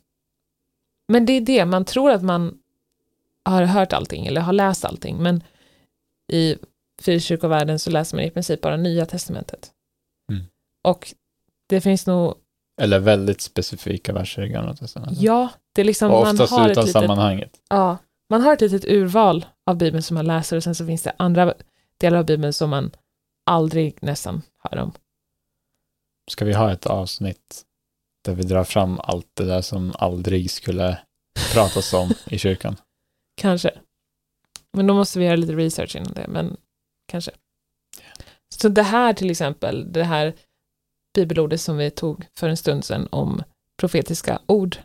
Men 1.12 1.26
det 1.26 1.32
är 1.32 1.40
det, 1.40 1.64
man 1.64 1.84
tror 1.84 2.10
att 2.10 2.22
man 2.22 2.61
har 3.44 3.62
hört 3.62 3.92
allting 3.92 4.26
eller 4.26 4.40
har 4.40 4.52
läst 4.52 4.84
allting, 4.84 5.22
men 5.22 5.42
i 6.32 6.56
frikyrkovärlden 7.02 7.78
så 7.78 7.90
läser 7.90 8.16
man 8.16 8.24
i 8.24 8.30
princip 8.30 8.60
bara 8.60 8.76
Nya 8.76 9.06
Testamentet. 9.06 9.70
Mm. 10.32 10.44
Och 10.84 11.14
det 11.68 11.80
finns 11.80 12.06
nog, 12.06 12.34
Eller 12.80 12.98
väldigt 12.98 13.40
specifika 13.40 14.12
verser 14.12 14.42
i 14.42 14.48
Gamla 14.48 14.74
Testamentet. 14.76 15.22
ja, 15.22 15.48
det 15.74 15.80
är 15.80 15.84
liksom, 15.84 16.10
och 16.10 16.22
man 16.22 16.34
oftast 16.34 16.52
har, 16.52 16.64
ett 16.64 16.70
utan 16.72 16.84
litet, 16.84 17.02
sammanhanget. 17.02 17.60
ja, 17.68 17.98
man 18.30 18.40
har 18.40 18.52
ett 18.52 18.60
litet 18.60 18.84
urval 18.84 19.46
av 19.66 19.76
Bibeln 19.76 20.02
som 20.02 20.14
man 20.14 20.26
läser 20.26 20.56
och 20.56 20.62
sen 20.62 20.74
så 20.74 20.86
finns 20.86 21.02
det 21.02 21.12
andra 21.16 21.54
delar 21.96 22.18
av 22.18 22.24
Bibeln 22.26 22.52
som 22.52 22.70
man 22.70 22.90
aldrig 23.46 23.98
nästan 24.02 24.42
hör 24.58 24.78
om. 24.78 24.92
Ska 26.30 26.44
vi 26.44 26.52
ha 26.52 26.72
ett 26.72 26.86
avsnitt 26.86 27.62
där 28.24 28.34
vi 28.34 28.42
drar 28.42 28.64
fram 28.64 29.00
allt 29.00 29.26
det 29.34 29.44
där 29.44 29.60
som 29.60 29.92
aldrig 29.98 30.50
skulle 30.50 30.98
pratas 31.52 31.92
om 31.92 32.10
i 32.26 32.38
kyrkan? 32.38 32.76
Kanske. 33.34 33.80
Men 34.72 34.86
då 34.86 34.94
måste 34.94 35.18
vi 35.18 35.24
göra 35.24 35.36
lite 35.36 35.52
research 35.52 35.96
innan 35.96 36.12
det, 36.12 36.28
men 36.28 36.56
kanske. 37.06 37.30
Så 38.54 38.68
det 38.68 38.82
här 38.82 39.12
till 39.12 39.30
exempel, 39.30 39.92
det 39.92 40.04
här 40.04 40.34
bibelordet 41.14 41.60
som 41.60 41.76
vi 41.76 41.90
tog 41.90 42.26
för 42.34 42.48
en 42.48 42.56
stund 42.56 42.84
sedan 42.84 43.08
om 43.10 43.42
profetiska 43.76 44.42
ord, 44.46 44.76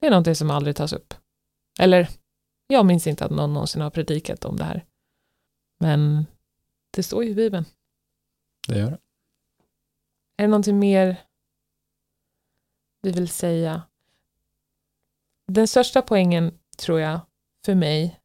det 0.00 0.06
är 0.06 0.10
någonting 0.10 0.34
som 0.34 0.50
aldrig 0.50 0.76
tas 0.76 0.92
upp. 0.92 1.14
Eller, 1.80 2.08
jag 2.66 2.86
minns 2.86 3.06
inte 3.06 3.24
att 3.24 3.30
någon 3.30 3.52
någonsin 3.52 3.82
har 3.82 3.90
predikat 3.90 4.44
om 4.44 4.56
det 4.56 4.64
här. 4.64 4.84
Men 5.80 6.26
det 6.90 7.02
står 7.02 7.24
ju 7.24 7.30
i 7.30 7.34
Bibeln. 7.34 7.64
Det 8.68 8.78
gör 8.78 8.90
det. 8.90 8.98
Är 10.36 10.42
det 10.42 10.48
någonting 10.48 10.78
mer 10.78 11.16
vi 13.02 13.12
vill 13.12 13.28
säga? 13.28 13.82
Den 15.46 15.68
största 15.68 16.02
poängen, 16.02 16.58
tror 16.76 17.00
jag, 17.00 17.20
för 17.68 17.74
mig 17.74 18.20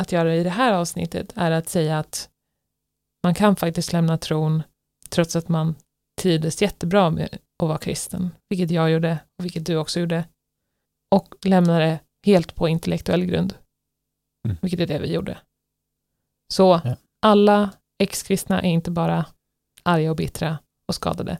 att 0.00 0.12
göra 0.12 0.34
i 0.34 0.42
det 0.42 0.50
här 0.50 0.72
avsnittet 0.72 1.32
är 1.36 1.50
att 1.50 1.68
säga 1.68 1.98
att 1.98 2.30
man 3.24 3.34
kan 3.34 3.56
faktiskt 3.56 3.92
lämna 3.92 4.18
tron 4.18 4.62
trots 5.10 5.36
att 5.36 5.48
man 5.48 5.74
trivdes 6.20 6.62
jättebra 6.62 7.10
med 7.10 7.38
att 7.62 7.68
vara 7.68 7.78
kristen, 7.78 8.30
vilket 8.48 8.70
jag 8.70 8.90
gjorde 8.90 9.18
och 9.38 9.44
vilket 9.44 9.66
du 9.66 9.76
också 9.76 10.00
gjorde, 10.00 10.28
och 11.14 11.34
lämna 11.46 11.78
det 11.78 12.00
helt 12.26 12.54
på 12.54 12.68
intellektuell 12.68 13.24
grund, 13.24 13.54
Mm. 14.48 14.56
vilket 14.62 14.80
är 14.80 14.86
det 14.86 14.98
vi 14.98 15.12
gjorde. 15.12 15.38
Så 16.54 16.80
Ja. 16.84 16.96
alla 17.26 17.70
ex-kristna 18.02 18.60
är 18.62 18.68
inte 18.70 18.90
bara 18.90 19.26
arga 19.82 20.10
och 20.10 20.16
bittra 20.16 20.58
och 20.88 20.94
skadade. 20.94 21.38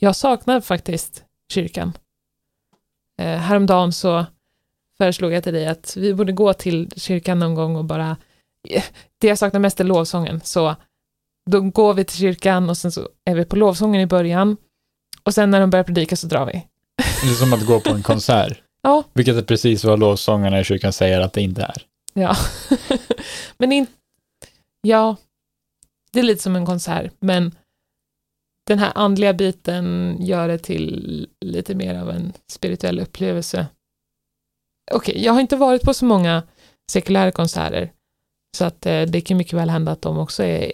Jag 0.00 0.16
saknar 0.16 0.60
faktiskt 0.60 1.24
kyrkan. 1.52 1.92
Eh, 3.20 3.38
häromdagen 3.38 3.92
så 3.92 4.26
föreslog 5.00 5.32
jag 5.32 5.42
till 5.42 5.52
dig 5.52 5.66
att 5.66 5.96
vi 5.96 6.14
borde 6.14 6.32
gå 6.32 6.52
till 6.52 6.90
kyrkan 6.96 7.38
någon 7.38 7.54
gång 7.54 7.76
och 7.76 7.84
bara, 7.84 8.16
det 9.18 9.26
jag 9.28 9.38
saknar 9.38 9.60
mest 9.60 9.80
är 9.80 9.84
lovsången, 9.84 10.40
så 10.44 10.76
då 11.50 11.60
går 11.60 11.94
vi 11.94 12.04
till 12.04 12.16
kyrkan 12.16 12.70
och 12.70 12.76
sen 12.76 12.92
så 12.92 13.08
är 13.24 13.34
vi 13.34 13.44
på 13.44 13.56
lovsången 13.56 14.00
i 14.00 14.06
början 14.06 14.56
och 15.22 15.34
sen 15.34 15.50
när 15.50 15.60
de 15.60 15.70
börjar 15.70 15.84
predika 15.84 16.16
så 16.16 16.26
drar 16.26 16.46
vi. 16.46 16.52
Det 17.22 17.30
är 17.30 17.34
som 17.34 17.52
att 17.52 17.66
gå 17.66 17.80
på 17.80 17.90
en 17.90 18.02
konsert. 18.02 18.62
Ja. 18.82 19.02
Vilket 19.12 19.36
är 19.36 19.42
precis 19.42 19.84
vad 19.84 19.98
lovsångarna 19.98 20.60
i 20.60 20.64
kyrkan 20.64 20.92
säger 20.92 21.20
att 21.20 21.32
det 21.32 21.40
inte 21.40 21.62
är. 21.62 21.82
Ja, 22.12 22.36
men 23.58 23.72
in, 23.72 23.86
ja, 24.80 25.16
det 26.12 26.18
är 26.18 26.22
lite 26.22 26.42
som 26.42 26.56
en 26.56 26.66
konsert, 26.66 27.12
men 27.20 27.54
den 28.66 28.78
här 28.78 28.92
andliga 28.94 29.32
biten 29.32 30.16
gör 30.20 30.48
det 30.48 30.58
till 30.58 31.28
lite 31.40 31.74
mer 31.74 31.94
av 31.94 32.10
en 32.10 32.32
spirituell 32.52 33.00
upplevelse. 33.00 33.66
Okej, 34.94 35.24
jag 35.24 35.32
har 35.32 35.40
inte 35.40 35.56
varit 35.56 35.82
på 35.82 35.94
så 35.94 36.04
många 36.04 36.42
sekulära 36.90 37.32
konserter, 37.32 37.92
så 38.56 38.64
att 38.64 38.86
eh, 38.86 39.02
det 39.02 39.20
kan 39.20 39.36
mycket 39.36 39.52
väl 39.52 39.70
hända 39.70 39.92
att 39.92 40.02
de 40.02 40.18
också 40.18 40.42
är 40.42 40.72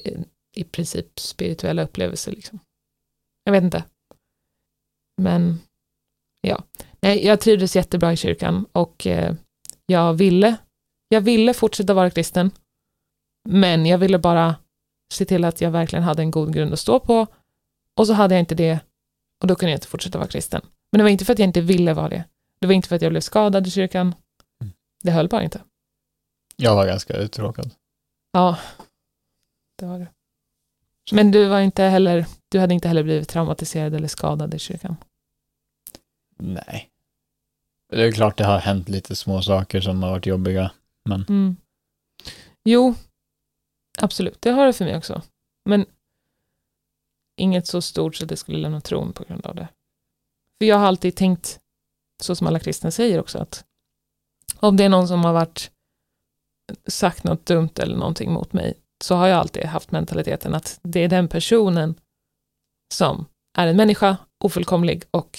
i 0.57 0.65
princip 0.65 1.21
spirituella 1.21 1.83
upplevelser. 1.83 2.33
Liksom. 2.33 2.59
Jag 3.45 3.53
vet 3.53 3.65
inte. 3.65 3.85
Men, 5.23 5.61
ja. 6.41 6.63
Nej, 7.01 7.27
jag 7.27 7.41
trivdes 7.41 7.77
jättebra 7.77 8.13
i 8.13 8.17
kyrkan 8.17 8.67
och 8.73 9.07
eh, 9.07 9.35
jag 9.87 10.15
ville 10.15 10.57
jag 11.09 11.21
ville 11.21 11.55
fortsätta 11.55 11.95
vara 11.95 12.11
kristen, 12.11 12.51
men 13.49 13.87
jag 13.87 13.99
ville 13.99 14.19
bara 14.19 14.57
se 15.13 15.25
till 15.25 15.45
att 15.45 15.61
jag 15.61 15.71
verkligen 15.71 16.03
hade 16.03 16.23
en 16.23 16.31
god 16.31 16.55
grund 16.55 16.73
att 16.73 16.81
stå 16.81 17.01
på 17.01 17.27
och 17.97 18.07
så 18.07 18.13
hade 18.13 18.35
jag 18.35 18.41
inte 18.41 18.55
det 18.55 18.81
och 19.43 19.47
då 19.47 19.55
kunde 19.55 19.71
jag 19.71 19.77
inte 19.77 19.87
fortsätta 19.87 20.19
vara 20.19 20.29
kristen. 20.29 20.61
Men 20.93 20.99
det 20.99 21.03
var 21.03 21.11
inte 21.11 21.25
för 21.25 21.33
att 21.33 21.39
jag 21.39 21.49
inte 21.49 21.61
ville 21.61 21.95
vara 21.95 22.09
det. 22.09 22.25
Det 22.67 22.69
var 22.69 22.75
inte 22.75 22.89
för 22.89 22.97
att 22.97 23.03
jag 23.03 23.13
blev 23.13 23.21
skadad 23.21 23.67
i 23.67 23.71
kyrkan. 23.71 24.15
Mm. 24.61 24.73
Det 25.03 25.11
höll 25.11 25.29
bara 25.29 25.43
inte. 25.43 25.61
Jag 26.57 26.75
var 26.75 26.87
ganska 26.87 27.17
uttråkad. 27.17 27.71
Ja, 28.33 28.59
det 29.79 29.87
var 29.87 29.99
det. 29.99 30.09
Men 31.13 31.31
du 31.31 31.49
var 31.49 31.61
inte 31.61 31.83
heller, 31.83 32.27
du 32.49 32.59
hade 32.59 32.75
inte 32.75 32.89
heller 32.89 33.03
blivit 33.03 33.29
traumatiserad 33.29 33.95
eller 33.95 34.09
skadad 34.09 34.55
i 34.55 34.59
kyrkan. 34.59 34.97
Nej. 36.37 36.91
Det 37.93 38.03
är 38.03 38.13
klart 38.13 38.39
det 38.39 38.45
har 38.45 38.59
hänt 38.59 38.89
lite 38.89 39.17
små 39.17 39.43
saker 39.43 39.81
som 39.81 40.03
har 40.03 40.11
varit 40.11 40.27
jobbiga. 40.27 40.71
Men 41.05 41.25
Mm. 41.29 41.57
Jo, 42.65 42.95
absolut, 43.99 44.43
det 44.43 44.51
har 44.51 44.67
det 44.67 44.73
för 44.73 44.85
mig 44.85 44.97
också. 44.97 45.23
Men 45.65 45.87
inget 47.37 47.67
så 47.67 47.83
stort 47.83 48.17
så 48.17 48.25
att 48.25 48.29
det 48.29 48.37
skulle 48.37 48.59
lämna 48.59 48.81
tron 48.81 49.13
på 49.13 49.25
grund 49.25 49.47
av 49.47 49.55
det. 49.55 49.69
För 50.59 50.65
jag 50.67 50.77
har 50.77 50.87
alltid 50.87 51.17
tänkt, 51.17 51.61
så 52.23 52.37
som 52.37 52.47
alla 52.47 52.59
kristna 52.59 52.91
säger 52.91 53.21
också, 53.21 53.39
att 53.39 53.65
om 54.57 54.77
det 54.77 54.85
är 54.85 54.89
någon 54.89 55.09
som 55.09 55.25
har 55.25 55.33
varit 55.33 55.71
sagt 56.87 57.25
något 57.25 57.47
dumt 57.47 57.71
eller 57.77 57.97
någonting 57.97 58.33
mot 58.33 58.53
mig, 58.53 58.75
så 59.05 59.15
har 59.15 59.27
jag 59.27 59.39
alltid 59.39 59.65
haft 59.65 59.91
mentaliteten 59.91 60.55
att 60.55 60.81
det 60.83 61.01
är 61.01 61.09
den 61.09 61.29
personen 61.29 61.95
som 62.95 63.27
är 63.59 63.67
en 63.67 63.77
människa, 63.77 64.17
ofullkomlig 64.45 65.05
och 65.11 65.39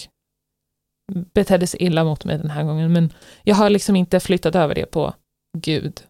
betedde 1.33 1.67
sig 1.67 1.83
illa 1.83 2.03
mot 2.03 2.25
mig 2.25 2.37
den 2.37 2.49
här 2.49 2.63
gången. 2.63 2.93
Men 2.93 3.13
jag 3.43 3.55
har 3.55 3.69
liksom 3.69 3.95
inte 3.95 4.19
flyttat 4.19 4.55
över 4.55 4.75
det 4.75 4.85
på 4.85 5.13
Gud. 5.57 6.03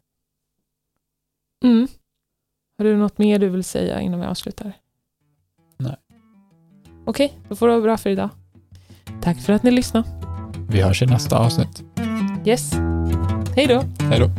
Mm. 1.63 1.87
Har 2.77 2.85
du 2.85 2.97
något 2.97 3.17
mer 3.17 3.39
du 3.39 3.49
vill 3.49 3.63
säga 3.63 4.01
innan 4.01 4.19
vi 4.19 4.25
avslutar? 4.25 4.73
Nej. 5.77 5.95
Okej, 7.05 7.39
då 7.49 7.55
får 7.55 7.67
det 7.67 7.73
vara 7.73 7.83
bra 7.83 7.97
för 7.97 8.09
idag. 8.09 8.29
Tack 9.21 9.41
för 9.41 9.53
att 9.53 9.63
ni 9.63 9.71
lyssnade. 9.71 10.36
Vi 10.67 10.81
hörs 10.81 11.01
i 11.01 11.05
nästa 11.05 11.37
avsnitt. 11.37 11.83
Yes. 12.45 12.73
Hej 13.55 13.67
då. 13.67 13.83
Hej 13.99 14.19
då. 14.19 14.29